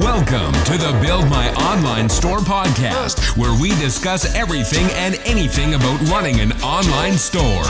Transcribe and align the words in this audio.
Welcome 0.00 0.52
to 0.64 0.78
the 0.78 0.96
Build 1.02 1.28
My 1.28 1.52
Online 1.56 2.08
Store 2.08 2.38
podcast, 2.38 3.36
where 3.36 3.52
we 3.60 3.68
discuss 3.80 4.34
everything 4.34 4.86
and 4.92 5.16
anything 5.26 5.74
about 5.74 6.00
running 6.08 6.40
an 6.40 6.52
online 6.62 7.18
store. 7.18 7.66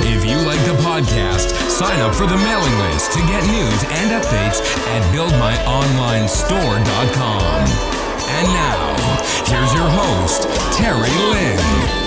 If 0.00 0.24
you 0.24 0.38
like 0.38 0.64
the 0.64 0.72
podcast, 0.82 1.50
sign 1.68 2.00
up 2.00 2.14
for 2.14 2.26
the 2.26 2.38
mailing 2.38 2.78
list 2.88 3.12
to 3.12 3.18
get 3.18 3.44
news 3.44 3.84
and 4.00 4.10
updates 4.10 4.62
at 4.88 5.02
buildmyonlinestore.com. 5.14 7.68
And 8.30 8.48
now, 8.48 8.96
here's 9.44 9.74
your 9.74 9.90
host, 9.90 10.48
Terry 10.78 11.10
Lin. 11.30 11.99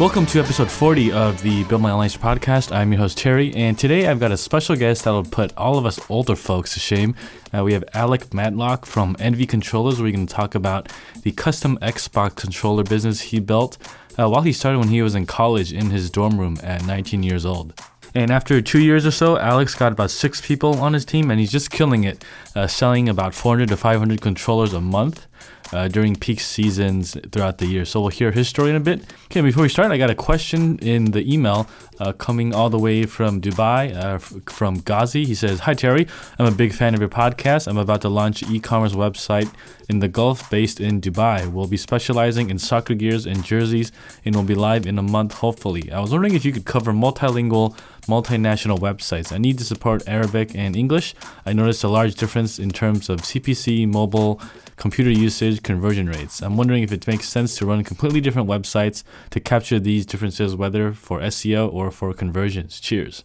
Welcome 0.00 0.26
to 0.26 0.40
episode 0.40 0.72
40 0.72 1.12
of 1.12 1.40
the 1.42 1.62
Build 1.64 1.80
My 1.80 2.08
Store 2.08 2.34
podcast. 2.34 2.74
I'm 2.74 2.90
your 2.90 2.98
host, 2.98 3.16
Terry, 3.16 3.54
and 3.54 3.78
today 3.78 4.08
I've 4.08 4.18
got 4.18 4.32
a 4.32 4.36
special 4.36 4.74
guest 4.74 5.04
that'll 5.04 5.22
put 5.22 5.56
all 5.56 5.78
of 5.78 5.86
us 5.86 6.00
older 6.10 6.34
folks 6.34 6.74
to 6.74 6.80
shame. 6.80 7.14
Uh, 7.56 7.62
we 7.62 7.74
have 7.74 7.84
Alec 7.94 8.34
Matlock 8.34 8.86
from 8.86 9.14
Envy 9.20 9.46
Controllers. 9.46 9.98
Where 9.98 10.06
we're 10.06 10.16
going 10.16 10.26
to 10.26 10.34
talk 10.34 10.56
about 10.56 10.92
the 11.22 11.30
custom 11.30 11.78
Xbox 11.80 12.34
controller 12.34 12.82
business 12.82 13.20
he 13.20 13.38
built 13.38 13.78
uh, 14.18 14.28
while 14.28 14.42
he 14.42 14.52
started 14.52 14.80
when 14.80 14.88
he 14.88 15.00
was 15.00 15.14
in 15.14 15.26
college 15.26 15.72
in 15.72 15.90
his 15.90 16.10
dorm 16.10 16.40
room 16.40 16.58
at 16.64 16.84
19 16.84 17.22
years 17.22 17.46
old. 17.46 17.80
And 18.16 18.32
after 18.32 18.60
two 18.60 18.80
years 18.80 19.06
or 19.06 19.12
so, 19.12 19.38
Alex 19.38 19.76
got 19.76 19.92
about 19.92 20.10
six 20.10 20.44
people 20.44 20.80
on 20.80 20.92
his 20.92 21.04
team, 21.04 21.30
and 21.30 21.38
he's 21.38 21.52
just 21.52 21.70
killing 21.70 22.02
it, 22.02 22.24
uh, 22.56 22.66
selling 22.66 23.08
about 23.08 23.32
400 23.32 23.68
to 23.68 23.76
500 23.76 24.20
controllers 24.20 24.72
a 24.72 24.80
month 24.80 25.28
uh, 25.74 25.88
during 25.88 26.14
peak 26.14 26.40
seasons 26.40 27.16
throughout 27.30 27.58
the 27.58 27.66
year. 27.66 27.84
So 27.84 28.00
we'll 28.00 28.10
hear 28.10 28.30
his 28.30 28.48
story 28.48 28.70
in 28.70 28.76
a 28.76 28.80
bit. 28.80 29.02
Okay, 29.26 29.40
before 29.40 29.62
we 29.62 29.68
start, 29.68 29.90
I 29.90 29.98
got 29.98 30.10
a 30.10 30.14
question 30.14 30.78
in 30.78 31.10
the 31.10 31.22
email 31.32 31.66
uh, 32.00 32.12
coming 32.12 32.54
all 32.54 32.70
the 32.70 32.78
way 32.78 33.04
from 33.06 33.40
Dubai 33.40 33.94
uh, 33.94 34.14
f- 34.14 34.34
from 34.46 34.80
Ghazi. 34.80 35.24
He 35.24 35.34
says, 35.34 35.60
Hi 35.60 35.74
Terry, 35.74 36.06
I'm 36.38 36.46
a 36.46 36.50
big 36.50 36.72
fan 36.72 36.94
of 36.94 37.00
your 37.00 37.08
podcast. 37.08 37.66
I'm 37.66 37.78
about 37.78 38.02
to 38.02 38.08
launch 38.08 38.42
an 38.42 38.54
e 38.54 38.60
commerce 38.60 38.92
website 38.92 39.52
in 39.88 39.98
the 40.00 40.08
Gulf 40.08 40.48
based 40.50 40.80
in 40.80 41.00
Dubai. 41.00 41.50
We'll 41.50 41.66
be 41.66 41.76
specializing 41.76 42.50
in 42.50 42.58
soccer 42.58 42.94
gears 42.94 43.26
and 43.26 43.44
jerseys 43.44 43.92
and 44.24 44.34
will 44.34 44.42
be 44.42 44.54
live 44.54 44.86
in 44.86 44.98
a 44.98 45.02
month, 45.02 45.34
hopefully. 45.34 45.92
I 45.92 46.00
was 46.00 46.10
wondering 46.10 46.34
if 46.34 46.44
you 46.44 46.52
could 46.52 46.64
cover 46.64 46.92
multilingual, 46.92 47.76
multinational 48.06 48.78
websites. 48.78 49.32
I 49.32 49.38
need 49.38 49.58
to 49.58 49.64
support 49.64 50.02
Arabic 50.06 50.54
and 50.54 50.76
English. 50.76 51.14
I 51.46 51.52
noticed 51.52 51.84
a 51.84 51.88
large 51.88 52.14
difference 52.14 52.58
in 52.58 52.70
terms 52.70 53.08
of 53.08 53.20
CPC, 53.22 53.86
mobile, 53.88 54.40
computer 54.76 55.10
usage, 55.10 55.62
conversion 55.62 56.08
rates. 56.08 56.42
I'm 56.42 56.56
wondering 56.56 56.82
if 56.82 56.92
it 56.92 57.06
makes 57.06 57.28
sense 57.28 57.56
to 57.58 57.66
run 57.66 57.84
completely 57.84 58.20
different 58.20 58.48
websites 58.48 59.04
to 59.30 59.40
capture 59.40 59.78
these 59.78 60.04
differences, 60.06 60.56
whether 60.56 60.92
for 60.92 61.20
SEO 61.20 61.72
or 61.72 61.83
for 61.90 62.12
conversions. 62.12 62.80
Cheers. 62.80 63.24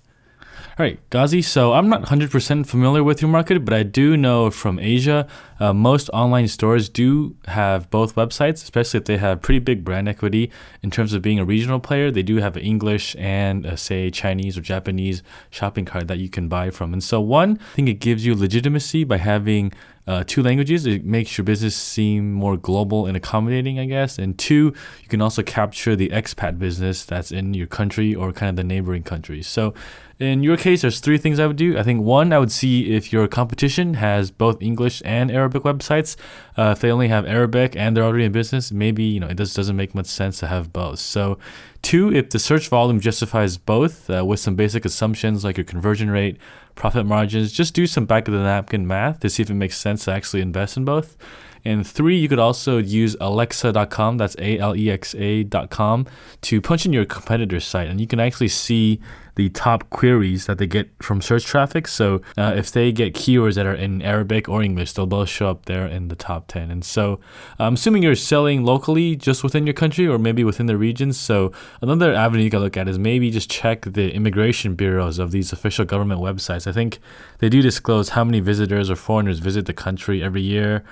All 0.77 0.85
right, 0.85 0.99
Ghazi. 1.09 1.41
So 1.41 1.73
I'm 1.73 1.89
not 1.89 2.03
100% 2.03 2.65
familiar 2.65 3.03
with 3.03 3.21
your 3.21 3.29
market, 3.29 3.65
but 3.65 3.73
I 3.73 3.83
do 3.83 4.15
know 4.15 4.49
from 4.49 4.79
Asia, 4.79 5.27
uh, 5.59 5.73
most 5.73 6.09
online 6.13 6.47
stores 6.47 6.87
do 6.89 7.35
have 7.47 7.89
both 7.89 8.15
websites, 8.15 8.63
especially 8.63 8.99
if 8.99 9.05
they 9.05 9.17
have 9.17 9.41
pretty 9.41 9.59
big 9.59 9.83
brand 9.83 10.07
equity 10.07 10.51
in 10.81 10.89
terms 10.89 11.13
of 11.13 11.21
being 11.21 11.39
a 11.39 11.45
regional 11.45 11.79
player. 11.79 12.11
They 12.11 12.23
do 12.23 12.37
have 12.37 12.55
an 12.55 12.63
English 12.63 13.15
and, 13.19 13.77
say, 13.77 14.09
Chinese 14.09 14.57
or 14.57 14.61
Japanese 14.61 15.21
shopping 15.49 15.85
cart 15.85 16.07
that 16.07 16.17
you 16.17 16.29
can 16.29 16.47
buy 16.47 16.69
from. 16.69 16.93
And 16.93 17.03
so, 17.03 17.19
one, 17.19 17.59
I 17.71 17.75
think 17.75 17.89
it 17.89 17.99
gives 17.99 18.25
you 18.25 18.35
legitimacy 18.35 19.03
by 19.03 19.17
having 19.17 19.73
uh, 20.09 20.23
two 20.25 20.41
languages. 20.41 20.87
It 20.87 21.05
makes 21.05 21.37
your 21.37 21.45
business 21.45 21.75
seem 21.75 22.33
more 22.33 22.57
global 22.57 23.05
and 23.05 23.15
accommodating, 23.15 23.77
I 23.77 23.85
guess. 23.85 24.17
And 24.17 24.35
two, 24.39 24.73
you 25.03 25.07
can 25.07 25.21
also 25.21 25.43
capture 25.43 25.95
the 25.95 26.09
expat 26.09 26.57
business 26.57 27.05
that's 27.05 27.31
in 27.31 27.53
your 27.53 27.67
country 27.67 28.15
or 28.15 28.33
kind 28.33 28.49
of 28.49 28.55
the 28.55 28.63
neighboring 28.63 29.03
countries. 29.03 29.47
So, 29.47 29.75
in 30.19 30.43
your 30.43 30.57
case, 30.57 30.81
there's 30.81 30.99
three 30.99 31.17
things 31.17 31.39
I 31.39 31.47
would 31.47 31.55
do. 31.55 31.77
I 31.77 31.83
think 31.83 32.03
one, 32.03 32.33
I 32.33 32.39
would 32.39 32.51
see 32.51 32.93
if 32.93 33.13
your 33.13 33.25
competition 33.29 33.93
has 33.93 34.31
both 34.31 34.61
English 34.61 35.01
and 35.05 35.31
Arabic 35.31 35.63
websites. 35.63 36.17
Uh, 36.57 36.73
if 36.75 36.81
they 36.81 36.91
only 36.91 37.07
have 37.07 37.25
Arabic 37.25 37.73
and 37.77 37.95
they're 37.95 38.03
already 38.03 38.25
in 38.25 38.33
business, 38.33 38.69
maybe 38.69 39.03
you 39.03 39.21
know 39.21 39.27
it 39.27 39.37
just 39.37 39.55
doesn't 39.55 39.77
make 39.77 39.95
much 39.95 40.07
sense 40.07 40.37
to 40.39 40.47
have 40.47 40.73
both. 40.73 40.99
So, 40.99 41.39
two, 41.81 42.13
if 42.13 42.31
the 42.31 42.39
search 42.39 42.67
volume 42.67 42.99
justifies 42.99 43.57
both 43.57 44.09
uh, 44.09 44.25
with 44.25 44.41
some 44.41 44.55
basic 44.55 44.83
assumptions 44.83 45.45
like 45.45 45.55
your 45.55 45.63
conversion 45.63 46.11
rate, 46.11 46.37
profit 46.75 47.05
margins, 47.05 47.53
just 47.53 47.73
do 47.73 47.87
some 47.87 48.05
back 48.05 48.27
of 48.27 48.33
the 48.33 48.41
napkin 48.41 48.85
math 48.85 49.21
to 49.21 49.29
see 49.29 49.41
if 49.41 49.49
it 49.49 49.53
makes 49.53 49.77
sense 49.77 50.03
to 50.05 50.11
actually 50.11 50.41
invest 50.41 50.75
in 50.75 50.83
both. 50.83 51.15
And 51.65 51.85
three, 51.85 52.17
you 52.17 52.27
could 52.27 52.39
also 52.39 52.77
use 52.77 53.15
alexa.com, 53.19 54.17
that's 54.17 54.35
A 54.39 54.57
L 54.59 54.75
E 54.75 54.89
X 54.89 55.15
A.com, 55.15 56.07
to 56.41 56.61
punch 56.61 56.85
in 56.85 56.93
your 56.93 57.05
competitor's 57.05 57.65
site. 57.65 57.87
And 57.87 57.99
you 57.99 58.07
can 58.07 58.19
actually 58.19 58.49
see 58.49 58.99
the 59.39 59.49
top 59.51 59.89
queries 59.89 60.47
that 60.47 60.57
they 60.57 60.67
get 60.67 60.89
from 61.01 61.21
search 61.21 61.45
traffic. 61.45 61.87
So 61.87 62.21
uh, 62.37 62.55
if 62.57 62.73
they 62.73 62.91
get 62.91 63.13
keywords 63.13 63.55
that 63.55 63.65
are 63.65 63.73
in 63.73 64.01
Arabic 64.01 64.49
or 64.49 64.61
English, 64.61 64.91
they'll 64.91 65.05
both 65.05 65.29
show 65.29 65.49
up 65.49 65.63
there 65.63 65.87
in 65.87 66.09
the 66.09 66.15
top 66.17 66.47
10. 66.47 66.69
And 66.69 66.83
so 66.83 67.21
I'm 67.57 67.75
assuming 67.75 68.03
you're 68.03 68.15
selling 68.15 68.65
locally 68.65 69.15
just 69.15 69.41
within 69.41 69.65
your 69.65 69.73
country 69.73 70.05
or 70.05 70.17
maybe 70.17 70.43
within 70.43 70.65
the 70.65 70.75
region. 70.75 71.13
So 71.13 71.53
another 71.81 72.13
avenue 72.13 72.43
you 72.43 72.49
can 72.49 72.59
look 72.59 72.75
at 72.75 72.89
is 72.89 72.99
maybe 72.99 73.31
just 73.31 73.49
check 73.49 73.83
the 73.83 74.13
immigration 74.13 74.75
bureaus 74.75 75.19
of 75.19 75.31
these 75.31 75.53
official 75.53 75.85
government 75.85 76.19
websites. 76.19 76.67
I 76.67 76.73
think 76.73 76.99
they 77.37 77.47
do 77.47 77.61
disclose 77.61 78.09
how 78.09 78.25
many 78.25 78.41
visitors 78.41 78.89
or 78.89 78.97
foreigners 78.97 79.39
visit 79.39 79.67
the 79.67 79.73
country 79.73 80.21
every 80.21 80.41
year 80.41 80.83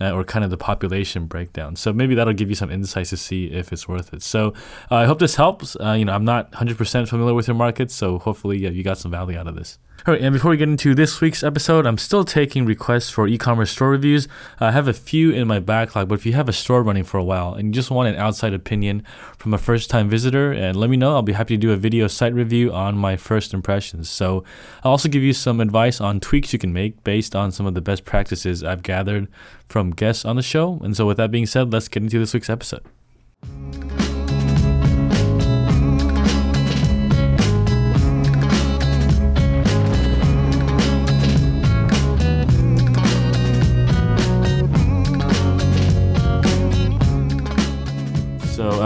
uh, 0.00 0.12
or 0.12 0.24
kind 0.24 0.44
of 0.44 0.50
the 0.50 0.56
population 0.56 1.26
breakdown. 1.26 1.76
So 1.76 1.92
maybe 1.92 2.14
that'll 2.14 2.34
give 2.34 2.48
you 2.48 2.54
some 2.54 2.70
insights 2.70 3.10
to 3.10 3.16
see 3.16 3.46
if 3.46 3.72
it's 3.72 3.88
worth 3.88 4.12
it. 4.12 4.22
So 4.22 4.52
uh, 4.90 4.96
I 4.96 5.04
hope 5.06 5.18
this 5.18 5.36
helps. 5.36 5.76
Uh, 5.76 5.92
you 5.92 6.04
know, 6.04 6.12
I'm 6.12 6.24
not 6.24 6.52
100% 6.52 7.08
familiar 7.08 7.34
with 7.34 7.48
your 7.48 7.56
market, 7.56 7.90
so 7.90 8.18
hopefully 8.18 8.58
you 8.58 8.82
got 8.82 8.98
some 8.98 9.10
value 9.10 9.38
out 9.38 9.46
of 9.46 9.54
this. 9.54 9.78
All 10.06 10.14
right, 10.14 10.22
and 10.22 10.32
before 10.32 10.52
we 10.52 10.56
get 10.56 10.68
into 10.68 10.94
this 10.94 11.20
week's 11.20 11.42
episode, 11.42 11.84
I'm 11.84 11.98
still 11.98 12.24
taking 12.24 12.64
requests 12.64 13.10
for 13.10 13.26
e-commerce 13.26 13.72
store 13.72 13.90
reviews. 13.90 14.28
I 14.60 14.70
have 14.70 14.86
a 14.86 14.92
few 14.92 15.32
in 15.32 15.48
my 15.48 15.58
backlog, 15.58 16.06
but 16.08 16.14
if 16.14 16.24
you 16.24 16.32
have 16.34 16.48
a 16.48 16.52
store 16.52 16.84
running 16.84 17.02
for 17.02 17.18
a 17.18 17.24
while 17.24 17.54
and 17.54 17.66
you 17.66 17.72
just 17.72 17.90
want 17.90 18.08
an 18.10 18.14
outside 18.14 18.54
opinion 18.54 19.02
from 19.36 19.52
a 19.52 19.58
first-time 19.58 20.08
visitor, 20.08 20.52
and 20.52 20.76
let 20.76 20.90
me 20.90 20.96
know. 20.96 21.16
I'll 21.16 21.22
be 21.22 21.32
happy 21.32 21.56
to 21.56 21.60
do 21.60 21.72
a 21.72 21.76
video 21.76 22.06
site 22.06 22.34
review 22.34 22.72
on 22.72 22.96
my 22.96 23.16
first 23.16 23.52
impressions. 23.52 24.08
So 24.08 24.44
I'll 24.84 24.92
also 24.92 25.08
give 25.08 25.24
you 25.24 25.32
some 25.32 25.60
advice 25.60 26.00
on 26.00 26.20
tweaks 26.20 26.52
you 26.52 26.60
can 26.60 26.72
make 26.72 27.02
based 27.02 27.34
on 27.34 27.50
some 27.50 27.66
of 27.66 27.74
the 27.74 27.80
best 27.80 28.04
practices 28.04 28.62
I've 28.62 28.84
gathered 28.84 29.26
from 29.68 29.90
guests 29.90 30.24
on 30.24 30.36
the 30.36 30.42
show. 30.42 30.78
And 30.84 30.96
so 30.96 31.04
with 31.04 31.16
that 31.16 31.32
being 31.32 31.46
said, 31.46 31.72
let's 31.72 31.88
get 31.88 32.04
into 32.04 32.20
this 32.20 32.32
week's 32.32 32.48
episode. 32.48 32.84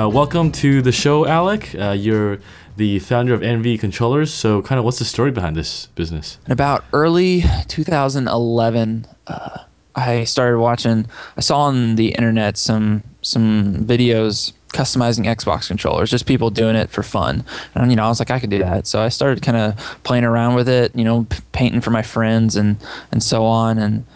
Uh, 0.00 0.08
welcome 0.08 0.50
to 0.50 0.80
the 0.80 0.92
show, 0.92 1.26
Alec. 1.26 1.74
Uh, 1.78 1.90
you're 1.90 2.38
the 2.78 2.98
founder 3.00 3.34
of 3.34 3.42
Envy 3.42 3.76
Controllers. 3.76 4.32
So, 4.32 4.62
kind 4.62 4.78
of, 4.78 4.84
what's 4.86 4.98
the 4.98 5.04
story 5.04 5.30
behind 5.30 5.56
this 5.56 5.88
business? 5.88 6.38
In 6.46 6.52
about 6.52 6.86
early 6.94 7.44
2011, 7.68 9.06
uh, 9.26 9.58
I 9.94 10.24
started 10.24 10.58
watching. 10.58 11.04
I 11.36 11.42
saw 11.42 11.60
on 11.64 11.96
the 11.96 12.14
internet 12.14 12.56
some 12.56 13.02
some 13.20 13.84
videos 13.84 14.54
customizing 14.68 15.26
Xbox 15.26 15.68
controllers, 15.68 16.10
just 16.10 16.24
people 16.24 16.48
doing 16.48 16.76
it 16.76 16.88
for 16.88 17.02
fun. 17.02 17.44
And 17.74 17.90
you 17.92 17.96
know, 17.96 18.04
I 18.04 18.08
was 18.08 18.20
like, 18.20 18.30
I 18.30 18.40
could 18.40 18.48
do 18.48 18.60
that. 18.60 18.86
So 18.86 19.02
I 19.02 19.10
started 19.10 19.42
kind 19.42 19.58
of 19.58 19.98
playing 20.02 20.24
around 20.24 20.54
with 20.54 20.68
it. 20.68 20.96
You 20.96 21.04
know, 21.04 21.24
p- 21.24 21.40
painting 21.52 21.82
for 21.82 21.90
my 21.90 22.00
friends 22.00 22.56
and 22.56 22.78
and 23.12 23.22
so 23.22 23.44
on. 23.44 23.76
And 23.76 24.06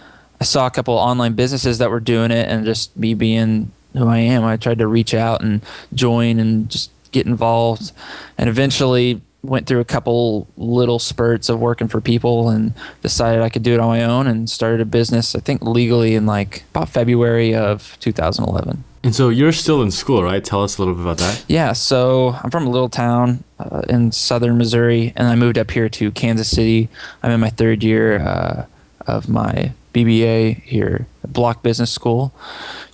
I 0.40 0.44
saw 0.44 0.66
a 0.66 0.70
couple 0.70 0.94
online 0.94 1.34
businesses 1.34 1.76
that 1.76 1.90
were 1.90 2.00
doing 2.00 2.30
it, 2.30 2.48
and 2.48 2.64
just 2.64 2.96
me 2.96 3.12
being 3.12 3.70
who 3.94 4.06
I 4.08 4.18
am, 4.18 4.44
I 4.44 4.56
tried 4.56 4.78
to 4.78 4.86
reach 4.86 5.14
out 5.14 5.42
and 5.42 5.62
join 5.92 6.38
and 6.38 6.68
just 6.68 6.90
get 7.12 7.26
involved. 7.26 7.92
And 8.36 8.48
eventually 8.48 9.22
went 9.42 9.66
through 9.66 9.80
a 9.80 9.84
couple 9.84 10.48
little 10.56 10.98
spurts 10.98 11.48
of 11.48 11.60
working 11.60 11.86
for 11.86 12.00
people 12.00 12.48
and 12.48 12.72
decided 13.02 13.42
I 13.42 13.50
could 13.50 13.62
do 13.62 13.74
it 13.74 13.80
on 13.80 13.88
my 13.88 14.02
own 14.02 14.26
and 14.26 14.48
started 14.48 14.80
a 14.80 14.84
business, 14.84 15.34
I 15.34 15.40
think 15.40 15.62
legally 15.62 16.14
in 16.14 16.26
like 16.26 16.64
about 16.70 16.88
February 16.88 17.54
of 17.54 17.96
2011. 18.00 18.84
And 19.04 19.14
so 19.14 19.28
you're 19.28 19.52
still 19.52 19.82
in 19.82 19.90
school, 19.90 20.22
right? 20.22 20.42
Tell 20.42 20.62
us 20.62 20.78
a 20.78 20.80
little 20.80 20.94
bit 20.94 21.02
about 21.02 21.18
that. 21.18 21.44
Yeah, 21.46 21.74
so 21.74 22.38
I'm 22.42 22.50
from 22.50 22.66
a 22.66 22.70
little 22.70 22.88
town 22.88 23.44
uh, 23.58 23.82
in 23.86 24.12
southern 24.12 24.56
Missouri, 24.56 25.12
and 25.14 25.28
I 25.28 25.34
moved 25.34 25.58
up 25.58 25.70
here 25.70 25.90
to 25.90 26.10
Kansas 26.10 26.50
City. 26.50 26.88
I'm 27.22 27.30
in 27.30 27.38
my 27.38 27.50
third 27.50 27.84
year 27.84 28.18
uh, 28.18 28.64
of 29.06 29.28
my 29.28 29.72
BBA 29.94 30.62
here 30.64 31.06
at 31.22 31.32
Bloch 31.32 31.62
Business 31.62 31.90
School, 31.90 32.34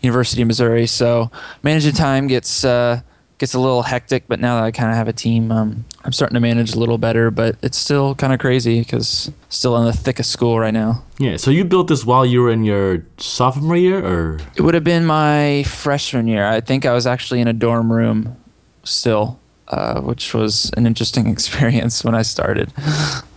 University 0.02 0.42
of 0.42 0.48
Missouri. 0.48 0.86
So 0.86 1.30
managing 1.62 1.94
time 1.94 2.28
gets 2.28 2.64
uh, 2.64 3.00
gets 3.38 3.54
a 3.54 3.58
little 3.58 3.82
hectic, 3.82 4.24
but 4.28 4.38
now 4.38 4.56
that 4.56 4.64
I 4.64 4.70
kind 4.70 4.90
of 4.90 4.96
have 4.96 5.08
a 5.08 5.12
team, 5.14 5.50
um, 5.50 5.86
I'm 6.04 6.12
starting 6.12 6.34
to 6.34 6.40
manage 6.40 6.74
a 6.74 6.78
little 6.78 6.98
better. 6.98 7.30
But 7.30 7.56
it's 7.62 7.78
still 7.78 8.14
kind 8.14 8.32
of 8.32 8.38
crazy 8.38 8.80
because 8.80 9.32
still 9.48 9.76
in 9.78 9.86
the 9.86 9.92
thick 9.94 10.20
of 10.20 10.26
school 10.26 10.60
right 10.60 10.74
now. 10.74 11.02
Yeah. 11.18 11.36
So 11.38 11.50
you 11.50 11.64
built 11.64 11.88
this 11.88 12.04
while 12.04 12.24
you 12.24 12.42
were 12.42 12.50
in 12.50 12.64
your 12.64 13.04
sophomore 13.16 13.76
year, 13.76 14.04
or 14.04 14.38
It 14.56 14.62
would 14.62 14.74
have 14.74 14.84
been 14.84 15.06
my 15.06 15.64
freshman 15.64 16.28
year. 16.28 16.46
I 16.46 16.60
think 16.60 16.84
I 16.84 16.92
was 16.92 17.06
actually 17.06 17.40
in 17.40 17.48
a 17.48 17.54
dorm 17.54 17.90
room 17.90 18.36
still, 18.84 19.40
uh, 19.68 20.00
which 20.02 20.34
was 20.34 20.70
an 20.76 20.86
interesting 20.86 21.26
experience 21.34 22.04
when 22.04 22.14
I 22.14 22.22
started. 22.22 22.72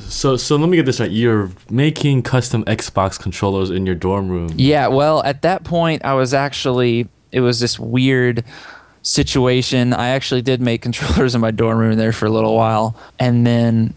So 0.08 0.38
so 0.38 0.56
let 0.56 0.70
me 0.70 0.78
get 0.78 0.86
this 0.86 1.00
right. 1.00 1.12
You're 1.12 1.52
making 1.70 2.24
custom 2.24 2.64
Xbox 2.66 3.20
controllers 3.20 3.70
in 3.70 3.86
your 3.86 3.96
dorm 3.96 4.30
room. 4.30 4.52
Yeah, 4.56 4.88
well, 4.88 5.24
at 5.24 5.42
that 5.42 5.64
point, 5.64 6.06
I 6.06 6.14
was 6.14 6.34
actually, 6.34 7.08
it 7.32 7.42
was 7.42 7.60
this 7.60 7.80
weird 7.80 8.44
situation. 9.02 9.94
I 9.94 10.10
actually 10.10 10.42
did 10.42 10.62
make 10.62 10.82
controllers 10.88 11.36
in 11.36 11.42
my 11.42 11.52
dorm 11.52 11.78
room 11.78 11.98
there 11.98 12.14
for 12.14 12.26
a 12.26 12.30
little 12.30 12.56
while. 12.56 12.96
And 13.20 13.46
then 13.46 13.94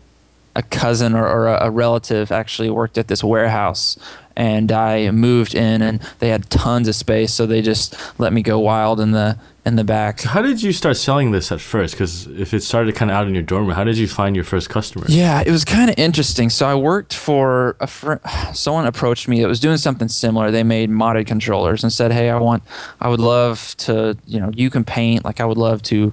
a 0.56 0.62
cousin 0.62 1.14
or, 1.14 1.28
or 1.28 1.46
a, 1.46 1.66
a 1.66 1.70
relative 1.70 2.32
actually 2.32 2.70
worked 2.70 2.98
at 2.98 3.06
this 3.06 3.22
warehouse. 3.22 3.96
And 4.38 4.70
I 4.70 5.10
moved 5.12 5.54
in, 5.54 5.80
and 5.80 5.98
they 6.18 6.28
had 6.28 6.50
tons 6.50 6.88
of 6.88 6.94
space, 6.94 7.32
so 7.32 7.46
they 7.46 7.62
just 7.62 7.96
let 8.18 8.34
me 8.34 8.42
go 8.42 8.58
wild 8.58 9.00
in 9.00 9.12
the 9.12 9.38
in 9.64 9.76
the 9.76 9.84
back. 9.84 10.20
How 10.20 10.42
did 10.42 10.62
you 10.62 10.72
start 10.72 10.96
selling 10.96 11.32
this 11.32 11.50
at 11.50 11.60
first? 11.60 11.94
Because 11.94 12.26
if 12.26 12.52
it 12.52 12.62
started 12.62 12.94
kind 12.94 13.10
of 13.10 13.16
out 13.16 13.26
in 13.26 13.34
your 13.34 13.42
dorm 13.42 13.66
room, 13.66 13.74
how 13.74 13.82
did 13.82 13.96
you 13.96 14.06
find 14.06 14.36
your 14.36 14.44
first 14.44 14.68
customer? 14.68 15.06
Yeah, 15.08 15.42
it 15.44 15.50
was 15.50 15.64
kind 15.64 15.88
of 15.88 15.98
interesting. 15.98 16.50
So 16.50 16.66
I 16.66 16.74
worked 16.74 17.14
for 17.14 17.76
a 17.80 17.86
friend. 17.86 18.20
Someone 18.52 18.86
approached 18.86 19.26
me 19.26 19.40
that 19.40 19.48
was 19.48 19.58
doing 19.58 19.78
something 19.78 20.08
similar. 20.08 20.50
They 20.50 20.62
made 20.62 20.90
modded 20.90 21.26
controllers 21.26 21.82
and 21.82 21.90
said, 21.92 22.12
"Hey, 22.12 22.28
I 22.28 22.36
want, 22.38 22.62
I 23.00 23.08
would 23.08 23.20
love 23.20 23.74
to, 23.78 24.18
you 24.26 24.38
know, 24.38 24.50
you 24.54 24.68
can 24.68 24.84
paint. 24.84 25.24
Like 25.24 25.40
I 25.40 25.46
would 25.46 25.58
love 25.58 25.82
to 25.84 26.12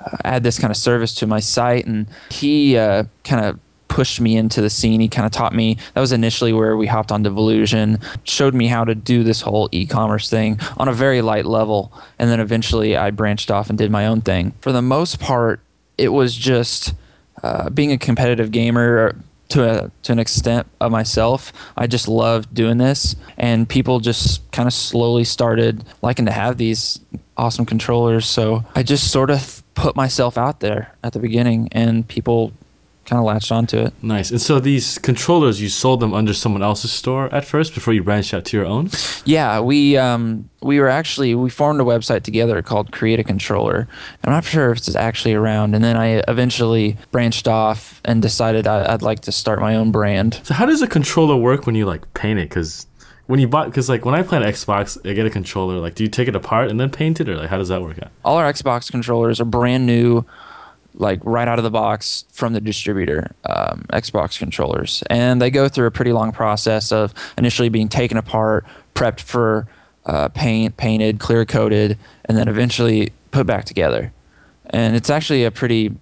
uh, 0.00 0.16
add 0.24 0.42
this 0.42 0.58
kind 0.58 0.70
of 0.70 0.76
service 0.78 1.14
to 1.16 1.26
my 1.26 1.40
site." 1.40 1.84
And 1.84 2.06
he 2.30 2.78
uh, 2.78 3.04
kind 3.24 3.44
of 3.44 3.60
pushed 3.98 4.20
me 4.20 4.36
into 4.36 4.60
the 4.60 4.70
scene. 4.70 5.00
He 5.00 5.08
kind 5.08 5.26
of 5.26 5.32
taught 5.32 5.52
me. 5.52 5.76
That 5.94 6.00
was 6.00 6.12
initially 6.12 6.52
where 6.52 6.76
we 6.76 6.86
hopped 6.86 7.10
onto 7.10 7.30
Volusion, 7.30 8.00
showed 8.22 8.54
me 8.54 8.68
how 8.68 8.84
to 8.84 8.94
do 8.94 9.24
this 9.24 9.40
whole 9.40 9.68
e-commerce 9.72 10.30
thing 10.30 10.60
on 10.76 10.86
a 10.86 10.92
very 10.92 11.20
light 11.20 11.46
level, 11.46 11.92
and 12.16 12.30
then 12.30 12.38
eventually 12.38 12.96
I 12.96 13.10
branched 13.10 13.50
off 13.50 13.68
and 13.68 13.76
did 13.76 13.90
my 13.90 14.06
own 14.06 14.20
thing. 14.20 14.52
For 14.60 14.70
the 14.70 14.82
most 14.82 15.18
part, 15.18 15.58
it 15.96 16.10
was 16.10 16.36
just 16.36 16.94
uh, 17.42 17.70
being 17.70 17.90
a 17.90 17.98
competitive 17.98 18.52
gamer 18.52 19.16
to 19.48 19.64
a 19.68 19.90
to 20.04 20.12
an 20.12 20.20
extent 20.20 20.68
of 20.80 20.92
myself. 20.92 21.52
I 21.76 21.88
just 21.88 22.06
loved 22.06 22.54
doing 22.54 22.78
this, 22.78 23.16
and 23.36 23.68
people 23.68 23.98
just 23.98 24.48
kind 24.52 24.68
of 24.68 24.72
slowly 24.72 25.24
started 25.24 25.82
liking 26.02 26.26
to 26.26 26.32
have 26.32 26.56
these 26.56 27.00
awesome 27.36 27.66
controllers. 27.66 28.26
So 28.26 28.64
I 28.76 28.84
just 28.84 29.10
sort 29.10 29.30
of 29.30 29.64
put 29.74 29.96
myself 29.96 30.38
out 30.38 30.60
there 30.60 30.94
at 31.02 31.14
the 31.14 31.18
beginning, 31.18 31.68
and 31.72 32.06
people 32.06 32.52
kind 33.08 33.18
of 33.18 33.24
latched 33.24 33.50
onto 33.50 33.78
it. 33.78 33.92
Nice. 34.02 34.30
And 34.30 34.40
so 34.40 34.60
these 34.60 34.98
controllers, 34.98 35.60
you 35.60 35.68
sold 35.68 36.00
them 36.00 36.12
under 36.12 36.34
someone 36.34 36.62
else's 36.62 36.92
store 36.92 37.32
at 37.34 37.44
first 37.44 37.74
before 37.74 37.94
you 37.94 38.02
branched 38.02 38.34
out 38.34 38.44
to 38.46 38.56
your 38.56 38.66
own? 38.66 38.90
Yeah, 39.24 39.60
we 39.60 39.96
um, 39.96 40.48
we 40.60 40.78
were 40.78 40.88
actually 40.88 41.34
we 41.34 41.50
formed 41.50 41.80
a 41.80 41.84
website 41.84 42.22
together 42.22 42.60
called 42.62 42.92
Create 42.92 43.18
a 43.18 43.24
Controller. 43.24 43.88
I'm 44.24 44.32
not 44.32 44.44
sure 44.44 44.72
if 44.72 44.78
it's 44.78 44.94
actually 44.94 45.34
around. 45.34 45.74
And 45.74 45.82
then 45.82 45.96
I 45.96 46.22
eventually 46.28 46.98
branched 47.10 47.48
off 47.48 48.00
and 48.04 48.20
decided 48.20 48.66
I, 48.66 48.92
I'd 48.92 49.02
like 49.02 49.20
to 49.20 49.32
start 49.32 49.60
my 49.60 49.74
own 49.74 49.90
brand. 49.90 50.40
So 50.44 50.54
how 50.54 50.66
does 50.66 50.82
a 50.82 50.86
controller 50.86 51.36
work 51.36 51.66
when 51.66 51.74
you 51.74 51.86
like 51.86 52.12
paint 52.14 52.38
it? 52.38 52.50
Because 52.50 52.86
when 53.26 53.40
you 53.40 53.48
bought 53.48 53.66
because 53.66 53.88
like 53.88 54.04
when 54.04 54.14
I 54.14 54.22
play 54.22 54.38
an 54.38 54.44
Xbox, 54.44 54.98
I 55.08 55.14
get 55.14 55.26
a 55.26 55.30
controller. 55.30 55.78
Like, 55.78 55.94
do 55.94 56.02
you 56.02 56.10
take 56.10 56.28
it 56.28 56.36
apart 56.36 56.70
and 56.70 56.80
then 56.80 56.90
paint 56.90 57.20
it, 57.20 57.28
or 57.28 57.36
like 57.36 57.48
how 57.48 57.58
does 57.58 57.68
that 57.68 57.80
work 57.82 57.98
out? 58.02 58.10
All 58.24 58.36
our 58.36 58.52
Xbox 58.52 58.90
controllers 58.90 59.40
are 59.40 59.44
brand 59.44 59.86
new 59.86 60.24
like 60.94 61.20
right 61.22 61.46
out 61.48 61.58
of 61.58 61.62
the 61.62 61.70
box 61.70 62.24
from 62.30 62.52
the 62.52 62.60
distributor 62.60 63.32
um, 63.44 63.84
Xbox 63.92 64.38
controllers, 64.38 65.02
and 65.08 65.40
they 65.40 65.50
go 65.50 65.68
through 65.68 65.86
a 65.86 65.90
pretty 65.90 66.12
long 66.12 66.32
process 66.32 66.92
of 66.92 67.14
initially 67.36 67.68
being 67.68 67.88
taken 67.88 68.16
apart, 68.16 68.64
prepped 68.94 69.20
for 69.20 69.68
uh, 70.06 70.28
paint, 70.28 70.76
painted, 70.76 71.20
clear 71.20 71.44
coated, 71.44 71.98
and 72.24 72.36
then 72.36 72.48
eventually 72.48 73.12
put 73.30 73.46
back 73.46 73.64
together. 73.64 74.12
And 74.70 74.96
it's 74.96 75.10
actually 75.10 75.44
a 75.44 75.50
pretty 75.50 75.94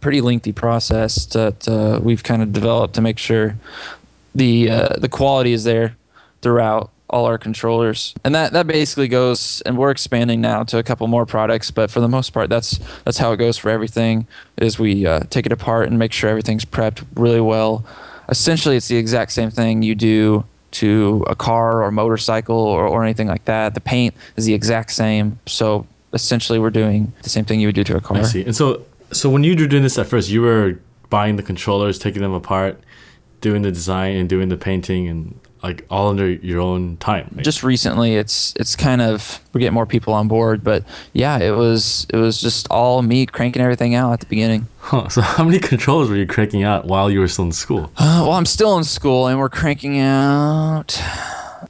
pretty 0.00 0.20
lengthy 0.20 0.52
process 0.52 1.26
that 1.26 1.68
uh, 1.68 2.00
we've 2.02 2.24
kind 2.24 2.42
of 2.42 2.52
developed 2.52 2.94
to 2.94 3.00
make 3.00 3.18
sure 3.18 3.56
the 4.34 4.68
uh, 4.70 4.88
the 4.98 5.08
quality 5.08 5.52
is 5.52 5.64
there 5.64 5.96
throughout 6.42 6.90
all 7.12 7.26
our 7.26 7.38
controllers. 7.38 8.14
And 8.24 8.34
that 8.34 8.52
that 8.52 8.66
basically 8.66 9.08
goes 9.08 9.62
and 9.66 9.76
we're 9.76 9.90
expanding 9.90 10.40
now 10.40 10.64
to 10.64 10.78
a 10.78 10.82
couple 10.82 11.06
more 11.06 11.26
products, 11.26 11.70
but 11.70 11.90
for 11.90 12.00
the 12.00 12.08
most 12.08 12.30
part 12.30 12.48
that's 12.48 12.80
that's 13.04 13.18
how 13.18 13.32
it 13.32 13.36
goes 13.36 13.58
for 13.58 13.70
everything 13.70 14.26
is 14.56 14.78
we 14.78 15.06
uh, 15.06 15.20
take 15.30 15.46
it 15.46 15.52
apart 15.52 15.88
and 15.88 15.98
make 15.98 16.12
sure 16.12 16.30
everything's 16.30 16.64
prepped 16.64 17.04
really 17.14 17.40
well. 17.40 17.84
Essentially 18.28 18.76
it's 18.76 18.88
the 18.88 18.96
exact 18.96 19.32
same 19.32 19.50
thing 19.50 19.82
you 19.82 19.94
do 19.94 20.44
to 20.72 21.24
a 21.28 21.34
car 21.34 21.82
or 21.82 21.90
motorcycle 21.90 22.56
or, 22.56 22.86
or 22.86 23.04
anything 23.04 23.28
like 23.28 23.44
that. 23.44 23.74
The 23.74 23.80
paint 23.80 24.14
is 24.36 24.46
the 24.46 24.54
exact 24.54 24.90
same. 24.90 25.38
So 25.46 25.86
essentially 26.14 26.58
we're 26.58 26.70
doing 26.70 27.12
the 27.22 27.28
same 27.28 27.44
thing 27.44 27.60
you 27.60 27.68
would 27.68 27.74
do 27.74 27.84
to 27.84 27.96
a 27.96 28.00
car. 28.00 28.18
I 28.18 28.22
see. 28.22 28.44
And 28.44 28.56
so 28.56 28.84
so 29.12 29.28
when 29.28 29.44
you 29.44 29.54
were 29.54 29.66
doing 29.66 29.82
this 29.82 29.98
at 29.98 30.06
first, 30.06 30.30
you 30.30 30.40
were 30.40 30.78
buying 31.10 31.36
the 31.36 31.42
controllers, 31.42 31.98
taking 31.98 32.22
them 32.22 32.32
apart, 32.32 32.80
doing 33.42 33.60
the 33.60 33.70
design 33.70 34.16
and 34.16 34.28
doing 34.30 34.48
the 34.48 34.56
painting 34.56 35.08
and 35.08 35.38
like 35.62 35.86
all 35.88 36.08
under 36.08 36.28
your 36.28 36.60
own 36.60 36.96
time. 36.96 37.28
Right? 37.34 37.44
Just 37.44 37.62
recently, 37.62 38.16
it's 38.16 38.52
it's 38.58 38.74
kind 38.74 39.00
of 39.00 39.40
we're 39.52 39.60
getting 39.60 39.74
more 39.74 39.86
people 39.86 40.12
on 40.12 40.28
board, 40.28 40.64
but 40.64 40.84
yeah, 41.12 41.38
it 41.38 41.52
was 41.52 42.06
it 42.10 42.16
was 42.16 42.40
just 42.40 42.66
all 42.68 43.02
me 43.02 43.26
cranking 43.26 43.62
everything 43.62 43.94
out 43.94 44.12
at 44.12 44.20
the 44.20 44.26
beginning. 44.26 44.66
Huh. 44.80 45.08
So 45.08 45.20
how 45.22 45.44
many 45.44 45.58
controllers 45.58 46.08
were 46.08 46.16
you 46.16 46.26
cranking 46.26 46.64
out 46.64 46.86
while 46.86 47.10
you 47.10 47.20
were 47.20 47.28
still 47.28 47.44
in 47.44 47.52
school? 47.52 47.92
Uh, 47.96 48.24
well, 48.26 48.32
I'm 48.32 48.46
still 48.46 48.76
in 48.76 48.84
school, 48.84 49.28
and 49.28 49.38
we're 49.38 49.48
cranking 49.48 49.98
out. 49.98 51.00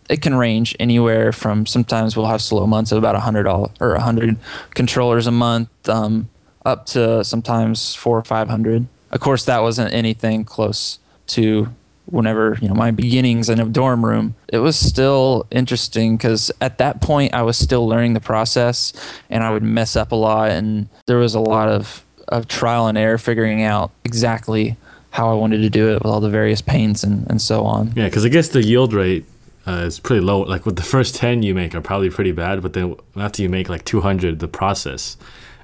It 0.08 0.22
can 0.22 0.34
range 0.34 0.74
anywhere 0.80 1.32
from 1.32 1.66
sometimes 1.66 2.16
we'll 2.16 2.26
have 2.26 2.42
slow 2.42 2.66
months 2.66 2.92
of 2.92 2.98
about 2.98 3.14
a 3.14 3.20
hundred 3.20 3.46
or 3.46 3.94
a 3.94 4.00
hundred 4.00 4.36
controllers 4.74 5.26
a 5.26 5.30
month, 5.30 5.68
um, 5.88 6.28
up 6.64 6.86
to 6.86 7.24
sometimes 7.24 7.94
four 7.94 8.18
or 8.18 8.24
five 8.24 8.48
hundred. 8.48 8.86
Of 9.10 9.20
course, 9.20 9.44
that 9.44 9.60
wasn't 9.60 9.92
anything 9.92 10.44
close 10.44 10.98
to 11.28 11.68
whenever 12.12 12.58
you 12.60 12.68
know 12.68 12.74
my 12.74 12.90
beginnings 12.90 13.48
in 13.48 13.58
a 13.58 13.64
dorm 13.64 14.04
room 14.04 14.34
it 14.48 14.58
was 14.58 14.78
still 14.78 15.46
interesting 15.50 16.16
because 16.16 16.52
at 16.60 16.76
that 16.76 17.00
point 17.00 17.32
i 17.32 17.40
was 17.40 17.56
still 17.56 17.88
learning 17.88 18.12
the 18.12 18.20
process 18.20 18.92
and 19.30 19.42
i 19.42 19.50
would 19.50 19.62
mess 19.62 19.96
up 19.96 20.12
a 20.12 20.14
lot 20.14 20.50
and 20.50 20.88
there 21.06 21.16
was 21.16 21.34
a 21.34 21.40
lot 21.40 21.68
of, 21.68 22.04
of 22.28 22.46
trial 22.46 22.86
and 22.86 22.98
error 22.98 23.16
figuring 23.16 23.62
out 23.62 23.90
exactly 24.04 24.76
how 25.12 25.30
i 25.30 25.34
wanted 25.34 25.62
to 25.62 25.70
do 25.70 25.88
it 25.90 25.94
with 25.94 26.06
all 26.06 26.20
the 26.20 26.28
various 26.30 26.60
paints 26.60 27.02
and, 27.02 27.26
and 27.30 27.40
so 27.40 27.64
on 27.64 27.90
Yeah, 27.96 28.04
because 28.08 28.26
I 28.26 28.28
guess 28.28 28.48
the 28.48 28.62
yield 28.62 28.92
rate 28.92 29.24
uh, 29.66 29.84
is 29.86 30.00
pretty 30.00 30.20
low. 30.20 30.40
Like 30.40 30.66
with 30.66 30.76
the 30.76 30.82
first 30.82 31.14
ten 31.14 31.42
you 31.42 31.54
make 31.54 31.72
are 31.74 31.80
probably 31.80 32.10
pretty 32.10 32.32
bad, 32.32 32.62
but 32.62 32.72
then 32.72 32.96
after 33.16 33.42
you 33.42 33.48
make 33.48 33.68
like 33.68 33.84
two 33.84 34.00
hundred, 34.00 34.40
the 34.40 34.48
process. 34.48 35.16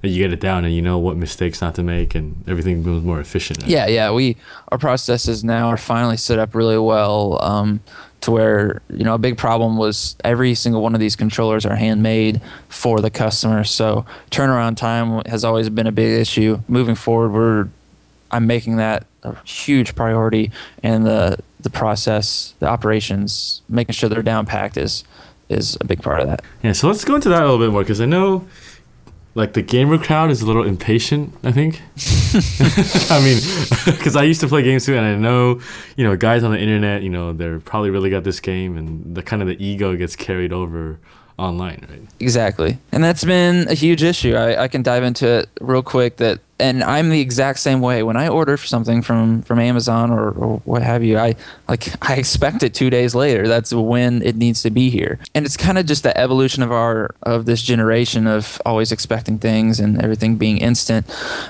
You 0.02 0.22
get 0.22 0.32
it 0.32 0.40
down, 0.40 0.64
and 0.64 0.74
you 0.74 0.82
know 0.82 0.98
what 0.98 1.16
mistakes 1.16 1.60
not 1.60 1.74
to 1.76 1.82
make, 1.82 2.14
and 2.14 2.42
everything 2.46 2.82
becomes 2.82 3.04
more 3.04 3.20
efficient. 3.20 3.66
yeah 3.66 3.86
yeah 3.86 4.10
we 4.10 4.36
our 4.68 4.78
processes 4.78 5.42
now 5.42 5.68
are 5.68 5.76
finally 5.76 6.16
set 6.16 6.38
up 6.38 6.54
really 6.54 6.78
well 6.78 7.42
um, 7.42 7.80
to 8.20 8.30
where 8.30 8.80
you 8.90 9.04
know 9.04 9.14
a 9.14 9.18
big 9.18 9.36
problem 9.36 9.76
was 9.76 10.16
every 10.24 10.54
single 10.54 10.82
one 10.82 10.94
of 10.94 11.00
these 11.00 11.16
controllers 11.16 11.64
are 11.66 11.76
handmade 11.76 12.40
for 12.68 13.00
the 13.00 13.10
customer. 13.10 13.64
So 13.64 14.04
turnaround 14.30 14.76
time 14.76 15.22
has 15.26 15.44
always 15.44 15.68
been 15.68 15.86
a 15.86 15.92
big 15.92 16.20
issue. 16.20 16.60
Moving 16.68 16.94
forward 16.94 17.30
we're 17.30 17.68
i'm 18.30 18.46
making 18.46 18.76
that 18.76 19.06
a 19.22 19.34
huge 19.44 19.94
priority 19.94 20.50
and 20.82 21.06
the 21.06 21.38
the 21.60 21.70
process 21.70 22.52
the 22.58 22.66
operations 22.66 23.62
making 23.70 23.94
sure 23.94 24.08
they're 24.10 24.22
down 24.22 24.44
packed 24.44 24.76
is 24.76 25.02
is 25.48 25.78
a 25.80 25.84
big 25.86 26.02
part 26.02 26.20
of 26.20 26.26
that. 26.26 26.42
Yeah, 26.62 26.72
so 26.72 26.88
let's 26.88 27.04
go 27.06 27.14
into 27.14 27.30
that 27.30 27.40
a 27.40 27.44
little 27.46 27.58
bit 27.58 27.72
more 27.72 27.80
because 27.82 28.02
I 28.02 28.04
know, 28.04 28.46
like, 29.38 29.52
the 29.52 29.62
gamer 29.62 29.98
crowd 29.98 30.30
is 30.30 30.42
a 30.42 30.46
little 30.46 30.64
impatient. 30.64 31.32
I 31.44 31.52
think. 31.52 31.80
I 33.10 33.20
mean, 33.24 33.38
because 33.98 34.16
I 34.16 34.24
used 34.24 34.40
to 34.40 34.48
play 34.48 34.62
games 34.62 34.84
too, 34.84 34.96
and 34.96 35.06
I 35.06 35.14
know, 35.14 35.60
you 35.96 36.04
know, 36.04 36.16
guys 36.16 36.42
on 36.42 36.50
the 36.50 36.58
internet, 36.58 37.02
you 37.02 37.08
know, 37.08 37.32
they're 37.32 37.60
probably 37.60 37.90
really 37.90 38.10
got 38.10 38.24
this 38.24 38.40
game, 38.40 38.76
and 38.76 39.14
the 39.14 39.22
kind 39.22 39.40
of 39.40 39.48
the 39.48 39.64
ego 39.64 39.96
gets 39.96 40.16
carried 40.16 40.52
over 40.52 41.00
online, 41.38 41.86
right? 41.88 42.02
Exactly. 42.20 42.78
And 42.92 43.02
that's 43.02 43.24
been 43.24 43.68
a 43.68 43.74
huge 43.74 44.02
issue. 44.02 44.34
I, 44.34 44.64
I 44.64 44.68
can 44.68 44.82
dive 44.82 45.04
into 45.04 45.26
it 45.26 45.48
real 45.60 45.82
quick 45.82 46.16
that 46.16 46.40
and 46.60 46.82
I'm 46.82 47.10
the 47.10 47.20
exact 47.20 47.60
same 47.60 47.80
way. 47.80 48.02
When 48.02 48.16
I 48.16 48.28
order 48.28 48.56
something 48.56 49.00
from, 49.02 49.42
from 49.42 49.60
Amazon 49.60 50.10
or, 50.10 50.30
or 50.30 50.58
what 50.64 50.82
have 50.82 51.04
you, 51.04 51.16
I 51.16 51.36
like 51.68 51.86
I 52.08 52.16
expect 52.16 52.62
it 52.62 52.74
two 52.74 52.90
days 52.90 53.14
later. 53.14 53.46
That's 53.46 53.72
when 53.72 54.22
it 54.22 54.36
needs 54.36 54.62
to 54.62 54.70
be 54.70 54.90
here. 54.90 55.20
And 55.34 55.46
it's 55.46 55.56
kind 55.56 55.78
of 55.78 55.86
just 55.86 56.02
the 56.02 56.16
evolution 56.18 56.62
of 56.62 56.72
our 56.72 57.14
of 57.22 57.46
this 57.46 57.62
generation 57.62 58.26
of 58.26 58.60
always 58.66 58.90
expecting 58.90 59.38
things 59.38 59.78
and 59.78 60.02
everything 60.02 60.36
being 60.36 60.58
instant. 60.58 61.06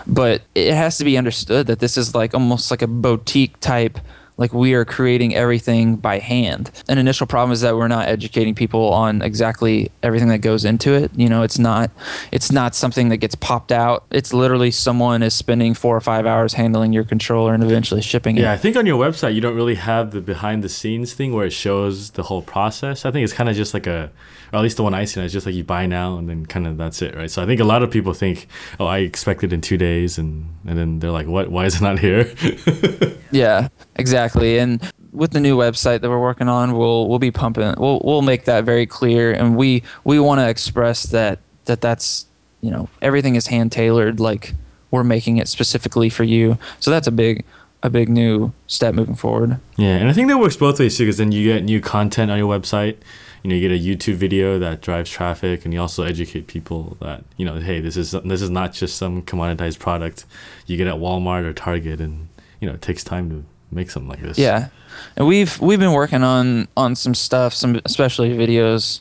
But 0.07 0.43
it 0.55 0.75
has 0.75 0.99
to 0.99 1.05
be 1.05 1.17
understood 1.17 1.67
that 1.69 1.79
this 1.79 1.97
is 1.97 2.15
like 2.15 2.35
almost 2.35 2.71
like 2.71 2.83
a 2.83 2.87
boutique 2.87 3.59
type 3.61 3.99
like 4.39 4.55
we 4.55 4.73
are 4.73 4.85
creating 4.85 5.35
everything 5.35 5.97
by 5.97 6.19
hand. 6.19 6.71
An 6.89 6.97
initial 6.97 7.27
problem 7.27 7.53
is 7.53 7.61
that 7.61 7.77
we're 7.77 7.89
not 7.89 8.09
educating 8.09 8.55
people 8.55 8.93
on 8.93 9.21
exactly 9.21 9.91
everything 10.03 10.29
that 10.29 10.39
goes 10.39 10.65
into 10.65 10.95
it. 10.95 11.11
You 11.15 11.29
know, 11.29 11.43
it's 11.43 11.59
not 11.59 11.91
it's 12.33 12.51
not 12.51 12.75
something 12.75 13.11
that 13.11 13.19
gets 13.19 13.35
popped 13.35 13.73
out. 13.73 14.05
It's 14.11 14.33
literally 14.33 14.71
someone 14.71 15.23
is 15.23 15.35
spending 15.35 15.75
4 15.75 15.97
or 15.97 16.01
5 16.01 16.25
hours 16.25 16.55
handling 16.55 16.93
your 16.93 17.05
controller 17.05 17.53
and 17.53 17.63
eventually 17.63 18.01
shipping 18.01 18.39
it. 18.39 18.43
Yeah, 18.43 18.53
I 18.53 18.57
think 18.57 18.77
on 18.77 18.87
your 18.87 18.99
website 18.99 19.35
you 19.35 19.41
don't 19.41 19.57
really 19.57 19.75
have 19.75 20.13
the 20.13 20.21
behind 20.21 20.63
the 20.65 20.69
scenes 20.69 21.13
thing 21.13 21.35
where 21.35 21.47
it 21.47 21.53
shows 21.53 22.11
the 22.13 22.23
whole 22.23 22.43
process. 22.43 23.05
I 23.05 23.11
think 23.11 23.25
it's 23.25 23.33
kind 23.33 23.51
of 23.51 23.57
just 23.57 23.75
like 23.75 23.87
a, 23.87 24.11
or 24.53 24.59
at 24.59 24.63
least 24.63 24.77
the 24.77 24.83
one 24.83 24.95
I 24.95 25.05
see, 25.05 25.21
it's 25.21 25.33
just 25.33 25.47
like 25.47 25.55
you 25.55 25.65
buy 25.65 25.87
now 25.87 26.19
and 26.19 26.29
then 26.29 26.47
kind 26.47 26.67
of 26.67 26.77
that's 26.77 27.03
it, 27.03 27.15
right? 27.15 27.31
So 27.31 27.43
I 27.43 27.47
think 27.47 27.61
a 27.61 27.65
lot 27.65 27.83
of 27.83 27.91
people 27.91 28.15
think, 28.15 28.49
oh, 28.81 28.87
I 28.87 28.99
expect 28.99 29.45
it 29.45 29.53
in 29.53 29.61
two 29.61 29.77
days, 29.77 30.19
and 30.19 30.49
and 30.67 30.79
then 30.79 30.99
they're 31.01 31.11
like, 31.11 31.27
what? 31.27 31.51
Why 31.51 31.67
is 31.67 31.77
it 31.77 31.83
not 31.83 31.99
here? 31.99 32.33
Yeah, 33.31 33.69
exactly. 33.97 34.59
And 34.59 34.81
with 35.13 35.33
the 35.33 35.41
new 35.41 35.57
website 35.57 36.01
that 36.01 36.09
we're 36.09 36.21
working 36.21 36.49
on, 36.49 36.77
we'll 36.77 37.09
we'll 37.09 37.19
be 37.19 37.31
pumping. 37.31 37.75
We'll 37.77 38.01
we'll 38.05 38.23
make 38.23 38.45
that 38.47 38.65
very 38.65 38.87
clear, 38.87 39.33
and 39.33 39.57
we 39.57 39.83
we 40.05 40.19
want 40.19 40.41
to 40.41 40.49
express 40.49 41.05
that 41.05 41.41
that 41.67 41.81
that's 41.81 42.27
you 42.61 42.71
know 42.71 42.89
everything 43.03 43.37
is 43.37 43.49
hand 43.49 43.73
tailored. 43.73 44.21
Like 44.21 44.55
we're 44.91 45.05
making 45.05 45.37
it 45.37 45.49
specifically 45.49 46.09
for 46.09 46.25
you. 46.25 46.59
So 46.81 46.91
that's 46.91 47.07
a 47.07 47.13
big 47.13 47.45
a 47.83 47.91
big 47.91 48.09
new 48.09 48.53
step 48.67 48.95
moving 48.95 49.15
forward. 49.15 49.61
Yeah, 49.77 49.97
and 49.97 50.09
I 50.09 50.13
think 50.13 50.29
that 50.29 50.39
works 50.39 50.57
both 50.57 50.81
ways 50.81 50.97
too, 50.97 51.05
because 51.05 51.19
then 51.19 51.33
you 51.33 51.53
get 51.53 51.65
new 51.65 51.81
content 51.81 52.31
on 52.31 52.39
your 52.39 52.49
website. 52.59 52.97
You 53.43 53.51
know, 53.51 53.57
you 53.57 53.69
get 53.69 53.75
a 53.75 53.83
YouTube 53.83 54.15
video 54.15 54.59
that 54.59 54.81
drives 54.81 55.11
traffic, 55.11 55.65
and 55.65 55.73
you 55.73 55.81
also 55.81 56.03
educate 56.03 56.47
people 56.47 56.97
that 57.01 57.25
you 57.37 57.45
know, 57.45 57.57
hey, 57.57 57.81
this 57.81 57.97
is 57.97 58.13
this 58.13 58.43
is 58.43 58.51
not 58.51 58.73
just 58.73 58.97
some 58.97 59.23
commoditized 59.23 59.79
product 59.79 60.25
you 60.67 60.77
get 60.77 60.87
at 60.87 60.95
Walmart 60.95 61.45
or 61.45 61.53
Target, 61.53 62.01
and 62.01 62.29
you 62.61 62.69
know, 62.69 62.75
it 62.75 62.83
takes 62.83 63.05
time 63.05 63.31
to 63.31 63.45
make 63.71 63.91
something 63.91 64.09
like 64.09 64.21
this. 64.21 64.39
Yeah, 64.39 64.69
and 65.17 65.27
we've 65.27 65.61
we've 65.61 65.79
been 65.79 65.93
working 65.93 66.23
on 66.23 66.69
on 66.77 66.97
some 66.97 67.15
stuff, 67.15 67.55
some 67.55 67.81
especially 67.85 68.31
videos. 68.31 69.01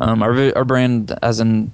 Um, 0.00 0.22
our 0.22 0.56
our 0.56 0.64
brand 0.64 1.16
as 1.22 1.40
an 1.40 1.72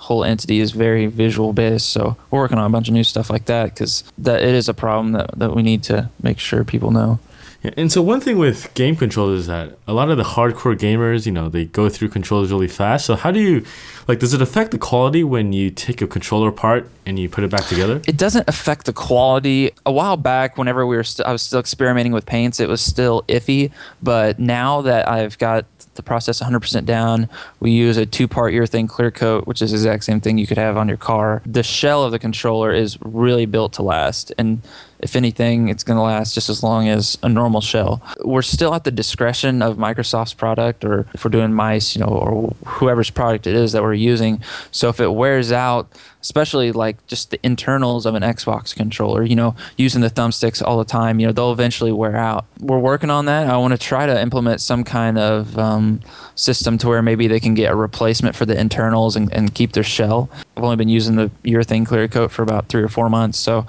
whole 0.00 0.24
entity 0.24 0.60
is 0.60 0.72
very 0.72 1.06
visual 1.06 1.52
based, 1.52 1.88
so 1.88 2.16
we're 2.30 2.40
working 2.40 2.58
on 2.58 2.66
a 2.66 2.70
bunch 2.70 2.88
of 2.88 2.94
new 2.94 3.04
stuff 3.04 3.30
like 3.30 3.46
that 3.46 3.66
because 3.66 4.04
that 4.18 4.42
it 4.42 4.54
is 4.54 4.68
a 4.68 4.74
problem 4.74 5.12
that 5.12 5.38
that 5.38 5.54
we 5.54 5.62
need 5.62 5.82
to 5.84 6.10
make 6.22 6.38
sure 6.38 6.64
people 6.64 6.90
know. 6.90 7.18
Yeah, 7.64 7.70
and 7.78 7.90
so 7.90 8.02
one 8.02 8.20
thing 8.20 8.36
with 8.36 8.72
game 8.74 8.94
controllers 8.94 9.40
is 9.40 9.46
that 9.46 9.78
a 9.88 9.94
lot 9.94 10.10
of 10.10 10.18
the 10.18 10.22
hardcore 10.22 10.76
gamers, 10.76 11.24
you 11.24 11.32
know, 11.32 11.48
they 11.48 11.64
go 11.64 11.88
through 11.88 12.08
controllers 12.10 12.52
really 12.52 12.68
fast. 12.68 13.06
So 13.06 13.16
how 13.16 13.30
do 13.30 13.40
you, 13.40 13.64
like, 14.06 14.18
does 14.18 14.34
it 14.34 14.42
affect 14.42 14.70
the 14.70 14.76
quality 14.78 15.24
when 15.24 15.54
you 15.54 15.70
take 15.70 16.02
a 16.02 16.06
controller 16.06 16.50
apart 16.50 16.90
and 17.06 17.18
you 17.18 17.30
put 17.30 17.42
it 17.42 17.50
back 17.50 17.64
together? 17.64 18.02
It 18.06 18.18
doesn't 18.18 18.46
affect 18.50 18.84
the 18.84 18.92
quality. 18.92 19.72
A 19.86 19.92
while 19.92 20.18
back, 20.18 20.58
whenever 20.58 20.86
we 20.86 20.94
were, 20.94 21.04
st- 21.04 21.26
I 21.26 21.32
was 21.32 21.40
still 21.40 21.58
experimenting 21.58 22.12
with 22.12 22.26
paints. 22.26 22.60
It 22.60 22.68
was 22.68 22.82
still 22.82 23.22
iffy, 23.28 23.72
but 24.02 24.38
now 24.38 24.82
that 24.82 25.08
I've 25.08 25.38
got 25.38 25.64
the 25.94 26.02
process 26.02 26.42
100% 26.42 26.84
down, 26.84 27.30
we 27.60 27.70
use 27.70 27.96
a 27.96 28.04
two-part 28.04 28.52
urethane 28.52 28.88
clear 28.88 29.10
coat, 29.10 29.46
which 29.46 29.62
is 29.62 29.70
the 29.70 29.76
exact 29.76 30.04
same 30.04 30.20
thing 30.20 30.36
you 30.36 30.46
could 30.46 30.58
have 30.58 30.76
on 30.76 30.88
your 30.88 30.96
car. 30.98 31.40
The 31.46 31.62
shell 31.62 32.02
of 32.04 32.12
the 32.12 32.18
controller 32.18 32.72
is 32.72 32.98
really 33.00 33.46
built 33.46 33.72
to 33.74 33.82
last, 33.82 34.32
and 34.36 34.60
if 35.04 35.14
anything, 35.14 35.68
it's 35.68 35.84
going 35.84 35.98
to 35.98 36.02
last 36.02 36.34
just 36.34 36.48
as 36.48 36.62
long 36.62 36.88
as 36.88 37.18
a 37.22 37.28
normal 37.28 37.60
shell. 37.60 38.02
We're 38.24 38.40
still 38.40 38.74
at 38.74 38.84
the 38.84 38.90
discretion 38.90 39.60
of 39.60 39.76
Microsoft's 39.76 40.32
product, 40.32 40.82
or 40.82 41.06
if 41.12 41.22
we're 41.24 41.30
doing 41.30 41.52
mice, 41.52 41.94
you 41.94 42.00
know, 42.00 42.08
or 42.08 42.56
whoever's 42.64 43.10
product 43.10 43.46
it 43.46 43.54
is 43.54 43.72
that 43.72 43.82
we're 43.82 43.92
using. 43.92 44.42
So 44.70 44.88
if 44.88 45.00
it 45.00 45.08
wears 45.08 45.52
out, 45.52 45.92
especially 46.22 46.72
like 46.72 47.06
just 47.06 47.30
the 47.30 47.38
internals 47.42 48.06
of 48.06 48.14
an 48.14 48.22
Xbox 48.22 48.74
controller, 48.74 49.22
you 49.22 49.36
know, 49.36 49.54
using 49.76 50.00
the 50.00 50.08
thumbsticks 50.08 50.62
all 50.62 50.78
the 50.78 50.86
time, 50.86 51.20
you 51.20 51.26
know, 51.26 51.34
they'll 51.34 51.52
eventually 51.52 51.92
wear 51.92 52.16
out. 52.16 52.46
We're 52.58 52.78
working 52.78 53.10
on 53.10 53.26
that. 53.26 53.46
I 53.46 53.58
want 53.58 53.72
to 53.72 53.78
try 53.78 54.06
to 54.06 54.18
implement 54.18 54.62
some 54.62 54.84
kind 54.84 55.18
of 55.18 55.58
um, 55.58 56.00
system 56.34 56.78
to 56.78 56.88
where 56.88 57.02
maybe 57.02 57.28
they 57.28 57.40
can 57.40 57.52
get 57.52 57.70
a 57.70 57.76
replacement 57.76 58.34
for 58.36 58.46
the 58.46 58.58
internals 58.58 59.16
and, 59.16 59.30
and 59.34 59.54
keep 59.54 59.72
their 59.72 59.84
shell. 59.84 60.30
I've 60.56 60.64
only 60.64 60.76
been 60.76 60.88
using 60.88 61.16
the 61.16 61.30
urethane 61.44 61.84
clear 61.86 62.08
coat 62.08 62.30
for 62.30 62.42
about 62.42 62.68
three 62.68 62.82
or 62.82 62.88
four 62.88 63.10
months, 63.10 63.38
so 63.38 63.66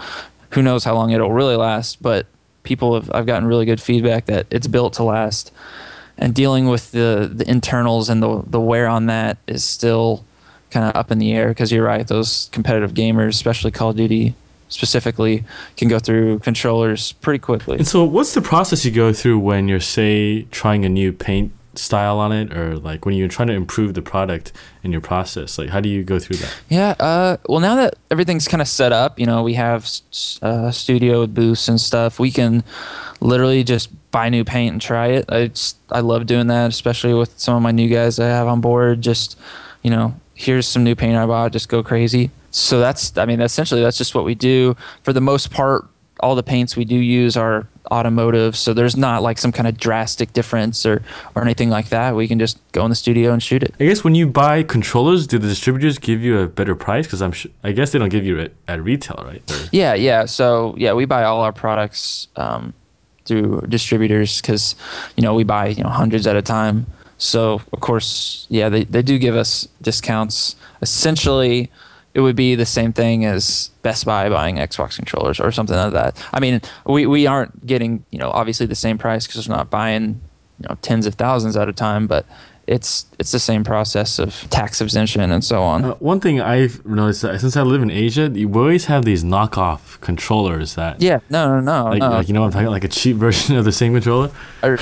who 0.52 0.62
knows 0.62 0.84
how 0.84 0.94
long 0.94 1.12
it'll 1.12 1.32
really 1.32 1.56
last, 1.56 2.02
but 2.02 2.28
people 2.64 2.96
have 2.96 3.12
I've 3.14 3.25
gotten 3.25 3.48
really 3.48 3.66
good 3.66 3.82
feedback 3.82 4.25
that 4.25 4.48
it's 4.50 4.68
built 4.68 4.94
to 4.94 5.04
last. 5.04 5.52
And 6.18 6.34
dealing 6.34 6.68
with 6.68 6.92
the, 6.92 7.30
the 7.32 7.50
internals 7.50 8.10
and 8.10 8.24
the 8.24 8.44
the 8.48 8.62
wear 8.62 8.88
on 8.88 9.08
that 9.08 9.38
is 9.48 9.64
still 9.64 10.24
kind 10.72 10.86
of 10.86 10.96
up 10.96 11.12
in 11.12 11.20
the 11.20 11.34
air 11.34 11.50
because 11.50 11.72
you're 11.72 11.86
right, 11.86 12.08
those 12.08 12.50
competitive 12.52 12.94
gamers, 12.94 13.30
especially 13.30 13.72
Call 13.72 13.92
of 13.92 13.98
Duty 13.98 14.36
specifically, 14.68 15.44
can 15.78 15.88
go 15.88 16.00
through 16.00 16.40
controllers 16.40 17.14
pretty 17.14 17.40
quickly. 17.40 17.78
And 17.78 17.88
so, 17.88 18.04
what's 18.04 18.34
the 18.34 18.42
process 18.42 18.84
you 18.84 18.92
go 18.92 19.14
through 19.14 19.40
when 19.40 19.68
you're, 19.68 19.80
say, 19.80 20.44
trying 20.52 20.86
a 20.86 20.90
new 20.90 21.14
paint 21.14 21.52
style 21.77 22.20
on 22.20 22.32
it, 22.32 22.55
or 22.55 22.77
like 22.77 23.05
when 23.05 23.15
you're 23.15 23.27
trying 23.27 23.48
to 23.50 23.53
improve 23.53 23.94
the 23.94 24.01
product 24.01 24.51
in 24.84 24.91
your 24.91 25.01
process? 25.01 25.58
Like, 25.58 25.70
how 25.70 25.79
do 25.79 25.89
you 25.89 26.03
go 26.03 26.20
through 26.20 26.38
that? 26.38 26.55
Yeah. 26.70 26.96
Uh, 27.00 27.38
well, 27.48 27.60
now 27.60 27.75
that 27.75 27.96
everything's 28.12 28.48
kind 28.48 28.62
of 28.62 28.67
set 28.67 28.91
up, 28.91 29.20
you 29.20 29.25
know, 29.25 29.44
we 29.44 29.53
have 29.55 29.89
uh, 30.41 30.72
studio 30.72 31.27
booths 31.27 31.67
and 31.67 31.79
stuff. 31.79 32.20
We 32.20 32.32
can 32.32 32.63
literally 33.20 33.63
just 33.63 33.89
buy 34.12 34.29
new 34.29 34.44
paint 34.44 34.74
and 34.74 34.82
try 34.82 35.08
it. 35.08 35.25
I 35.29 35.48
just, 35.48 35.77
I 35.89 36.00
love 36.01 36.25
doing 36.25 36.48
that, 36.48 36.70
especially 36.70 37.13
with 37.13 37.38
some 37.39 37.55
of 37.55 37.62
my 37.62 37.72
new 37.72 37.89
guys 37.89 38.20
I 38.20 38.27
have 38.27 38.48
on 38.48 38.62
board. 38.62 39.01
Just 39.01 39.38
you 39.84 39.91
know, 39.91 40.20
here's 40.34 40.67
some 40.67 40.84
new 40.84 40.96
paint 40.96 41.15
I 41.15 41.27
bought. 41.27 41.51
Just 41.51 41.70
go 41.70 41.84
crazy. 41.84 42.32
So 42.50 42.79
that's, 42.79 43.15
I 43.20 43.25
mean, 43.25 43.39
essentially 43.39 43.82
that's 43.82 44.00
just 44.00 44.15
what 44.15 44.25
we 44.25 44.34
do. 44.34 44.75
For 45.03 45.13
the 45.13 45.22
most 45.22 45.51
part, 45.51 45.86
all 46.22 46.36
the 46.36 46.44
paints 46.44 46.76
we 46.78 46.86
do 46.86 46.96
use 46.96 47.36
are 47.38 47.68
automotive, 47.92 48.56
so 48.56 48.74
there's 48.74 48.98
not 48.98 49.22
like 49.22 49.38
some 49.38 49.52
kind 49.52 49.68
of 49.68 49.78
drastic 49.78 50.34
difference 50.34 50.86
or 50.86 51.04
or 51.36 51.42
anything 51.44 51.70
like 51.70 51.90
that. 51.90 52.16
We 52.16 52.28
can 52.28 52.40
just 52.40 52.58
go 52.72 52.84
in 52.86 52.90
the 52.90 52.96
studio 52.96 53.32
and 53.34 53.44
shoot 53.44 53.62
it. 53.64 53.76
I 53.80 53.86
guess 53.86 54.04
when 54.04 54.16
you 54.16 54.26
buy 54.28 54.64
controllers, 54.64 55.28
do 55.28 55.38
the 55.38 55.48
distributors 55.48 55.98
give 56.00 56.22
you 56.24 56.40
a 56.40 56.48
better 56.48 56.74
price? 56.76 57.06
Because 57.06 57.22
I'm, 57.22 57.32
sh- 57.32 57.48
I 57.64 57.74
guess 57.74 57.92
they 57.92 58.00
don't 58.00 58.10
give 58.10 58.26
you 58.26 58.38
it 58.40 58.56
at 58.68 58.82
retail, 58.84 59.24
right? 59.26 59.42
Or- 59.52 59.70
Yeah, 59.72 59.94
yeah. 59.94 60.26
So 60.26 60.74
yeah, 60.78 60.94
we 60.94 61.06
buy 61.06 61.24
all 61.26 61.42
our 61.42 61.54
products 61.54 62.28
um, 62.38 62.74
through 63.26 63.62
distributors 63.70 64.42
because 64.42 64.76
you 65.18 65.22
know 65.24 65.34
we 65.36 65.44
buy 65.44 65.68
you 65.68 65.84
know 65.84 65.90
hundreds 65.90 66.26
at 66.28 66.36
a 66.36 66.42
time. 66.42 66.86
So 67.18 67.62
of 67.72 67.80
course, 67.82 68.48
yeah, 68.50 68.70
they 68.70 68.84
they 68.86 69.02
do 69.02 69.20
give 69.20 69.36
us 69.36 69.68
discounts. 69.82 70.56
Essentially, 70.82 71.70
it 72.16 72.22
would 72.22 72.36
be 72.36 72.56
the 72.56 72.66
same 72.66 72.94
thing 72.94 73.26
as 73.26 73.72
Best 73.82 74.06
Buy 74.06 74.30
buying 74.30 74.56
Xbox 74.56 74.96
controllers 74.96 75.40
or 75.40 75.52
something 75.52 75.76
like 75.76 75.92
that. 75.92 76.26
I 76.34 76.40
mean, 76.40 76.62
we 76.86 77.06
we 77.06 77.28
aren't 77.28 77.68
getting 77.68 78.06
you 78.10 78.18
know 78.18 78.32
obviously 78.32 78.66
the 78.66 78.74
same 78.74 78.98
price 78.98 79.28
because 79.28 79.48
we're 79.48 79.56
not 79.56 79.70
buying 79.70 80.22
you 80.60 80.70
know 80.70 80.78
tens 80.82 81.06
of 81.06 81.16
thousands 81.16 81.58
at 81.58 81.68
a 81.68 81.74
time, 81.74 82.08
but 82.08 82.26
it's 82.68 83.06
it's 83.20 83.32
the 83.32 83.40
same 83.40 83.64
process 83.64 84.20
of 84.20 84.48
tax 84.50 84.82
exemption 84.82 85.32
and 85.32 85.44
so 85.44 85.64
on. 85.64 85.86
Uh, 85.86 85.94
one 85.96 86.20
thing 86.20 86.42
I've 86.42 86.86
noticed 86.86 87.22
since 87.22 87.56
I 87.58 87.62
live 87.62 87.82
in 87.82 87.92
Asia, 87.92 88.30
you 88.34 88.52
always 88.54 88.86
have 88.86 89.06
these 89.06 89.24
knockoff 89.24 90.00
controllers 90.02 90.76
that, 90.76 91.02
yeah, 91.02 91.20
no, 91.30 91.60
no, 91.60 91.62
no, 91.62 91.90
like, 91.90 92.00
no. 92.00 92.10
like 92.10 92.28
you 92.28 92.34
know 92.34 92.42
what 92.42 92.48
I'm 92.48 92.54
talking 92.54 92.68
like 92.68 92.84
a 92.84 92.88
cheap 92.90 93.16
version 93.26 93.56
of 93.58 93.66
the 93.66 93.72
same 93.72 93.94
controller. 93.94 94.32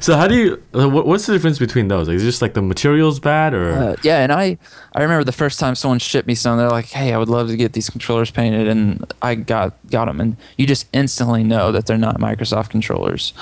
So 0.00 0.16
how 0.16 0.26
do 0.28 0.34
you? 0.36 0.62
uh, 0.74 0.88
what- 0.88 1.06
What's 1.06 1.26
the 1.26 1.32
difference 1.32 1.58
between 1.58 1.88
those? 1.88 2.08
Like, 2.08 2.16
is 2.16 2.22
it 2.22 2.26
just 2.26 2.42
like 2.42 2.54
the 2.54 2.62
materials 2.62 3.20
bad, 3.20 3.54
or 3.54 3.72
Uh, 3.72 3.96
yeah, 4.02 4.20
and 4.20 4.32
I 4.32 4.58
I 4.94 5.02
remember 5.02 5.24
the 5.24 5.32
first 5.32 5.58
time 5.60 5.74
someone 5.74 5.98
shipped 5.98 6.26
me 6.28 6.34
some. 6.34 6.56
They're 6.58 6.70
like, 6.70 6.86
"Hey, 6.86 7.12
I 7.12 7.18
would 7.18 7.28
love 7.28 7.48
to 7.48 7.56
get 7.56 7.72
these 7.72 7.88
controllers 7.90 8.30
painted," 8.30 8.68
and 8.68 9.12
I 9.22 9.34
got 9.34 9.74
got 9.90 10.06
them, 10.06 10.20
and 10.20 10.36
you 10.56 10.66
just 10.66 10.86
instantly 10.92 11.42
know 11.44 11.72
that 11.72 11.86
they're 11.86 11.98
not 11.98 12.18
Microsoft 12.18 12.70
controllers. 12.70 13.32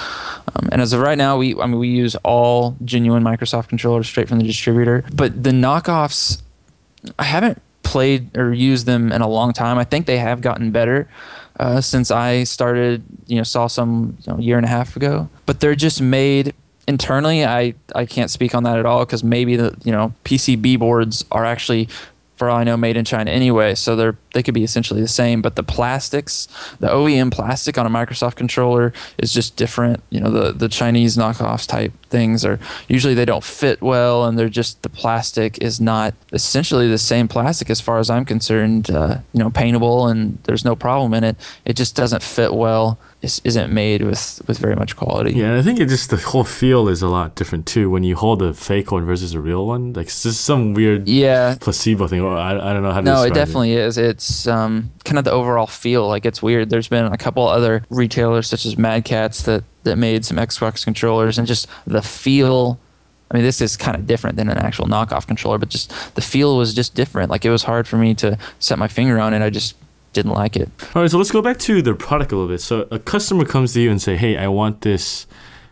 Um, 0.54 0.68
and 0.72 0.80
as 0.82 0.92
of 0.92 1.00
right 1.00 1.18
now, 1.18 1.36
we 1.36 1.54
I 1.60 1.66
mean 1.66 1.78
we 1.78 1.88
use 1.88 2.14
all 2.24 2.76
genuine 2.84 3.22
Microsoft 3.22 3.68
controllers 3.68 3.87
straight 4.02 4.28
from 4.28 4.38
the 4.38 4.44
distributor. 4.44 5.04
But 5.12 5.42
the 5.42 5.50
knockoffs, 5.50 6.42
I 7.18 7.24
haven't 7.24 7.60
played 7.82 8.36
or 8.36 8.52
used 8.52 8.86
them 8.86 9.12
in 9.12 9.22
a 9.22 9.28
long 9.28 9.52
time. 9.52 9.78
I 9.78 9.84
think 9.84 10.06
they 10.06 10.18
have 10.18 10.40
gotten 10.40 10.70
better 10.70 11.08
uh, 11.58 11.80
since 11.80 12.10
I 12.10 12.44
started. 12.44 13.02
You 13.26 13.36
know, 13.36 13.42
saw 13.42 13.66
some 13.66 14.18
you 14.22 14.32
know, 14.32 14.38
year 14.38 14.56
and 14.56 14.66
a 14.66 14.68
half 14.68 14.96
ago. 14.96 15.28
But 15.46 15.60
they're 15.60 15.74
just 15.74 16.00
made 16.00 16.54
internally. 16.86 17.44
I 17.44 17.74
I 17.94 18.06
can't 18.06 18.30
speak 18.30 18.54
on 18.54 18.62
that 18.64 18.78
at 18.78 18.86
all 18.86 19.04
because 19.04 19.24
maybe 19.24 19.56
the 19.56 19.76
you 19.84 19.92
know 19.92 20.12
PCB 20.24 20.78
boards 20.78 21.24
are 21.30 21.44
actually. 21.44 21.88
For 22.38 22.48
all 22.48 22.56
I 22.56 22.64
know, 22.64 22.76
made 22.76 22.96
in 22.96 23.04
China 23.04 23.30
anyway, 23.30 23.74
so 23.74 23.96
they're 23.96 24.16
they 24.32 24.42
could 24.42 24.54
be 24.54 24.62
essentially 24.62 25.00
the 25.00 25.08
same. 25.08 25.42
But 25.42 25.56
the 25.56 25.62
plastics, 25.64 26.46
the 26.78 26.86
OEM 26.86 27.32
plastic 27.32 27.76
on 27.76 27.84
a 27.84 27.90
Microsoft 27.90 28.36
controller 28.36 28.92
is 29.18 29.32
just 29.32 29.56
different. 29.56 30.02
You 30.10 30.20
know, 30.20 30.30
the 30.30 30.52
the 30.52 30.68
Chinese 30.68 31.16
knockoffs 31.16 31.66
type 31.66 31.92
things 32.10 32.44
are 32.44 32.60
usually 32.86 33.14
they 33.14 33.24
don't 33.24 33.44
fit 33.44 33.82
well, 33.82 34.24
and 34.24 34.38
they're 34.38 34.48
just 34.48 34.82
the 34.82 34.88
plastic 34.88 35.58
is 35.60 35.80
not 35.80 36.14
essentially 36.32 36.88
the 36.88 36.98
same 36.98 37.28
plastic 37.28 37.68
as 37.70 37.80
far 37.80 37.98
as 37.98 38.08
I'm 38.08 38.24
concerned. 38.24 38.90
Uh, 38.90 39.18
you 39.32 39.40
know, 39.40 39.50
paintable 39.50 40.06
and 40.06 40.38
there's 40.44 40.64
no 40.64 40.76
problem 40.76 41.12
in 41.14 41.24
it. 41.24 41.36
It 41.64 41.74
just 41.74 41.96
doesn't 41.96 42.22
fit 42.22 42.54
well. 42.54 42.98
It 43.20 43.40
isn't 43.42 43.72
made 43.72 44.02
with 44.02 44.40
with 44.46 44.58
very 44.58 44.76
much 44.76 44.94
quality. 44.94 45.32
yeah? 45.32 45.46
And 45.46 45.58
I 45.58 45.62
think 45.62 45.80
it 45.80 45.88
just 45.88 46.10
the 46.10 46.16
whole 46.18 46.44
feel 46.44 46.88
is 46.88 47.02
a 47.02 47.08
lot 47.08 47.34
different 47.34 47.66
too 47.66 47.90
when 47.90 48.04
you 48.04 48.14
hold 48.14 48.40
a 48.42 48.54
fake 48.54 48.92
one 48.92 49.04
versus 49.04 49.34
a 49.34 49.40
real 49.40 49.66
one. 49.66 49.92
Like 49.92 50.06
it's 50.06 50.22
just 50.22 50.42
some 50.42 50.72
weird 50.72 51.08
Yeah. 51.08 51.56
placebo 51.60 52.06
thing. 52.06 52.20
Or 52.20 52.36
I, 52.36 52.52
I 52.52 52.72
don't 52.72 52.84
know 52.84 52.92
how 52.92 53.00
to. 53.00 53.04
No, 53.04 53.22
it 53.24 53.34
definitely 53.34 53.72
is. 53.72 53.98
It's 53.98 54.46
um, 54.46 54.92
kind 55.04 55.18
of 55.18 55.24
the 55.24 55.32
overall 55.32 55.66
feel. 55.66 56.06
Like 56.06 56.24
it's 56.26 56.40
weird. 56.40 56.70
There's 56.70 56.86
been 56.86 57.06
a 57.06 57.18
couple 57.18 57.46
other 57.48 57.82
retailers 57.90 58.46
such 58.46 58.64
as 58.64 58.78
Mad 58.78 59.04
Catz 59.04 59.42
that 59.42 59.64
that 59.82 59.96
made 59.96 60.24
some 60.24 60.36
Xbox 60.36 60.84
controllers, 60.84 61.38
and 61.38 61.46
just 61.48 61.66
the 61.88 62.02
feel. 62.02 62.78
I 63.30 63.34
mean, 63.34 63.42
this 63.42 63.60
is 63.60 63.76
kind 63.76 63.96
of 63.96 64.06
different 64.06 64.36
than 64.36 64.48
an 64.48 64.58
actual 64.58 64.86
knockoff 64.86 65.26
controller, 65.26 65.58
but 65.58 65.68
just 65.70 65.92
the 66.14 66.22
feel 66.22 66.56
was 66.56 66.72
just 66.72 66.94
different. 66.94 67.30
Like 67.30 67.44
it 67.44 67.50
was 67.50 67.64
hard 67.64 67.88
for 67.88 67.96
me 67.96 68.14
to 68.14 68.38
set 68.60 68.78
my 68.78 68.86
finger 68.88 69.18
on 69.18 69.34
it. 69.34 69.42
I 69.42 69.50
just 69.50 69.74
didn't 70.12 70.32
like 70.32 70.56
it. 70.56 70.70
All 70.94 71.02
right, 71.02 71.10
so 71.10 71.18
let's 71.18 71.30
go 71.30 71.42
back 71.42 71.58
to 71.60 71.82
the 71.82 71.94
product 71.94 72.32
a 72.32 72.36
little 72.36 72.48
bit. 72.48 72.60
So 72.60 72.88
a 72.90 72.98
customer 72.98 73.44
comes 73.44 73.72
to 73.74 73.80
you 73.80 73.90
and 73.90 74.00
say, 74.00 74.16
"Hey, 74.16 74.36
I 74.36 74.48
want 74.48 74.80
this 74.82 75.26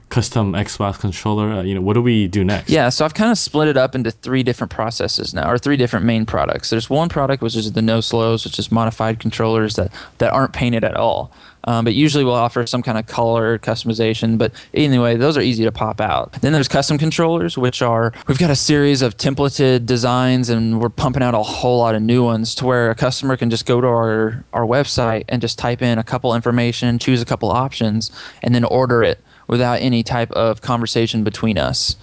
custom 0.09 0.53
Xbox 0.53 1.01
controller. 1.01 1.51
Uh, 1.51 1.63
you 1.63 1.75
know, 1.75 1.81
what 1.81 1.95
do 1.95 2.03
we 2.03 2.29
do 2.29 2.45
next? 2.45 2.71
Yeah, 2.71 2.89
so 2.89 3.05
I've 3.05 3.15
kind 3.15 3.31
of 3.31 3.39
split 3.39 3.69
it 3.69 3.77
up 3.77 3.95
into 3.95 4.11
three 4.11 4.43
different 4.43 4.71
processes 4.71 5.35
now, 5.35 5.51
or 5.51 5.59
three 5.59 5.77
different 5.77 6.07
main 6.07 6.27
products. 6.27 6.71
There's 6.71 6.89
one 6.89 7.09
product 7.09 7.43
which 7.43 7.57
is 7.57 7.73
the 7.73 7.83
no 7.83 8.01
slows, 8.01 8.45
which 8.45 8.59
is 8.59 8.71
modified 8.71 9.19
controllers 9.19 9.77
that 9.77 9.93
that 10.19 10.33
aren't 10.33 10.53
painted 10.53 10.85
at 10.85 10.95
all. 10.97 11.33
Um, 11.65 11.85
but 11.85 11.95
usually 11.95 12.23
we'll 12.23 12.35
offer 12.35 12.65
some 12.65 12.83
kind 12.83 12.97
of 12.97 13.07
color 13.07 13.59
customization. 13.59 14.39
But 14.39 14.53
anyway, 14.73 15.17
those 15.17 15.37
are 15.37 15.41
easy 15.41 15.65
to 15.65 15.73
pop 15.73 16.01
out. 16.01 16.33
Then 16.41 16.53
there's 16.53 16.69
custom 16.69 16.97
controllers, 16.97 17.59
which 17.59 17.83
are 17.83 18.13
we've 18.29 18.39
got 18.39 18.51
a 18.51 18.57
series 18.57 19.03
of 19.03 19.17
templated 19.17 19.85
designs, 19.85 20.49
and 20.49 20.81
we're 20.81 20.89
pumping 20.89 21.25
out 21.25 21.35
a 21.35 21.43
whole 21.43 21.79
lot 21.79 21.97
of 21.97 22.03
new 22.03 22.23
ones 22.23 22.55
to 22.57 22.65
where 22.67 22.91
a 22.91 22.95
customer 22.95 23.37
can 23.37 23.51
just 23.51 23.67
go 23.67 23.81
to 23.81 23.87
our 23.89 24.45
our 24.53 24.65
website 24.65 25.25
and 25.29 25.43
just 25.43 25.59
type 25.59 25.83
in 25.83 25.99
a 25.99 26.05
couple 26.05 26.35
information, 26.35 26.99
choose 26.99 27.21
a 27.21 27.27
couple 27.27 27.51
options, 27.51 28.13
and 28.43 28.55
then 28.55 28.63
order 28.63 29.03
it 29.03 29.21
without 29.47 29.81
any 29.81 30.03
type 30.03 30.31
of 30.33 30.61
conversation 30.61 31.25
between 31.25 31.59
us 31.59 31.97